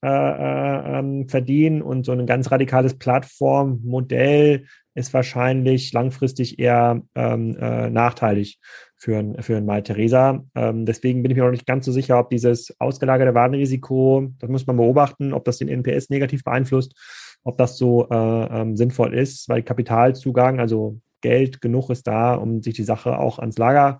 äh, 0.03 0.07
äh, 0.09 0.99
ähm, 0.99 1.27
verdienen. 1.27 1.81
Und 1.81 2.05
so 2.05 2.11
ein 2.11 2.25
ganz 2.25 2.51
radikales 2.51 2.97
Plattformmodell 2.97 4.65
ist 4.95 5.13
wahrscheinlich 5.13 5.93
langfristig 5.93 6.59
eher 6.59 7.01
ähm, 7.15 7.55
äh, 7.59 7.89
nachteilig 7.89 8.59
für 8.95 9.17
ein, 9.17 9.41
für 9.41 9.57
ein 9.57 9.65
Mai 9.65 9.81
Theresa. 9.81 10.43
Ähm, 10.55 10.85
deswegen 10.85 11.21
bin 11.21 11.31
ich 11.31 11.37
mir 11.37 11.43
noch 11.43 11.51
nicht 11.51 11.67
ganz 11.67 11.85
so 11.85 11.91
sicher, 11.91 12.19
ob 12.19 12.31
dieses 12.31 12.75
ausgelagerte 12.79 13.35
Warenrisiko, 13.35 14.31
das 14.39 14.49
muss 14.49 14.65
man 14.65 14.77
beobachten, 14.77 15.33
ob 15.33 15.45
das 15.45 15.57
den 15.57 15.69
NPS 15.69 16.09
negativ 16.09 16.43
beeinflusst, 16.43 16.95
ob 17.43 17.57
das 17.57 17.77
so 17.77 18.07
äh, 18.09 18.15
ähm, 18.15 18.75
sinnvoll 18.75 19.13
ist, 19.13 19.47
weil 19.49 19.61
Kapitalzugang, 19.61 20.59
also 20.59 20.99
Geld 21.21 21.61
genug 21.61 21.89
ist 21.89 22.07
da, 22.07 22.35
um 22.35 22.61
sich 22.61 22.75
die 22.75 22.83
Sache 22.83 23.17
auch 23.17 23.39
ans 23.39 23.57
Lager 23.57 23.99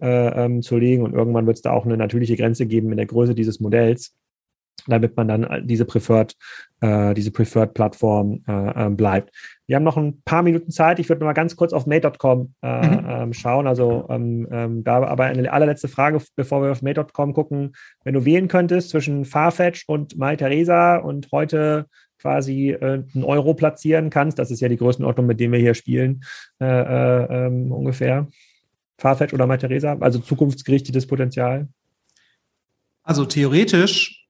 äh, 0.00 0.44
ähm, 0.44 0.62
zu 0.62 0.76
legen. 0.76 1.02
Und 1.02 1.14
irgendwann 1.14 1.46
wird 1.46 1.56
es 1.56 1.62
da 1.62 1.72
auch 1.72 1.84
eine 1.84 1.96
natürliche 1.96 2.36
Grenze 2.36 2.66
geben 2.66 2.90
in 2.90 2.96
der 2.96 3.06
Größe 3.06 3.34
dieses 3.34 3.60
Modells, 3.60 4.14
damit 4.86 5.16
man 5.16 5.28
dann 5.28 5.66
diese 5.66 5.84
Preferred, 5.84 6.36
äh, 6.80 7.14
diese 7.14 7.30
Preferred 7.30 7.74
Plattform 7.74 8.42
äh, 8.46 8.52
ähm, 8.52 8.96
bleibt. 8.96 9.30
Wir 9.66 9.76
haben 9.76 9.84
noch 9.84 9.96
ein 9.96 10.20
paar 10.24 10.42
Minuten 10.42 10.70
Zeit. 10.70 10.98
Ich 10.98 11.08
würde 11.08 11.20
noch 11.20 11.26
mal 11.26 11.32
ganz 11.32 11.56
kurz 11.56 11.72
auf 11.72 11.86
Mate.com 11.86 12.54
äh, 12.62 12.86
mhm. 12.86 13.06
ähm, 13.08 13.32
schauen. 13.32 13.66
Also 13.66 14.06
ähm, 14.10 14.46
ähm, 14.50 14.84
da 14.84 15.02
aber 15.04 15.24
eine 15.24 15.52
allerletzte 15.52 15.88
Frage, 15.88 16.20
bevor 16.36 16.62
wir 16.62 16.72
auf 16.72 16.82
Mate.com 16.82 17.32
gucken. 17.32 17.72
Wenn 18.02 18.14
du 18.14 18.24
wählen 18.24 18.48
könntest 18.48 18.90
zwischen 18.90 19.24
Farfetch 19.24 19.84
und 19.86 20.18
MyTheresa 20.18 20.96
und 20.96 21.28
heute 21.32 21.86
quasi 22.24 22.70
äh, 22.70 23.04
einen 23.14 23.24
Euro 23.24 23.52
platzieren 23.52 24.08
kannst. 24.08 24.38
Das 24.38 24.50
ist 24.50 24.60
ja 24.60 24.68
die 24.70 24.78
Größenordnung, 24.78 25.26
mit 25.26 25.40
dem 25.40 25.52
wir 25.52 25.58
hier 25.58 25.74
spielen, 25.74 26.24
äh, 26.58 26.64
äh, 26.64 27.46
ähm, 27.46 27.70
ungefähr. 27.70 28.28
Farfetch 28.96 29.34
oder 29.34 29.58
Theresa, 29.58 29.94
also 30.00 30.20
zukunftsgerichtetes 30.20 31.06
Potenzial? 31.06 31.68
Also 33.02 33.26
theoretisch 33.26 34.24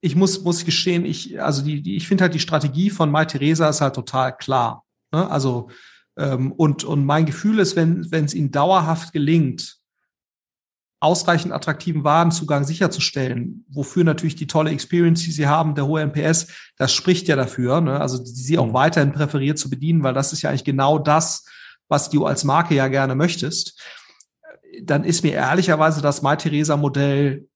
ich 0.00 0.14
muss, 0.14 0.42
muss 0.44 0.64
gestehen, 0.64 1.04
ich, 1.04 1.40
also 1.42 1.62
die, 1.62 1.82
die 1.82 1.96
ich 1.96 2.06
finde 2.06 2.22
halt 2.22 2.34
die 2.34 2.40
Strategie 2.40 2.90
von 2.90 3.10
Mai 3.10 3.24
Theresa 3.24 3.68
ist 3.68 3.80
halt 3.80 3.94
total 3.94 4.36
klar. 4.36 4.84
Ne? 5.12 5.28
Also, 5.28 5.70
ähm, 6.16 6.52
und, 6.52 6.84
und 6.84 7.04
mein 7.04 7.26
Gefühl 7.26 7.58
ist, 7.58 7.74
wenn 7.74 8.06
es 8.12 8.34
ihnen 8.34 8.52
dauerhaft 8.52 9.12
gelingt, 9.12 9.77
ausreichend 11.00 11.52
attraktiven 11.52 12.02
Warenzugang 12.02 12.64
sicherzustellen, 12.64 13.64
wofür 13.68 14.02
natürlich 14.02 14.34
die 14.34 14.48
tolle 14.48 14.70
Experience, 14.70 15.22
die 15.22 15.30
sie 15.30 15.46
haben, 15.46 15.74
der 15.74 15.86
hohe 15.86 16.02
NPS, 16.02 16.48
das 16.76 16.92
spricht 16.92 17.28
ja 17.28 17.36
dafür, 17.36 17.80
ne? 17.80 18.00
also 18.00 18.18
die 18.18 18.30
sie 18.30 18.58
auch 18.58 18.66
mhm. 18.66 18.74
weiterhin 18.74 19.12
präferiert 19.12 19.58
zu 19.58 19.70
bedienen, 19.70 20.02
weil 20.02 20.14
das 20.14 20.32
ist 20.32 20.42
ja 20.42 20.50
eigentlich 20.50 20.64
genau 20.64 20.98
das, 20.98 21.46
was 21.88 22.10
du 22.10 22.26
als 22.26 22.44
Marke 22.44 22.74
ja 22.74 22.88
gerne 22.88 23.14
möchtest. 23.14 23.80
Dann 24.82 25.04
ist 25.04 25.22
mir 25.22 25.32
ehrlicherweise 25.32 26.02
das 26.02 26.22
My-Theresa-Modell 26.22 27.48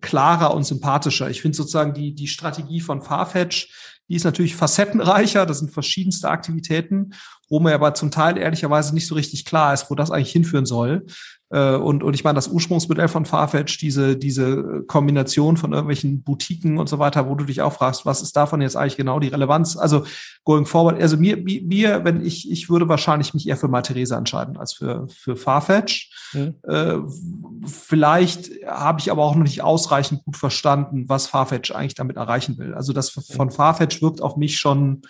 klarer 0.00 0.54
und 0.54 0.64
sympathischer. 0.64 1.28
Ich 1.28 1.42
finde 1.42 1.56
sozusagen 1.56 1.92
die, 1.92 2.14
die 2.14 2.28
Strategie 2.28 2.80
von 2.80 3.02
Farfetch, 3.02 3.91
die 4.12 4.16
ist 4.16 4.24
natürlich 4.24 4.56
facettenreicher, 4.56 5.46
das 5.46 5.60
sind 5.60 5.72
verschiedenste 5.72 6.28
Aktivitäten, 6.28 7.14
wo 7.48 7.60
mir 7.60 7.72
aber 7.72 7.94
zum 7.94 8.10
Teil 8.10 8.36
ehrlicherweise 8.36 8.92
nicht 8.92 9.06
so 9.06 9.14
richtig 9.14 9.46
klar 9.46 9.72
ist, 9.72 9.90
wo 9.90 9.94
das 9.94 10.10
eigentlich 10.10 10.32
hinführen 10.32 10.66
soll. 10.66 11.06
Äh, 11.52 11.76
und, 11.76 12.02
und 12.02 12.14
ich 12.14 12.24
meine, 12.24 12.36
das 12.36 12.48
Ursprungsmodell 12.48 13.08
von 13.08 13.26
Farfetch, 13.26 13.78
diese, 13.78 14.16
diese 14.16 14.82
Kombination 14.86 15.58
von 15.58 15.72
irgendwelchen 15.72 16.22
Boutiquen 16.22 16.78
und 16.78 16.88
so 16.88 16.98
weiter, 16.98 17.28
wo 17.28 17.34
du 17.34 17.44
dich 17.44 17.60
auch 17.60 17.74
fragst, 17.74 18.06
was 18.06 18.22
ist 18.22 18.34
davon 18.36 18.62
jetzt 18.62 18.74
eigentlich 18.74 18.96
genau 18.96 19.20
die 19.20 19.28
Relevanz? 19.28 19.76
Also 19.76 20.04
going 20.44 20.64
forward, 20.64 21.00
also 21.00 21.18
mir, 21.18 21.36
mir, 21.36 22.04
wenn 22.04 22.24
ich, 22.24 22.50
ich 22.50 22.70
würde 22.70 22.88
wahrscheinlich 22.88 23.34
mich 23.34 23.46
eher 23.46 23.58
für 23.58 23.68
Malteser 23.68 24.16
entscheiden 24.16 24.56
als 24.56 24.72
für, 24.72 25.06
für 25.08 25.36
Farfetch. 25.36 26.32
Mhm. 26.32 26.54
Äh, 26.66 26.96
vielleicht 27.66 28.50
habe 28.66 29.00
ich 29.00 29.10
aber 29.10 29.22
auch 29.22 29.36
noch 29.36 29.42
nicht 29.42 29.62
ausreichend 29.62 30.24
gut 30.24 30.38
verstanden, 30.38 31.04
was 31.08 31.26
Farfetch 31.26 31.70
eigentlich 31.72 31.94
damit 31.94 32.16
erreichen 32.16 32.56
will. 32.56 32.72
Also 32.72 32.94
das 32.94 33.10
von 33.10 33.50
Farfetch 33.50 34.00
wirkt 34.00 34.22
auf 34.22 34.36
mich 34.36 34.58
schon 34.58 35.02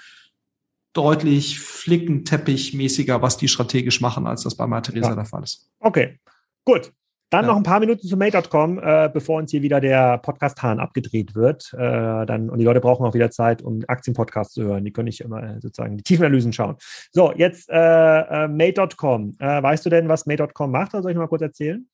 deutlich 0.92 1.60
flickenteppichmäßiger, 1.60 3.22
was 3.22 3.36
die 3.36 3.48
strategisch 3.48 4.00
machen, 4.00 4.26
als 4.26 4.42
das 4.42 4.56
bei 4.56 4.66
Malteser 4.66 5.10
ja. 5.10 5.14
der 5.14 5.24
Fall 5.24 5.42
ist. 5.42 5.70
Okay, 5.78 6.18
Gut. 6.64 6.92
Dann 7.30 7.46
ja. 7.46 7.50
noch 7.50 7.56
ein 7.56 7.62
paar 7.62 7.80
Minuten 7.80 8.06
zu 8.06 8.14
Mate.com, 8.18 8.78
äh, 8.78 9.08
bevor 9.10 9.38
uns 9.38 9.50
hier 9.50 9.62
wieder 9.62 9.80
der 9.80 10.18
Podcast-Hahn 10.18 10.78
abgedreht 10.78 11.34
wird. 11.34 11.72
Äh, 11.72 12.26
dann, 12.26 12.50
und 12.50 12.58
die 12.58 12.64
Leute 12.64 12.80
brauchen 12.80 13.06
auch 13.06 13.14
wieder 13.14 13.30
Zeit, 13.30 13.62
um 13.62 13.82
Aktienpodcasts 13.86 14.52
zu 14.52 14.64
hören. 14.64 14.84
Die 14.84 14.92
können 14.92 15.06
nicht 15.06 15.22
immer 15.22 15.58
sozusagen 15.62 15.96
die 15.96 16.02
Tiefenanalysen 16.02 16.52
schauen. 16.52 16.76
So, 17.10 17.32
jetzt 17.32 17.70
äh, 17.70 17.74
äh, 18.44 18.48
Mate.com. 18.48 19.34
Äh, 19.38 19.62
weißt 19.62 19.86
du 19.86 19.88
denn, 19.88 20.10
was 20.10 20.26
Mate.com 20.26 20.70
macht? 20.70 20.92
Oder 20.92 21.02
soll 21.02 21.12
ich 21.12 21.16
mal 21.16 21.26
kurz 21.26 21.40
erzählen? 21.40 21.88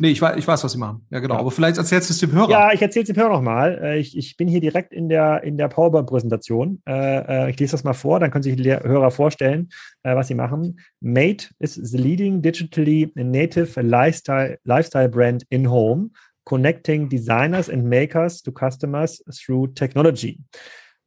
Nee, 0.00 0.10
ich 0.10 0.22
weiß, 0.22 0.36
ich 0.36 0.46
weiß, 0.46 0.62
was 0.62 0.72
sie 0.72 0.78
machen. 0.78 1.04
Ja, 1.10 1.18
genau. 1.18 1.34
Ja. 1.34 1.40
Aber 1.40 1.50
vielleicht 1.50 1.76
erzählst 1.76 2.08
du 2.08 2.12
es 2.12 2.20
dem 2.20 2.32
Hörer. 2.32 2.50
Ja, 2.50 2.72
ich 2.72 2.80
erzähle 2.80 3.02
es 3.02 3.08
dem 3.08 3.16
Hörer 3.16 3.30
nochmal. 3.30 3.80
Äh, 3.82 3.98
ich, 3.98 4.16
ich 4.16 4.36
bin 4.36 4.46
hier 4.46 4.60
direkt 4.60 4.92
in 4.92 5.08
der, 5.08 5.42
in 5.42 5.56
der 5.56 5.68
PowerPoint-Präsentation. 5.68 6.80
Äh, 6.88 7.46
äh, 7.46 7.50
ich 7.50 7.58
lese 7.58 7.72
das 7.72 7.82
mal 7.82 7.94
vor, 7.94 8.20
dann 8.20 8.30
können 8.30 8.44
sich 8.44 8.54
die 8.54 8.70
Hörer 8.70 9.10
vorstellen, 9.10 9.70
was 10.02 10.28
sie 10.28 10.34
machen. 10.34 10.80
Mate 11.00 11.48
is 11.58 11.74
the 11.74 11.98
leading 11.98 12.40
digitally 12.40 13.10
native 13.14 13.80
lifestyle, 13.82 14.56
lifestyle 14.64 15.08
brand 15.08 15.44
in 15.50 15.68
home, 15.68 16.10
connecting 16.44 17.08
designers 17.08 17.68
and 17.68 17.84
makers 17.84 18.42
to 18.42 18.52
customers 18.52 19.22
through 19.30 19.66
technology. 19.74 20.40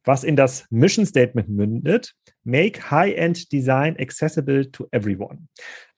Was 0.04 0.24
in 0.24 0.36
das 0.36 0.66
Mission 0.70 1.06
Statement 1.06 1.48
mündet, 1.48 2.12
make 2.44 2.90
high-end 2.90 3.50
design 3.52 3.96
accessible 3.98 4.70
to 4.70 4.86
everyone. 4.90 5.48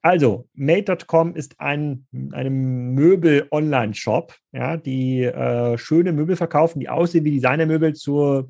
Also, 0.05 0.47
Made.com 0.53 1.35
ist 1.35 1.59
ein, 1.63 2.07
ein 2.33 2.93
Möbel-Online-Shop, 2.93 4.35
ja, 4.53 4.77
die 4.77 5.23
äh, 5.23 5.79
schöne 5.79 6.13
Möbel 6.13 6.37
verkaufen, 6.37 6.79
die 6.79 6.91
aussehen 6.91 7.25
wie 7.25 7.31
Designermöbel 7.31 7.95
zu 7.95 8.47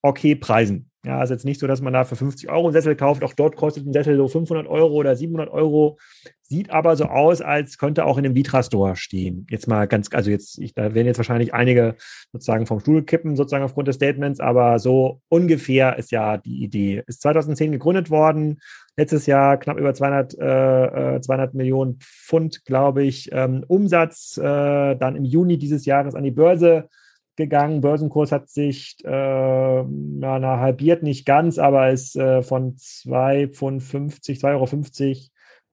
okay 0.00 0.36
Preisen. 0.36 0.90
Ja, 1.04 1.22
ist 1.22 1.28
jetzt 1.28 1.44
nicht 1.44 1.60
so, 1.60 1.66
dass 1.66 1.82
man 1.82 1.92
da 1.92 2.04
für 2.04 2.16
50 2.16 2.48
Euro 2.48 2.64
einen 2.64 2.72
Sessel 2.72 2.96
kauft. 2.96 3.22
Auch 3.22 3.34
dort 3.34 3.56
kostet 3.56 3.86
ein 3.86 3.92
Sessel 3.92 4.16
so 4.16 4.26
500 4.26 4.66
Euro 4.66 4.94
oder 4.94 5.14
700 5.14 5.50
Euro. 5.50 5.98
Sieht 6.40 6.70
aber 6.70 6.96
so 6.96 7.04
aus, 7.04 7.42
als 7.42 7.76
könnte 7.76 8.06
auch 8.06 8.16
in 8.16 8.24
einem 8.24 8.34
Vitra-Store 8.34 8.96
stehen. 8.96 9.46
Jetzt 9.50 9.68
mal 9.68 9.86
ganz, 9.86 10.08
also 10.12 10.30
jetzt, 10.30 10.58
ich, 10.58 10.74
da 10.74 10.94
werden 10.94 11.06
jetzt 11.06 11.18
wahrscheinlich 11.18 11.52
einige 11.52 11.96
sozusagen 12.32 12.66
vom 12.66 12.80
Stuhl 12.80 13.04
kippen, 13.04 13.36
sozusagen 13.36 13.64
aufgrund 13.64 13.86
des 13.86 13.96
Statements, 13.96 14.40
aber 14.40 14.78
so 14.78 15.20
ungefähr 15.28 15.98
ist 15.98 16.10
ja 16.10 16.38
die 16.38 16.64
Idee. 16.64 17.02
Ist 17.06 17.20
2010 17.20 17.72
gegründet 17.72 18.10
worden. 18.10 18.60
Letztes 18.96 19.26
Jahr 19.26 19.58
knapp 19.58 19.78
über 19.78 19.92
200, 19.92 20.34
äh, 20.34 21.20
200 21.20 21.52
äh, 21.52 21.56
Millionen 21.56 21.98
Pfund, 22.00 22.64
glaube 22.64 23.04
ich, 23.04 23.30
ähm, 23.32 23.64
Umsatz. 23.68 24.38
Äh, 24.38 24.96
dann 24.96 25.16
im 25.16 25.24
Juni 25.24 25.58
dieses 25.58 25.84
Jahres 25.84 26.14
an 26.14 26.24
die 26.24 26.30
Börse 26.30 26.88
gegangen. 27.36 27.82
Börsenkurs 27.82 28.32
hat 28.32 28.48
sich 28.48 28.96
äh, 29.04 29.08
na, 29.10 30.38
na, 30.38 30.58
halbiert, 30.60 31.02
nicht 31.02 31.26
ganz, 31.26 31.58
aber 31.58 31.90
ist 31.90 32.16
äh, 32.16 32.42
von 32.42 32.76
2,50 32.76 33.52
Pfund 33.52 33.82
50, 33.82 34.38
2,50 34.38 34.48
Euro 34.54 35.16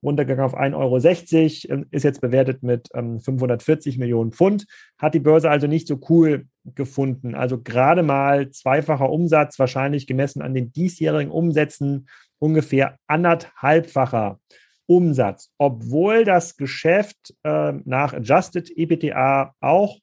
runtergegangen 0.03 0.45
auf 0.45 0.57
1,60 0.57 1.69
Euro, 1.69 1.79
ähm, 1.79 1.87
ist 1.91 2.03
jetzt 2.03 2.19
bewertet 2.21 2.61
mit 2.61 2.89
ähm, 2.93 3.21
540 3.21 3.97
Millionen 3.97 4.33
Pfund, 4.33 4.65
hat 4.97 5.13
die 5.13 5.19
Börse 5.19 5.49
also 5.49 5.67
nicht 5.67 5.87
so 5.87 5.99
cool 6.09 6.45
gefunden. 6.65 7.35
Also 7.35 7.61
gerade 7.61 8.03
mal 8.03 8.49
zweifacher 8.51 9.09
Umsatz, 9.09 9.59
wahrscheinlich 9.59 10.07
gemessen 10.07 10.41
an 10.41 10.53
den 10.53 10.71
diesjährigen 10.71 11.31
Umsätzen 11.31 12.07
ungefähr 12.39 12.97
anderthalbfacher 13.07 14.39
Umsatz, 14.85 15.51
obwohl 15.57 16.25
das 16.25 16.57
Geschäft 16.57 17.33
äh, 17.43 17.73
nach 17.85 18.13
Adjusted 18.13 18.69
EBTA 18.75 19.53
auch 19.61 19.97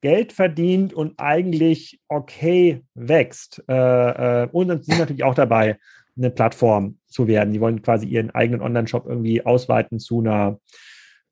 Geld 0.00 0.32
verdient 0.32 0.92
und 0.92 1.14
eigentlich 1.18 2.00
okay 2.08 2.82
wächst. 2.94 3.62
Äh, 3.68 4.42
äh, 4.42 4.48
und 4.52 4.84
sind 4.84 4.98
natürlich 4.98 5.24
auch 5.24 5.34
dabei, 5.34 5.78
eine 6.16 6.30
Plattform 6.30 6.98
zu 7.06 7.26
werden. 7.26 7.52
Die 7.52 7.60
wollen 7.60 7.82
quasi 7.82 8.06
ihren 8.06 8.30
eigenen 8.30 8.60
Online-Shop 8.60 9.06
irgendwie 9.06 9.44
ausweiten 9.44 9.98
zu 9.98 10.20
einer, 10.20 10.60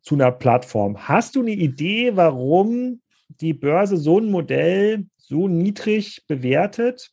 zu 0.00 0.14
einer 0.14 0.32
Plattform. 0.32 1.08
Hast 1.08 1.36
du 1.36 1.40
eine 1.40 1.52
Idee, 1.52 2.16
warum 2.16 3.00
die 3.40 3.54
Börse 3.54 3.96
so 3.96 4.18
ein 4.18 4.30
Modell 4.30 5.06
so 5.16 5.48
niedrig 5.48 6.24
bewertet, 6.26 7.10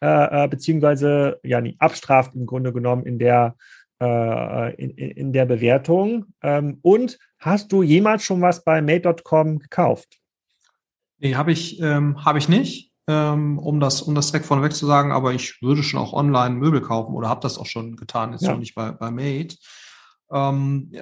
äh, 0.00 0.44
äh 0.44 0.48
beziehungsweise 0.48 1.40
ja, 1.42 1.62
abstraft 1.78 2.34
im 2.34 2.46
Grunde 2.46 2.72
genommen 2.72 3.04
in 3.04 3.18
der, 3.18 3.56
äh, 4.00 4.74
in, 4.76 4.90
in 4.90 5.32
der 5.32 5.46
Bewertung? 5.46 6.26
Ähm, 6.42 6.78
und 6.82 7.18
hast 7.38 7.72
du 7.72 7.82
jemals 7.82 8.22
schon 8.22 8.40
was 8.40 8.64
bei 8.64 8.80
Made.com 8.80 9.58
gekauft? 9.58 10.18
Nee, 11.18 11.34
habe 11.34 11.52
ich, 11.52 11.80
ähm, 11.80 12.24
hab 12.24 12.36
ich 12.36 12.48
nicht, 12.48 12.92
ähm, 13.06 13.58
um, 13.58 13.80
das, 13.80 14.02
um 14.02 14.14
das 14.14 14.30
direkt 14.30 14.46
vorneweg 14.46 14.72
zu 14.72 14.86
sagen, 14.86 15.12
aber 15.12 15.32
ich 15.32 15.60
würde 15.62 15.82
schon 15.82 16.00
auch 16.00 16.12
online 16.12 16.54
Möbel 16.54 16.80
kaufen 16.80 17.14
oder 17.14 17.28
habe 17.28 17.40
das 17.40 17.58
auch 17.58 17.66
schon 17.66 17.96
getan, 17.96 18.32
jetzt 18.32 18.42
ja. 18.42 18.50
schon 18.50 18.60
nicht 18.60 18.74
bei, 18.74 18.92
bei 18.92 19.10
Made. 19.10 19.54
Ähm, 20.32 20.92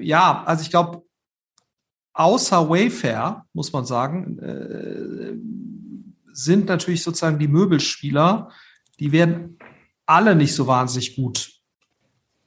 ja, 0.00 0.42
also 0.44 0.62
ich 0.62 0.70
glaube, 0.70 1.02
außer 2.12 2.68
Wayfair, 2.68 3.44
muss 3.52 3.72
man 3.72 3.84
sagen, 3.84 4.38
äh, 4.38 5.36
sind 6.32 6.66
natürlich 6.66 7.02
sozusagen 7.02 7.38
die 7.38 7.48
Möbelspieler, 7.48 8.50
die 9.00 9.12
werden 9.12 9.58
alle 10.06 10.34
nicht 10.34 10.54
so 10.54 10.66
wahnsinnig 10.66 11.16
gut 11.16 11.52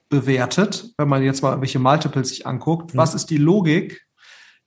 bewertet, 0.08 0.92
wenn 0.98 1.08
man 1.08 1.22
jetzt 1.22 1.42
mal 1.42 1.60
welche 1.60 1.78
Multiples 1.78 2.28
sich 2.28 2.46
anguckt. 2.46 2.92
Mhm. 2.92 2.98
Was 2.98 3.14
ist 3.14 3.30
die 3.30 3.38
Logik? 3.38 4.06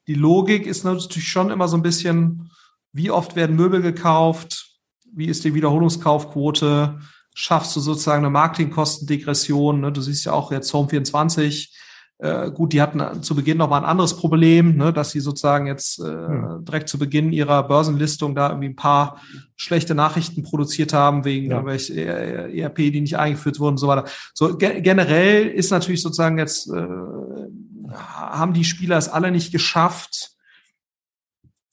Die 0.07 0.15
Logik 0.15 0.65
ist 0.65 0.83
natürlich 0.83 1.27
schon 1.27 1.51
immer 1.51 1.67
so 1.67 1.77
ein 1.77 1.83
bisschen, 1.83 2.51
wie 2.91 3.11
oft 3.11 3.35
werden 3.35 3.55
Möbel 3.55 3.81
gekauft? 3.81 4.79
Wie 5.11 5.27
ist 5.27 5.43
die 5.43 5.53
Wiederholungskaufquote? 5.53 6.99
Schaffst 7.33 7.75
du 7.75 7.79
sozusagen 7.79 8.23
eine 8.23 8.31
Marketingkostendegression? 8.31 9.81
Ne? 9.81 9.91
Du 9.91 10.01
siehst 10.01 10.25
ja 10.25 10.33
auch 10.33 10.51
jetzt 10.51 10.73
Home24. 10.73 11.69
Äh, 12.17 12.51
gut, 12.51 12.71
die 12.71 12.81
hatten 12.81 13.23
zu 13.23 13.35
Beginn 13.35 13.57
noch 13.57 13.69
mal 13.69 13.79
ein 13.79 13.83
anderes 13.83 14.15
Problem, 14.15 14.77
ne, 14.77 14.93
dass 14.93 15.11
sie 15.11 15.19
sozusagen 15.19 15.67
jetzt 15.67 15.99
äh, 15.99 16.03
hm. 16.03 16.63
direkt 16.63 16.87
zu 16.87 16.97
Beginn 16.97 17.33
ihrer 17.33 17.63
Börsenlistung 17.67 18.35
da 18.35 18.49
irgendwie 18.49 18.69
ein 18.69 18.77
paar 18.77 19.19
schlechte 19.57 19.95
Nachrichten 19.95 20.43
produziert 20.43 20.93
haben 20.93 21.25
wegen 21.25 21.47
ja. 21.47 21.57
irgendwelche 21.57 21.93
ERP, 22.03 22.77
die 22.77 23.01
nicht 23.01 23.17
eingeführt 23.17 23.59
wurden 23.59 23.73
und 23.73 23.79
so 23.79 23.87
weiter. 23.87 24.05
So 24.33 24.55
ge 24.55 24.79
generell 24.79 25.47
ist 25.47 25.71
natürlich 25.71 26.01
sozusagen 26.01 26.37
jetzt 26.37 26.69
äh, 26.69 26.87
haben 27.91 28.53
die 28.53 28.63
Spieler 28.63 28.97
es 28.97 29.09
alle 29.09 29.31
nicht 29.31 29.51
geschafft, 29.51 30.31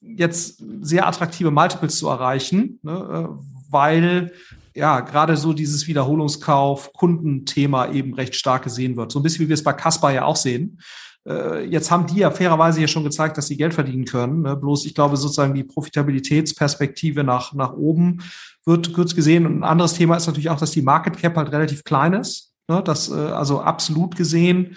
jetzt 0.00 0.62
sehr 0.80 1.06
attraktive 1.06 1.52
Multiples 1.52 1.98
zu 1.98 2.08
erreichen, 2.08 2.80
ne, 2.82 3.28
äh, 3.30 3.44
weil 3.70 4.32
ja 4.74 5.00
gerade 5.00 5.36
so 5.36 5.52
dieses 5.52 5.86
Wiederholungskauf-Kundenthema 5.86 7.92
eben 7.92 8.14
recht 8.14 8.34
stark 8.34 8.64
gesehen 8.64 8.96
wird. 8.96 9.12
So 9.12 9.18
ein 9.18 9.22
bisschen 9.22 9.44
wie 9.44 9.48
wir 9.48 9.54
es 9.54 9.62
bei 9.62 9.72
Caspar 9.72 10.12
ja 10.12 10.24
auch 10.24 10.36
sehen. 10.36 10.78
Äh, 11.26 11.66
jetzt 11.66 11.90
haben 11.90 12.06
die 12.06 12.20
ja 12.20 12.30
fairerweise 12.30 12.80
ja 12.80 12.88
schon 12.88 13.04
gezeigt, 13.04 13.38
dass 13.38 13.46
sie 13.46 13.56
Geld 13.56 13.74
verdienen 13.74 14.04
können. 14.04 14.42
Ne? 14.42 14.56
Bloß 14.56 14.86
ich 14.86 14.94
glaube 14.94 15.16
sozusagen 15.16 15.54
die 15.54 15.64
Profitabilitätsperspektive 15.64 17.24
nach, 17.24 17.52
nach 17.52 17.72
oben 17.72 18.22
wird 18.64 18.92
kurz 18.92 19.14
gesehen. 19.14 19.46
Und 19.46 19.58
ein 19.58 19.64
anderes 19.64 19.94
Thema 19.94 20.16
ist 20.16 20.26
natürlich 20.26 20.50
auch, 20.50 20.58
dass 20.58 20.72
die 20.72 20.82
Market 20.82 21.18
Cap 21.18 21.36
halt 21.36 21.52
relativ 21.52 21.84
klein 21.84 22.14
ist. 22.14 22.52
Ne? 22.68 22.82
Das, 22.84 23.10
äh, 23.10 23.14
also 23.14 23.60
absolut 23.60 24.16
gesehen 24.16 24.76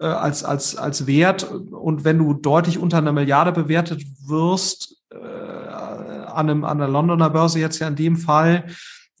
äh, 0.00 0.06
als, 0.06 0.44
als, 0.44 0.76
als 0.76 1.06
Wert. 1.06 1.50
Und 1.50 2.04
wenn 2.04 2.18
du 2.18 2.34
deutlich 2.34 2.78
unter 2.78 2.98
einer 2.98 3.12
Milliarde 3.12 3.52
bewertet 3.52 4.02
wirst, 4.26 4.96
an, 5.12 6.48
einem, 6.48 6.64
an 6.64 6.78
der 6.78 6.88
Londoner 6.88 7.28
Börse 7.28 7.60
jetzt 7.60 7.78
ja 7.78 7.88
in 7.88 7.96
dem 7.96 8.16
Fall, 8.16 8.64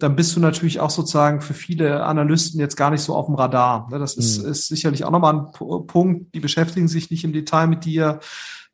dann 0.02 0.16
bist 0.16 0.34
du 0.34 0.40
natürlich 0.40 0.80
auch 0.80 0.90
sozusagen 0.90 1.40
für 1.40 1.54
viele 1.54 2.04
Analysten 2.04 2.58
jetzt 2.58 2.76
gar 2.76 2.90
nicht 2.90 3.02
so 3.02 3.14
auf 3.14 3.26
dem 3.26 3.36
Radar. 3.36 3.88
Ne, 3.90 3.98
das 3.98 4.14
ist, 4.14 4.42
mhm. 4.42 4.50
ist 4.50 4.66
sicherlich 4.66 5.04
auch 5.04 5.10
nochmal 5.10 5.34
ein 5.34 5.86
Punkt, 5.86 6.34
die 6.34 6.40
beschäftigen 6.40 6.88
sich 6.88 7.10
nicht 7.10 7.24
im 7.24 7.32
Detail 7.32 7.68
mit 7.68 7.84
dir. 7.84 8.20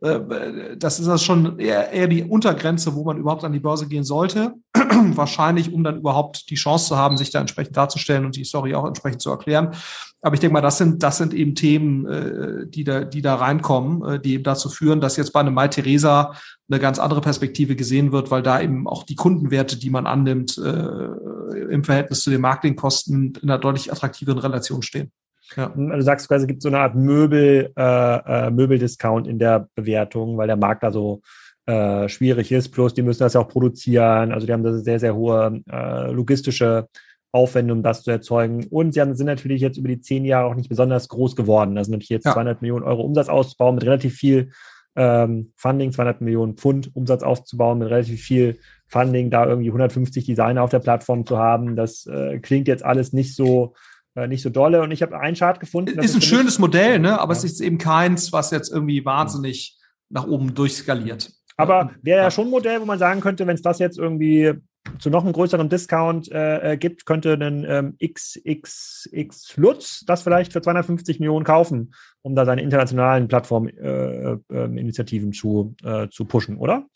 Äh, 0.01 0.77
das 0.77 1.01
ist 1.01 1.07
das 1.07 1.23
schon 1.23 1.59
eher, 1.59 1.91
eher 1.93 2.09
die 2.09 2.25
Untergrenze, 2.25 2.95
wo 2.95 3.05
man 3.05 3.19
überhaupt 3.19 3.45
an 3.45 3.53
die 3.53 3.61
Börse 3.61 3.89
gehen 3.89 4.05
sollte. 4.05 4.55
Wahrscheinlich, 4.75 5.73
um 5.73 5.83
dann 5.83 5.99
überhaupt 5.99 6.51
die 6.51 6.55
Chance 6.55 6.89
zu 6.89 6.97
haben, 6.97 7.17
sich 7.17 7.31
da 7.31 7.41
entsprechend 7.41 7.77
darzustellen 7.77 8.25
und 8.25 8.37
die 8.37 8.45
Story 8.45 8.75
auch 8.75 8.87
entsprechend 8.87 9.23
zu 9.23 9.31
erklären. 9.31 9.73
Aber 10.21 10.35
ich 10.35 10.41
denke 10.41 10.55
mal, 10.55 10.61
das 10.61 10.79
sind, 10.79 11.03
das 11.03 11.19
sind 11.19 11.33
eben 11.33 11.55
Themen, 11.55 12.07
äh, 12.07 12.67
die 12.67 12.85
da, 12.85 13.05
die 13.05 13.23
da 13.23 13.37
reinkommen, 13.37 14.15
äh, 14.15 14.21
die 14.21 14.35
eben 14.35 14.45
dazu 14.45 14.69
führen, 14.69 15.01
dass 15.01 15.17
jetzt 15.17 15.33
bei 15.33 15.41
einem 15.41 15.55
Mai 15.55 15.69
Theresa 15.69 16.33
eine 16.71 16.81
ganz 16.81 16.99
andere 16.99 17.21
Perspektive 17.21 17.77
gesehen 17.77 18.13
wird, 18.13 18.31
weil 18.31 18.43
da 18.43 18.61
eben 18.61 18.87
auch 18.87 19.05
die 19.05 19.17
Kundenwerte, 19.17 19.79
die 19.79 19.89
man 19.89 20.07
annimmt, 20.07 20.59
im 20.59 21.83
Verhältnis 21.83 22.21
zu 22.21 22.29
den 22.29 22.43
Marketingkosten 22.43 23.33
in 23.41 23.49
einer 23.49 23.59
deutlich 23.59 23.91
attraktiveren 23.91 24.39
Relation 24.39 24.83
stehen. 24.83 25.11
Ja. 25.57 25.69
Du 25.69 26.01
sagst 26.03 26.29
quasi, 26.29 26.45
es 26.45 26.49
gibt 26.49 26.63
so 26.63 26.69
eine 26.69 26.81
Art 26.81 26.95
Möbel, 26.95 27.73
äh, 27.77 28.47
äh, 28.47 28.51
Möbeldiscount 28.51 29.27
in 29.27 29.39
der 29.39 29.69
Bewertung, 29.75 30.37
weil 30.37 30.47
der 30.47 30.57
Markt 30.57 30.83
da 30.83 30.91
so 30.91 31.23
äh, 31.67 32.09
schwierig 32.09 32.53
ist. 32.53 32.71
Plus, 32.71 32.95
die 32.95 33.03
müssen 33.03 33.21
das 33.21 33.35
ja 33.35 33.41
auch 33.41 33.49
produzieren. 33.49 34.33
Also 34.33 34.47
die 34.47 34.53
haben 34.53 34.63
da 34.63 34.73
sehr, 34.73 35.01
sehr 35.01 35.15
hohe 35.15 35.61
äh, 35.71 36.11
logistische 36.11 36.89
Aufwände, 37.31 37.73
um 37.75 37.83
das 37.83 38.03
zu 38.03 38.11
erzeugen. 38.11 38.67
Und 38.71 38.95
sie 38.95 39.01
haben, 39.01 39.15
sind 39.15 39.27
natürlich 39.27 39.61
jetzt 39.61 39.77
über 39.77 39.89
die 39.89 40.01
zehn 40.01 40.25
Jahre 40.25 40.49
auch 40.49 40.55
nicht 40.55 40.69
besonders 40.69 41.09
groß 41.09 41.37
geworden. 41.37 41.75
Das 41.75 41.87
sind 41.87 41.93
natürlich 41.93 42.09
jetzt 42.09 42.27
ja. 42.27 42.33
200 42.33 42.63
Millionen 42.63 42.85
Euro 42.85 43.03
Umsatz 43.03 43.29
auszubauen 43.29 43.75
mit 43.75 43.85
relativ 43.85 44.15
viel 44.15 44.51
ähm, 44.97 45.53
Funding, 45.57 45.93
200 45.93 46.21
Millionen 46.21 46.57
Pfund 46.57 46.91
Umsatz 46.95 47.23
aufzubauen 47.23 47.79
mit 47.79 47.91
relativ 47.91 48.21
viel 48.21 48.59
Funding, 48.87 49.31
da 49.31 49.47
irgendwie 49.47 49.69
150 49.69 50.25
Designer 50.25 50.63
auf 50.63 50.71
der 50.71 50.79
Plattform 50.81 51.27
zu 51.27 51.39
haben. 51.39 51.77
Das 51.77 52.07
äh, 52.07 52.39
klingt 52.39 52.67
jetzt 52.67 52.85
alles 52.85 53.13
nicht 53.13 53.37
so 53.37 53.75
nicht 54.15 54.43
so 54.43 54.51
dolle. 54.51 54.83
Und 54.83 54.91
ich 54.91 55.03
habe 55.03 55.19
einen 55.19 55.37
Chart 55.37 55.61
gefunden. 55.61 55.99
Ist 55.99 56.15
ein 56.15 56.23
schönes 56.23 56.59
Modell, 56.59 56.99
ne? 56.99 57.21
aber 57.21 57.35
ja. 57.35 57.39
es 57.39 57.45
ist 57.45 57.61
eben 57.61 57.79
keins, 57.79 58.33
was 58.33 58.51
jetzt 58.51 58.73
irgendwie 58.73 59.05
wahnsinnig 59.05 59.79
nach 60.09 60.27
oben 60.27 60.55
durchskaliert. 60.55 61.33
Aber 61.57 61.91
wäre 62.03 62.23
ja 62.23 62.31
schon 62.31 62.47
ein 62.47 62.51
Modell, 62.51 62.81
wo 62.81 62.85
man 62.85 62.99
sagen 62.99 63.21
könnte, 63.21 63.47
wenn 63.47 63.57
es 63.57 63.63
das 63.63 63.79
jetzt 63.79 63.99
irgendwie 63.99 64.55
zu 64.99 65.11
noch 65.11 65.25
einem 65.25 65.33
größeren 65.33 65.69
Discount 65.69 66.31
äh, 66.31 66.73
äh 66.73 66.77
gibt, 66.77 67.05
könnte 67.05 67.35
ein 67.35 67.67
ähm, 67.69 67.97
XXX 68.03 69.57
Lutz 69.57 70.05
das 70.07 70.23
vielleicht 70.23 70.53
für 70.53 70.63
250 70.63 71.21
Millionen 71.21 71.45
kaufen, 71.45 71.93
um 72.23 72.35
da 72.35 72.47
seine 72.47 72.63
internationalen 72.63 73.29
Plattforminitiativen 73.29 75.29
äh, 75.29 75.33
äh, 75.33 75.35
zu, 75.35 75.75
äh, 75.85 76.09
zu 76.09 76.25
pushen, 76.25 76.57
oder? 76.57 76.87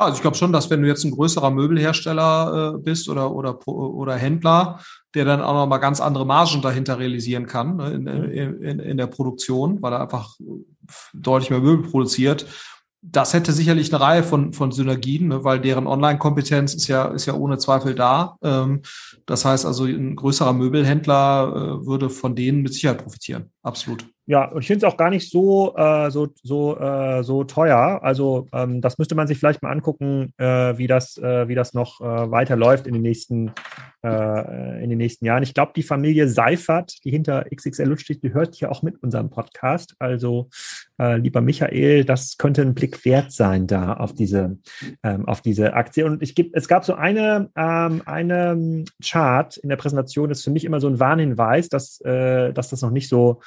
also 0.00 0.16
ich 0.16 0.22
glaube 0.22 0.36
schon, 0.36 0.52
dass 0.52 0.70
wenn 0.70 0.82
du 0.82 0.88
jetzt 0.88 1.04
ein 1.04 1.10
größerer 1.10 1.50
Möbelhersteller 1.50 2.74
äh, 2.74 2.78
bist 2.78 3.08
oder, 3.08 3.32
oder, 3.32 3.66
oder 3.68 4.14
Händler, 4.14 4.80
der 5.14 5.24
dann 5.24 5.40
auch 5.40 5.54
noch 5.54 5.66
mal 5.66 5.78
ganz 5.78 6.00
andere 6.00 6.26
Margen 6.26 6.62
dahinter 6.62 6.98
realisieren 6.98 7.46
kann 7.46 7.76
ne, 7.76 7.90
in, 7.90 8.62
in, 8.62 8.78
in 8.78 8.96
der 8.96 9.06
Produktion, 9.06 9.82
weil 9.82 9.92
er 9.92 10.02
einfach 10.02 10.36
deutlich 11.12 11.50
mehr 11.50 11.60
Möbel 11.60 11.90
produziert. 11.90 12.46
Das 13.02 13.32
hätte 13.32 13.52
sicherlich 13.52 13.92
eine 13.92 14.02
Reihe 14.02 14.22
von, 14.22 14.52
von 14.52 14.72
Synergien, 14.72 15.28
ne, 15.28 15.42
weil 15.42 15.58
deren 15.60 15.86
Online-Kompetenz 15.86 16.74
ist 16.74 16.86
ja, 16.86 17.06
ist 17.06 17.26
ja 17.26 17.34
ohne 17.34 17.58
Zweifel 17.58 17.94
da. 17.94 18.36
Ähm, 18.42 18.82
das 19.26 19.44
heißt 19.44 19.64
also, 19.64 19.84
ein 19.84 20.16
größerer 20.16 20.52
Möbelhändler 20.52 21.52
äh, 21.82 21.86
würde 21.86 22.10
von 22.10 22.36
denen 22.36 22.62
mit 22.62 22.74
Sicherheit 22.74 23.02
profitieren. 23.02 23.50
Absolut. 23.62 24.04
Ja, 24.30 24.44
und 24.44 24.60
ich 24.60 24.68
finde 24.68 24.86
es 24.86 24.92
auch 24.92 24.96
gar 24.96 25.10
nicht 25.10 25.28
so, 25.28 25.74
äh, 25.76 26.08
so, 26.12 26.28
so, 26.44 26.78
äh, 26.78 27.24
so 27.24 27.42
teuer. 27.42 27.98
Also 28.00 28.46
ähm, 28.52 28.80
das 28.80 28.96
müsste 28.96 29.16
man 29.16 29.26
sich 29.26 29.38
vielleicht 29.38 29.60
mal 29.60 29.72
angucken, 29.72 30.32
äh, 30.38 30.78
wie, 30.78 30.86
das, 30.86 31.18
äh, 31.18 31.48
wie 31.48 31.56
das 31.56 31.74
noch 31.74 32.00
äh, 32.00 32.30
weiterläuft 32.30 32.86
in 32.86 32.92
den 32.92 33.02
nächsten, 33.02 33.50
äh, 34.04 34.84
in 34.84 34.88
den 34.88 34.98
nächsten 34.98 35.24
Jahren. 35.24 35.42
Ich 35.42 35.52
glaube, 35.52 35.72
die 35.74 35.82
Familie 35.82 36.28
Seifert, 36.28 37.04
die 37.04 37.10
hinter 37.10 37.44
XXL 37.52 37.86
Lutz 37.86 38.02
steht, 38.02 38.22
die 38.22 38.32
hört 38.32 38.54
ja 38.60 38.68
auch 38.68 38.82
mit 38.82 39.02
unserem 39.02 39.30
Podcast. 39.30 39.96
Also 39.98 40.48
lieber 40.98 41.40
Michael, 41.40 42.04
das 42.04 42.36
könnte 42.36 42.60
ein 42.60 42.74
Blick 42.74 43.06
wert 43.06 43.32
sein 43.32 43.66
da 43.66 43.94
auf 43.94 44.14
diese, 44.14 44.58
ähm, 45.02 45.26
auf 45.26 45.40
diese 45.40 45.72
Aktie. 45.72 46.04
Und 46.04 46.22
ich 46.22 46.34
geb, 46.34 46.54
es 46.54 46.68
gab 46.68 46.84
so 46.84 46.92
eine, 46.92 47.48
ähm, 47.56 48.02
eine 48.04 48.84
Chart 49.02 49.56
in 49.56 49.70
der 49.70 49.76
Präsentation, 49.76 50.28
das 50.28 50.40
ist 50.40 50.44
für 50.44 50.50
mich 50.50 50.66
immer 50.66 50.78
so 50.78 50.88
ein 50.88 51.00
Warnhinweis, 51.00 51.70
dass, 51.70 52.00
dass 52.00 52.68
das 52.68 52.82
noch 52.82 52.90
nicht 52.90 53.08
so 53.08 53.40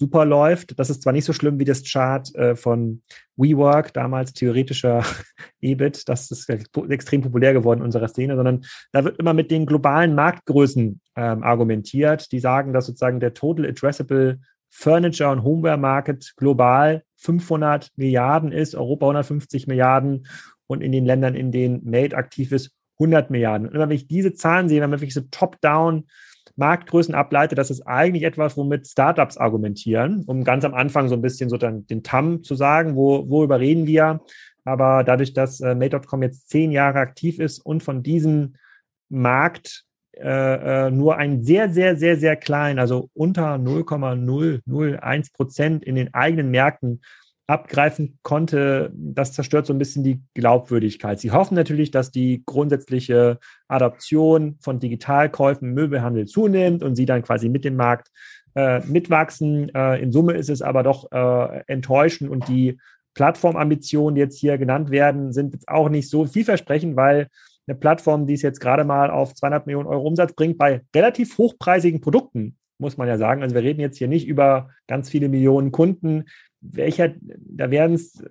super 0.00 0.24
läuft. 0.24 0.78
Das 0.78 0.88
ist 0.88 1.02
zwar 1.02 1.12
nicht 1.12 1.26
so 1.26 1.34
schlimm 1.34 1.58
wie 1.58 1.66
das 1.66 1.84
Chart 1.84 2.34
äh, 2.34 2.56
von 2.56 3.02
WeWork, 3.36 3.92
damals 3.92 4.32
theoretischer 4.32 5.04
EBIT, 5.60 6.08
das 6.08 6.30
ist 6.30 6.48
extrem 6.88 7.20
populär 7.20 7.52
geworden 7.52 7.80
in 7.80 7.84
unserer 7.84 8.08
Szene, 8.08 8.34
sondern 8.34 8.64
da 8.92 9.04
wird 9.04 9.18
immer 9.18 9.34
mit 9.34 9.50
den 9.50 9.66
globalen 9.66 10.14
Marktgrößen 10.14 11.00
ähm, 11.16 11.42
argumentiert, 11.42 12.32
die 12.32 12.40
sagen, 12.40 12.72
dass 12.72 12.86
sozusagen 12.86 13.20
der 13.20 13.34
Total 13.34 13.66
Addressable 13.66 14.40
Furniture 14.70 15.30
und 15.30 15.42
Homeware 15.42 15.76
Market 15.76 16.32
global 16.36 17.02
500 17.16 17.90
Milliarden 17.96 18.52
ist, 18.52 18.74
Europa 18.74 19.04
150 19.04 19.66
Milliarden 19.66 20.26
und 20.66 20.80
in 20.80 20.92
den 20.92 21.04
Ländern, 21.04 21.34
in 21.34 21.52
denen 21.52 21.84
Made 21.84 22.16
aktiv 22.16 22.52
ist, 22.52 22.70
100 22.98 23.30
Milliarden. 23.30 23.68
Und 23.68 23.78
wenn 23.78 23.90
ich 23.90 24.08
diese 24.08 24.32
Zahlen 24.32 24.70
sehe, 24.70 24.80
wenn 24.80 24.88
man 24.90 25.00
wirklich 25.00 25.14
so 25.14 25.22
top-down 25.30 26.06
Marktgrößen 26.56 27.14
ableite, 27.14 27.54
das 27.54 27.70
ist 27.70 27.86
eigentlich 27.86 28.24
etwas, 28.24 28.56
womit 28.56 28.86
Startups 28.86 29.36
argumentieren, 29.36 30.24
um 30.26 30.44
ganz 30.44 30.64
am 30.64 30.74
Anfang 30.74 31.08
so 31.08 31.14
ein 31.14 31.22
bisschen 31.22 31.48
so 31.48 31.56
dann 31.56 31.86
den 31.86 32.02
TAM 32.02 32.42
zu 32.42 32.54
sagen, 32.54 32.96
wo, 32.96 33.28
worüber 33.28 33.60
reden 33.60 33.86
wir. 33.86 34.20
Aber 34.64 35.04
dadurch, 35.04 35.32
dass 35.32 35.60
äh, 35.60 35.74
Made.com 35.74 36.22
jetzt 36.22 36.50
zehn 36.50 36.70
Jahre 36.70 36.98
aktiv 36.98 37.38
ist 37.38 37.58
und 37.60 37.82
von 37.82 38.02
diesem 38.02 38.56
Markt 39.08 39.84
äh, 40.12 40.86
äh 40.86 40.90
nur 40.90 41.16
ein 41.16 41.42
sehr, 41.42 41.70
sehr, 41.70 41.96
sehr, 41.96 42.16
sehr 42.16 42.36
klein, 42.36 42.78
also 42.78 43.08
unter 43.14 43.58
0,001 43.58 45.30
Prozent 45.30 45.84
in 45.84 45.94
den 45.94 46.12
eigenen 46.12 46.50
Märkten 46.50 47.00
abgreifen 47.50 48.18
konnte, 48.22 48.92
das 48.94 49.32
zerstört 49.32 49.66
so 49.66 49.72
ein 49.72 49.78
bisschen 49.78 50.04
die 50.04 50.22
Glaubwürdigkeit. 50.34 51.18
Sie 51.18 51.32
hoffen 51.32 51.56
natürlich, 51.56 51.90
dass 51.90 52.12
die 52.12 52.44
grundsätzliche 52.46 53.38
Adoption 53.66 54.56
von 54.60 54.78
Digitalkäufen 54.78 55.68
im 55.68 55.74
Möbelhandel 55.74 56.26
zunimmt 56.26 56.84
und 56.84 56.94
sie 56.94 57.06
dann 57.06 57.22
quasi 57.22 57.48
mit 57.48 57.64
dem 57.64 57.74
Markt 57.74 58.08
äh, 58.54 58.80
mitwachsen. 58.86 59.74
Äh, 59.74 60.00
in 60.00 60.12
Summe 60.12 60.34
ist 60.34 60.48
es 60.48 60.62
aber 60.62 60.84
doch 60.84 61.10
äh, 61.10 61.62
enttäuschend 61.66 62.30
und 62.30 62.46
die 62.46 62.78
Plattformambitionen, 63.14 64.14
die 64.14 64.20
jetzt 64.20 64.38
hier 64.38 64.56
genannt 64.56 64.90
werden, 64.90 65.32
sind 65.32 65.52
jetzt 65.52 65.68
auch 65.68 65.88
nicht 65.88 66.08
so 66.08 66.26
vielversprechend, 66.26 66.94
weil 66.94 67.26
eine 67.66 67.76
Plattform, 67.76 68.28
die 68.28 68.34
es 68.34 68.42
jetzt 68.42 68.60
gerade 68.60 68.84
mal 68.84 69.10
auf 69.10 69.34
200 69.34 69.66
Millionen 69.66 69.88
Euro 69.88 70.06
Umsatz 70.06 70.34
bringt, 70.34 70.56
bei 70.56 70.82
relativ 70.94 71.36
hochpreisigen 71.36 72.00
Produkten, 72.00 72.56
muss 72.78 72.96
man 72.96 73.08
ja 73.08 73.18
sagen. 73.18 73.42
Also 73.42 73.56
wir 73.56 73.62
reden 73.62 73.80
jetzt 73.80 73.98
hier 73.98 74.08
nicht 74.08 74.28
über 74.28 74.70
ganz 74.86 75.10
viele 75.10 75.28
Millionen 75.28 75.72
Kunden 75.72 76.26
welcher, 76.60 77.14
da 77.20 77.70
werden 77.70 77.94
es 77.94 78.22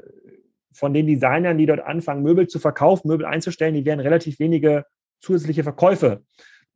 von 0.74 0.94
den 0.94 1.08
Designern, 1.08 1.58
die 1.58 1.66
dort 1.66 1.82
anfangen, 1.82 2.24
Möbel 2.24 2.48
zu 2.48 2.60
verkaufen, 2.60 3.08
Möbel 3.08 3.26
einzustellen, 3.26 3.74
die 3.74 3.86
werden 3.86 4.00
relativ 4.00 4.40
wenige 4.40 4.86
zusätzliche 5.20 5.64
Verkäufe 5.64 6.24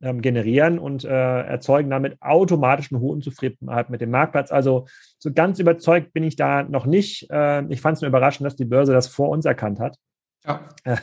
ähm, 0.02 0.20
generieren 0.20 0.78
und 0.78 1.04
äh, 1.04 1.08
erzeugen 1.08 1.90
damit 1.90 2.20
automatisch 2.20 2.92
eine 2.92 3.00
hohe 3.00 3.12
Unzufriedenheit 3.12 3.90
mit 3.90 4.00
dem 4.00 4.10
Marktplatz. 4.10 4.52
Also 4.52 4.86
so 5.18 5.32
ganz 5.32 5.58
überzeugt 5.58 6.12
bin 6.12 6.24
ich 6.24 6.36
da 6.36 6.62
noch 6.62 6.86
nicht. 6.86 7.30
Äh, 7.30 7.64
ich 7.72 7.80
fand 7.80 7.96
es 7.96 8.02
nur 8.02 8.08
überraschend, 8.08 8.46
dass 8.46 8.56
die 8.56 8.64
Börse 8.64 8.92
das 8.92 9.08
vor 9.08 9.30
uns 9.30 9.46
erkannt 9.46 9.80
hat. 9.80 9.96
Ja. 10.44 10.68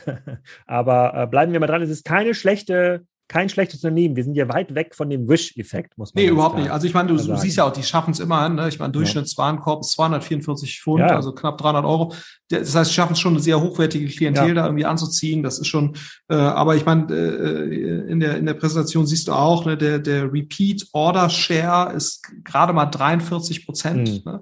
Aber 0.66 1.14
äh, 1.14 1.26
bleiben 1.26 1.52
wir 1.52 1.60
mal 1.60 1.66
dran. 1.66 1.82
Es 1.82 1.90
ist 1.90 2.04
keine 2.04 2.34
schlechte 2.34 3.04
kein 3.28 3.48
schlechtes 3.48 3.82
Unternehmen. 3.82 4.16
Wir 4.16 4.24
sind 4.24 4.34
ja 4.34 4.48
weit 4.48 4.74
weg 4.74 4.94
von 4.94 5.08
dem 5.08 5.28
Wish-Effekt, 5.28 5.96
muss 5.96 6.14
man 6.14 6.22
Nee, 6.22 6.30
überhaupt 6.30 6.58
nicht. 6.58 6.70
Also 6.70 6.86
ich 6.86 6.94
meine, 6.94 7.08
du, 7.08 7.16
du 7.16 7.36
siehst 7.36 7.56
ja 7.56 7.64
auch, 7.64 7.72
die 7.72 7.82
schaffen 7.82 8.10
es 8.10 8.20
immerhin. 8.20 8.56
Ne? 8.56 8.68
Ich 8.68 8.78
meine, 8.78 8.92
Durchschnittswarenkorb 8.92 9.80
ist 9.80 9.92
244 9.92 10.80
Pfund, 10.80 11.00
ja. 11.00 11.16
also 11.16 11.32
knapp 11.32 11.58
300 11.58 11.84
Euro. 11.84 12.14
Das 12.48 12.74
heißt, 12.74 12.90
sie 12.90 12.94
schaffen 12.94 13.14
es 13.14 13.20
schon, 13.20 13.32
eine 13.32 13.42
sehr 13.42 13.60
hochwertige 13.60 14.06
Klientel 14.06 14.48
ja. 14.48 14.54
da 14.54 14.64
irgendwie 14.66 14.84
anzuziehen. 14.84 15.42
Das 15.42 15.58
ist 15.58 15.68
schon, 15.68 15.96
äh, 16.28 16.34
aber 16.34 16.76
ich 16.76 16.84
meine, 16.84 17.12
äh, 17.12 18.10
in, 18.10 18.20
der, 18.20 18.36
in 18.36 18.46
der 18.46 18.54
Präsentation 18.54 19.06
siehst 19.06 19.28
du 19.28 19.32
auch, 19.32 19.64
ne, 19.64 19.76
der, 19.76 19.98
der 19.98 20.30
Repeat-Order-Share 20.32 21.94
ist 21.94 22.28
gerade 22.44 22.72
mal 22.72 22.86
43 22.86 23.64
Prozent. 23.64 24.24
Mhm. 24.24 24.30
Ne? 24.30 24.40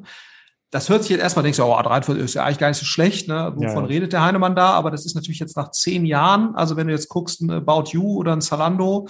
Das 0.71 0.89
hört 0.89 1.03
sich 1.03 1.11
jetzt 1.11 1.21
erstmal, 1.21 1.43
denkst 1.43 1.59
du, 1.59 1.65
oh, 1.65 1.83
43 1.83 2.25
ist 2.25 2.35
ja 2.35 2.45
eigentlich 2.45 2.59
gar 2.59 2.69
nicht 2.69 2.79
so 2.79 2.85
schlecht, 2.85 3.27
ne? 3.27 3.53
Wovon 3.57 3.85
ja. 3.85 3.89
redet 3.89 4.13
der 4.13 4.23
Heinemann 4.23 4.55
da? 4.55 4.71
Aber 4.71 4.93
das 4.93 5.05
ist 5.05 5.15
natürlich 5.15 5.41
jetzt 5.41 5.57
nach 5.57 5.73
zehn 5.73 6.07
Jahren, 6.07 6.55
also 6.55 6.77
wenn 6.77 6.87
du 6.87 6.93
jetzt 6.93 7.09
guckst, 7.09 7.41
ein 7.41 7.51
About 7.51 7.91
You 7.91 8.17
oder 8.17 8.33
ein 8.33 8.41
Zalando, 8.41 9.09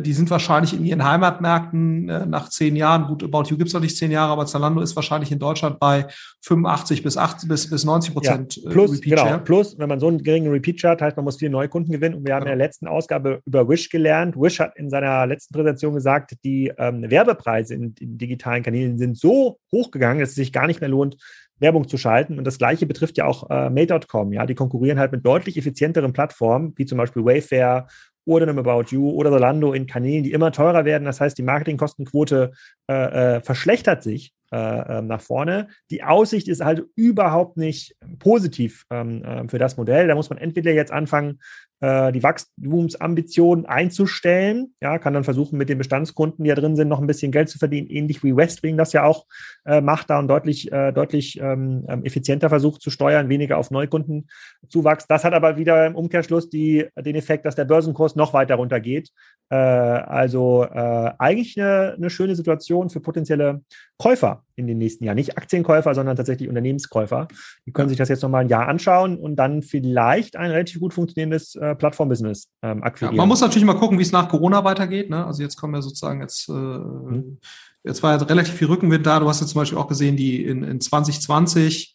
die 0.00 0.14
sind 0.14 0.30
wahrscheinlich 0.30 0.72
in 0.72 0.84
ihren 0.84 1.04
Heimatmärkten 1.04 2.08
äh, 2.08 2.26
nach 2.26 2.48
zehn 2.48 2.74
Jahren, 2.74 3.06
gut, 3.06 3.22
About 3.22 3.50
You 3.50 3.58
gibt 3.58 3.68
es 3.68 3.74
noch 3.74 3.82
nicht 3.82 3.96
zehn 3.96 4.10
Jahre, 4.10 4.32
aber 4.32 4.46
Zalando 4.46 4.80
ist 4.80 4.96
wahrscheinlich 4.96 5.30
in 5.30 5.38
Deutschland 5.38 5.78
bei 5.78 6.06
85 6.42 7.02
bis 7.02 7.18
80 7.18 7.48
bis, 7.48 7.68
bis 7.68 7.84
90 7.84 8.14
Prozent 8.14 8.56
ja, 8.56 8.70
plus, 8.70 8.92
Repeat 8.92 9.10
genau, 9.10 9.26
Share. 9.26 9.38
Plus, 9.40 9.78
wenn 9.78 9.88
man 9.90 10.00
so 10.00 10.08
einen 10.08 10.22
geringen 10.22 10.50
Repeat 10.50 10.80
Share 10.80 10.92
hat, 10.92 11.02
heißt, 11.02 11.16
man 11.16 11.24
muss 11.24 11.36
viele 11.36 11.50
neue 11.50 11.68
Kunden 11.68 11.92
gewinnen. 11.92 12.14
Und 12.14 12.26
wir 12.26 12.34
haben 12.34 12.44
genau. 12.44 12.52
in 12.52 12.58
der 12.58 12.66
letzten 12.66 12.88
Ausgabe 12.88 13.42
über 13.44 13.68
Wish 13.68 13.90
gelernt. 13.90 14.36
Wish 14.36 14.58
hat 14.58 14.74
in 14.76 14.88
seiner 14.88 15.26
letzten 15.26 15.52
Präsentation 15.52 15.94
gesagt, 15.94 16.34
die 16.44 16.72
ähm, 16.78 17.10
Werbepreise 17.10 17.74
in, 17.74 17.94
in 18.00 18.16
digitalen 18.16 18.62
Kanälen 18.62 18.96
sind 18.96 19.18
so 19.18 19.58
hochgegangen, 19.70 20.20
dass 20.20 20.30
es 20.30 20.36
sich 20.36 20.52
gar 20.52 20.66
nicht 20.66 20.80
mehr 20.80 20.90
lohnt, 20.90 21.16
Werbung 21.58 21.88
zu 21.88 21.98
schalten. 21.98 22.38
Und 22.38 22.44
das 22.44 22.58
Gleiche 22.58 22.86
betrifft 22.86 23.18
ja 23.18 23.26
auch 23.26 23.50
äh, 23.50 23.70
Made.com. 23.70 24.32
Ja, 24.32 24.46
die 24.46 24.54
konkurrieren 24.54 24.98
halt 24.98 25.12
mit 25.12 25.24
deutlich 25.26 25.56
effizienteren 25.56 26.12
Plattformen, 26.12 26.72
wie 26.76 26.86
zum 26.86 26.98
Beispiel 26.98 27.24
Wayfair 27.24 27.86
oder 28.24 28.48
einem 28.48 28.58
About 28.58 28.86
You 28.88 29.10
oder 29.10 29.30
Zalando 29.30 29.72
in 29.72 29.86
Kanälen, 29.86 30.24
die 30.24 30.32
immer 30.32 30.52
teurer 30.52 30.84
werden. 30.84 31.04
Das 31.04 31.20
heißt, 31.20 31.36
die 31.36 31.42
Marketingkostenquote 31.42 32.52
äh, 32.88 33.36
äh, 33.36 33.40
verschlechtert 33.40 34.02
sich 34.02 34.32
äh, 34.52 34.98
ähm, 34.98 35.08
nach 35.08 35.20
vorne. 35.20 35.68
Die 35.90 36.04
Aussicht 36.04 36.48
ist 36.48 36.64
halt 36.64 36.84
überhaupt 36.94 37.56
nicht 37.56 37.96
positiv 38.18 38.84
ähm, 38.90 39.24
äh, 39.24 39.48
für 39.48 39.58
das 39.58 39.76
Modell. 39.76 40.06
Da 40.06 40.14
muss 40.14 40.30
man 40.30 40.38
entweder 40.38 40.72
jetzt 40.72 40.92
anfangen, 40.92 41.40
äh, 41.84 42.12
die 42.12 42.22
Wachstumsambitionen 42.22 43.66
einzustellen. 43.66 44.74
Ja, 44.80 44.98
kann 44.98 45.12
dann 45.12 45.24
versuchen, 45.24 45.58
mit 45.58 45.68
den 45.68 45.78
Bestandskunden, 45.78 46.42
die 46.42 46.48
da 46.48 46.54
drin 46.54 46.76
sind, 46.76 46.88
noch 46.88 47.00
ein 47.00 47.06
bisschen 47.06 47.30
Geld 47.30 47.50
zu 47.50 47.58
verdienen, 47.58 47.88
ähnlich 47.88 48.22
wie 48.24 48.34
Westwing 48.34 48.78
das 48.78 48.92
ja 48.94 49.04
auch 49.04 49.26
äh, 49.66 49.80
macht, 49.80 50.08
da 50.08 50.18
und 50.18 50.28
deutlich, 50.28 50.72
äh, 50.72 50.92
deutlich 50.92 51.38
ähm, 51.40 51.84
ähm, 51.88 52.04
effizienter 52.04 52.48
versucht 52.48 52.80
zu 52.80 52.90
steuern, 52.90 53.28
weniger 53.28 53.58
auf 53.58 53.70
Neukundenzuwachs. 53.70 55.06
Das 55.08 55.24
hat 55.24 55.34
aber 55.34 55.58
wieder 55.58 55.86
im 55.86 55.94
Umkehrschluss 55.94 56.48
die, 56.48 56.86
den 56.96 57.16
Effekt, 57.16 57.44
dass 57.44 57.54
der 57.54 57.66
Börsenkurs 57.66 58.16
noch 58.16 58.32
weiter 58.32 58.54
runtergeht. 58.54 59.10
Äh, 59.50 59.56
also 59.56 60.64
äh, 60.64 61.12
eigentlich 61.18 61.60
eine, 61.60 61.94
eine 61.96 62.10
schöne 62.10 62.34
Situation 62.34 62.88
für 62.88 63.00
potenzielle 63.00 63.62
Käufer 63.98 64.42
in 64.56 64.66
den 64.66 64.78
nächsten 64.78 65.04
Jahren. 65.04 65.16
Nicht 65.16 65.36
Aktienkäufer, 65.36 65.94
sondern 65.94 66.16
tatsächlich 66.16 66.48
Unternehmenskäufer. 66.48 67.28
Die 67.66 67.72
können 67.72 67.88
sich 67.88 67.98
das 67.98 68.08
jetzt 68.08 68.22
nochmal 68.22 68.42
ein 68.42 68.48
Jahr 68.48 68.68
anschauen 68.68 69.18
und 69.18 69.36
dann 69.36 69.62
vielleicht 69.62 70.36
ein 70.36 70.50
relativ 70.50 70.80
gut 70.80 70.94
funktionierendes 70.94 71.56
äh, 71.56 71.73
Plattformbusiness 71.78 72.48
ähm, 72.62 72.82
akquirieren. 72.82 73.16
Ja, 73.16 73.22
man 73.22 73.28
muss 73.28 73.40
natürlich 73.40 73.64
mal 73.64 73.74
gucken, 73.74 73.98
wie 73.98 74.02
es 74.02 74.12
nach 74.12 74.28
Corona 74.28 74.64
weitergeht. 74.64 75.10
Ne? 75.10 75.24
Also 75.26 75.42
jetzt 75.42 75.56
kommen 75.56 75.74
wir 75.74 75.82
sozusagen 75.82 76.20
jetzt, 76.20 76.48
äh, 76.48 76.52
mhm. 76.52 77.38
jetzt 77.82 78.02
war 78.02 78.16
ja 78.16 78.22
relativ 78.24 78.54
viel 78.54 78.68
Rückenwind 78.68 79.06
da. 79.06 79.20
Du 79.20 79.28
hast 79.28 79.40
jetzt 79.40 79.50
zum 79.50 79.60
Beispiel 79.60 79.78
auch 79.78 79.88
gesehen, 79.88 80.16
die 80.16 80.44
in, 80.44 80.62
in 80.62 80.80
2020 80.80 81.94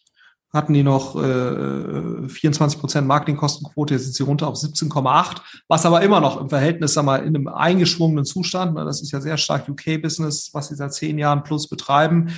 hatten 0.52 0.72
die 0.72 0.82
noch 0.82 1.14
äh, 1.22 2.28
24 2.28 2.80
Prozent 2.80 3.06
Marketingkostenquote, 3.06 3.94
jetzt 3.94 4.04
sind 4.04 4.14
sie 4.16 4.24
runter 4.24 4.48
auf 4.48 4.56
17,8, 4.56 5.36
was 5.68 5.86
aber 5.86 6.02
immer 6.02 6.20
noch 6.20 6.40
im 6.40 6.48
Verhältnis, 6.48 6.94
sag 6.94 7.04
mal, 7.04 7.18
in 7.18 7.36
einem 7.36 7.46
eingeschwungenen 7.46 8.24
Zustand, 8.24 8.74
ne, 8.74 8.84
das 8.84 9.00
ist 9.00 9.12
ja 9.12 9.20
sehr 9.20 9.36
stark 9.36 9.68
UK-Business, 9.68 10.50
was 10.52 10.68
sie 10.68 10.74
seit 10.74 10.92
zehn 10.92 11.18
Jahren 11.18 11.44
plus 11.44 11.68
betreiben, 11.68 12.30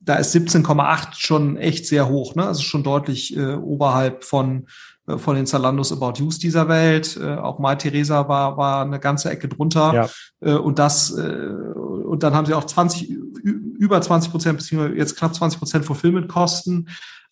da 0.00 0.14
ist 0.16 0.34
17,8 0.34 1.08
schon 1.12 1.56
echt 1.56 1.86
sehr 1.86 2.08
hoch, 2.08 2.34
ne? 2.34 2.46
also 2.46 2.62
schon 2.62 2.82
deutlich 2.82 3.36
äh, 3.36 3.54
oberhalb 3.54 4.24
von 4.24 4.62
äh, 4.62 4.66
von 5.18 5.36
den 5.36 5.46
Zalandos 5.46 5.92
About 5.92 6.22
Use 6.22 6.38
dieser 6.38 6.68
Welt. 6.68 7.18
Äh, 7.20 7.36
auch 7.36 7.58
Mai 7.58 7.74
Theresa 7.76 8.28
war, 8.28 8.56
war 8.56 8.84
eine 8.84 9.00
ganze 9.00 9.30
Ecke 9.30 9.48
drunter. 9.48 9.94
Ja. 9.94 10.08
Äh, 10.40 10.56
und 10.56 10.78
das, 10.78 11.10
äh, 11.16 11.20
und 11.20 12.22
dann 12.22 12.34
haben 12.34 12.46
sie 12.46 12.54
auch 12.54 12.64
20, 12.64 13.08
über 13.10 14.00
20 14.00 14.30
Prozent, 14.30 14.58
beziehungsweise 14.58 14.96
jetzt 14.96 15.16
knapp 15.16 15.34
20 15.34 15.58
Prozent 15.58 15.84
Fulfillment-Kosten 15.84 16.86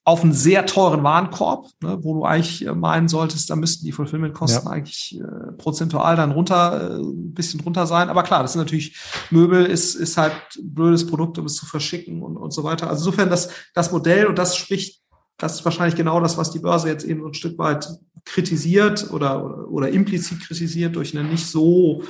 auf 0.08 0.22
einen 0.22 0.32
sehr 0.32 0.64
teuren 0.64 1.02
Warenkorb, 1.02 1.68
ne, 1.82 1.98
wo 2.00 2.14
du 2.14 2.24
eigentlich 2.24 2.66
äh, 2.66 2.74
meinen 2.74 3.08
solltest, 3.08 3.50
da 3.50 3.56
müssten 3.56 3.84
die 3.84 3.92
Fulfillment-Kosten 3.92 4.66
ja. 4.66 4.72
eigentlich 4.72 5.20
äh, 5.20 5.52
prozentual 5.58 6.16
dann 6.16 6.30
runter, 6.30 6.92
äh, 6.92 7.02
ein 7.02 7.34
bisschen 7.34 7.60
drunter 7.60 7.86
sein. 7.86 8.08
Aber 8.08 8.22
klar, 8.22 8.40
das 8.40 8.52
ist 8.52 8.56
natürlich, 8.56 8.96
Möbel 9.30 9.66
ist, 9.66 9.96
ist 9.96 10.16
halt 10.16 10.32
ein 10.56 10.72
blödes 10.72 11.06
Produkt, 11.06 11.36
um 11.36 11.44
es 11.44 11.56
zu 11.56 11.66
verschicken 11.66 12.22
und, 12.22 12.38
und 12.38 12.52
so 12.52 12.64
weiter. 12.64 12.88
Also 12.88 13.04
insofern 13.04 13.28
das, 13.28 13.50
das 13.74 13.92
Modell, 13.92 14.26
und 14.28 14.38
das 14.38 14.56
spricht, 14.56 15.02
das 15.38 15.54
ist 15.54 15.64
wahrscheinlich 15.64 15.96
genau 15.96 16.20
das, 16.20 16.36
was 16.36 16.50
die 16.50 16.58
Börse 16.58 16.88
jetzt 16.88 17.04
eben 17.04 17.22
so 17.22 17.28
ein 17.28 17.34
Stück 17.34 17.58
weit 17.58 17.88
kritisiert 18.24 19.10
oder, 19.12 19.68
oder, 19.70 19.88
implizit 19.88 20.40
kritisiert 20.40 20.96
durch 20.96 21.16
einen 21.16 21.30
nicht 21.30 21.46
so 21.46 22.02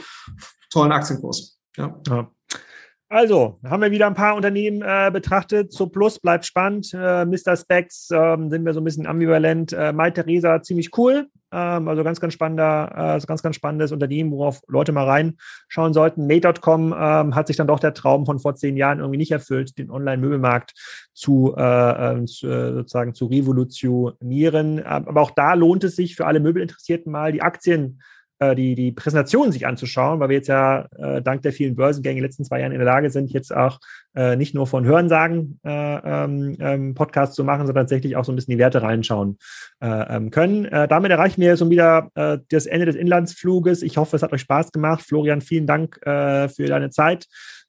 tollen 0.70 0.92
Aktienkurs. 0.92 1.60
Ja. 1.76 2.00
ja. 2.08 2.30
Also, 3.10 3.58
haben 3.64 3.80
wir 3.80 3.90
wieder 3.90 4.06
ein 4.06 4.14
paar 4.14 4.36
Unternehmen 4.36 4.82
äh, 4.82 5.10
betrachtet. 5.10 5.72
So 5.72 5.86
Plus 5.86 6.18
bleibt 6.18 6.44
spannend. 6.44 6.92
Äh, 6.92 7.24
Mr. 7.24 7.56
Specs 7.56 8.10
ähm, 8.12 8.50
sind 8.50 8.66
wir 8.66 8.74
so 8.74 8.80
ein 8.80 8.84
bisschen 8.84 9.06
ambivalent. 9.06 9.72
Äh, 9.72 9.94
Mai 9.94 10.10
Theresa 10.10 10.60
ziemlich 10.60 10.90
cool. 10.98 11.26
Ähm, 11.50 11.88
also 11.88 12.04
ganz, 12.04 12.20
ganz 12.20 12.34
spannender, 12.34 13.16
äh, 13.16 13.26
ganz, 13.26 13.42
ganz 13.42 13.56
spannendes 13.56 13.92
Unternehmen, 13.92 14.30
worauf 14.30 14.60
Leute 14.68 14.92
mal 14.92 15.06
reinschauen 15.06 15.94
sollten. 15.94 16.26
Made.com 16.26 16.94
ähm, 16.94 17.34
hat 17.34 17.46
sich 17.46 17.56
dann 17.56 17.66
doch 17.66 17.80
der 17.80 17.94
Traum 17.94 18.26
von 18.26 18.40
vor 18.40 18.56
zehn 18.56 18.76
Jahren 18.76 18.98
irgendwie 18.98 19.16
nicht 19.16 19.32
erfüllt, 19.32 19.78
den 19.78 19.90
Online-Möbelmarkt 19.90 20.74
zu, 21.14 21.54
äh, 21.56 21.62
ähm, 22.12 22.26
zu, 22.26 22.46
äh, 22.46 22.74
sozusagen 22.74 23.14
zu 23.14 23.24
revolutionieren. 23.24 24.84
Aber 24.84 25.22
auch 25.22 25.30
da 25.30 25.54
lohnt 25.54 25.82
es 25.84 25.96
sich 25.96 26.14
für 26.14 26.26
alle 26.26 26.40
Möbelinteressierten 26.40 27.10
mal 27.10 27.32
die 27.32 27.40
Aktien 27.40 28.00
die, 28.40 28.74
die 28.74 28.92
Präsentation 28.92 29.50
sich 29.52 29.66
anzuschauen, 29.66 30.20
weil 30.20 30.28
wir 30.28 30.36
jetzt 30.36 30.48
ja 30.48 30.86
äh, 30.96 31.20
dank 31.22 31.42
der 31.42 31.52
vielen 31.52 31.74
Börsengänge 31.74 32.18
in 32.18 32.22
den 32.22 32.28
letzten 32.28 32.44
zwei 32.44 32.60
Jahren 32.60 32.72
in 32.72 32.78
der 32.78 32.86
Lage 32.86 33.10
sind, 33.10 33.30
jetzt 33.30 33.54
auch 33.54 33.80
äh, 34.14 34.36
nicht 34.36 34.54
nur 34.54 34.66
von 34.66 34.84
Hörensagen 34.84 35.60
äh, 35.64 35.70
ähm, 35.70 36.56
ähm, 36.60 36.94
Podcasts 36.94 37.34
zu 37.34 37.44
machen, 37.44 37.66
sondern 37.66 37.84
tatsächlich 37.84 38.16
auch 38.16 38.24
so 38.24 38.32
ein 38.32 38.36
bisschen 38.36 38.52
die 38.52 38.58
Werte 38.58 38.82
reinschauen 38.82 39.38
äh, 39.80 40.16
ähm, 40.16 40.30
können. 40.30 40.64
Äh, 40.66 40.88
damit 40.88 41.10
erreichen 41.10 41.40
wir 41.40 41.56
schon 41.56 41.70
wieder 41.70 42.10
äh, 42.14 42.38
das 42.50 42.66
Ende 42.66 42.86
des 42.86 42.96
Inlandsfluges. 42.96 43.82
Ich 43.82 43.96
hoffe, 43.96 44.16
es 44.16 44.22
hat 44.22 44.32
euch 44.32 44.42
Spaß 44.42 44.72
gemacht. 44.72 45.02
Florian, 45.02 45.40
vielen 45.40 45.66
Dank 45.66 45.98
äh, 46.06 46.48
für 46.48 46.66
deine 46.66 46.90
Zeit. 46.90 47.26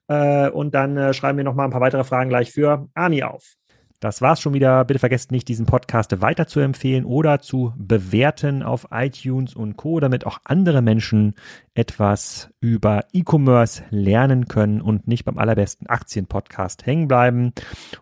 Äh, 0.08 0.50
und 0.50 0.74
dann 0.74 0.98
äh, 0.98 1.14
schreiben 1.14 1.38
wir 1.38 1.46
noch 1.46 1.56
mal 1.56 1.66
ein 1.66 1.72
paar 1.72 1.82
weitere 1.82 2.04
Fragen 2.04 2.30
gleich 2.30 2.52
für 2.52 2.88
Ani 2.94 3.24
auf. 3.24 3.59
Das 4.00 4.22
war's 4.22 4.40
schon 4.40 4.54
wieder. 4.54 4.86
Bitte 4.86 5.00
vergesst 5.00 5.32
nicht, 5.32 5.50
diesen 5.50 5.66
Podcast 5.66 6.22
weiter 6.22 6.48
zu 6.48 6.62
empfehlen 6.62 7.04
oder 7.04 7.40
zu 7.40 7.74
bewerten 7.78 8.64
auf 8.64 8.88
iTunes 8.92 9.54
und 9.56 9.76
Co., 9.76 10.00
damit 10.00 10.26
auch 10.26 10.40
andere 10.46 10.82
Menschen 10.82 11.36
etwas 11.74 12.50
über 12.62 13.04
E-Commerce 13.12 13.84
lernen 13.90 14.48
können 14.48 14.80
und 14.80 15.10
nicht 15.10 15.26
beim 15.26 15.38
allerbesten 15.38 15.88
Aktienpodcast 15.88 16.86
hängen 16.86 17.10
bleiben. 17.10 17.52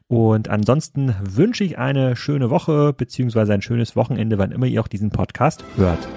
Und 0.08 0.50
ansonsten 0.50 1.16
wünsche 1.24 1.64
ich 1.64 1.80
eine 1.80 2.16
schöne 2.16 2.52
Woche 2.52 2.94
beziehungsweise 2.94 3.54
ein 3.54 3.64
schönes 3.64 3.96
Wochenende, 3.96 4.38
wann 4.38 4.52
immer 4.52 4.68
ihr 4.68 4.82
auch 4.82 4.88
diesen 4.88 5.10
Podcast 5.10 5.64
hört. 5.78 6.08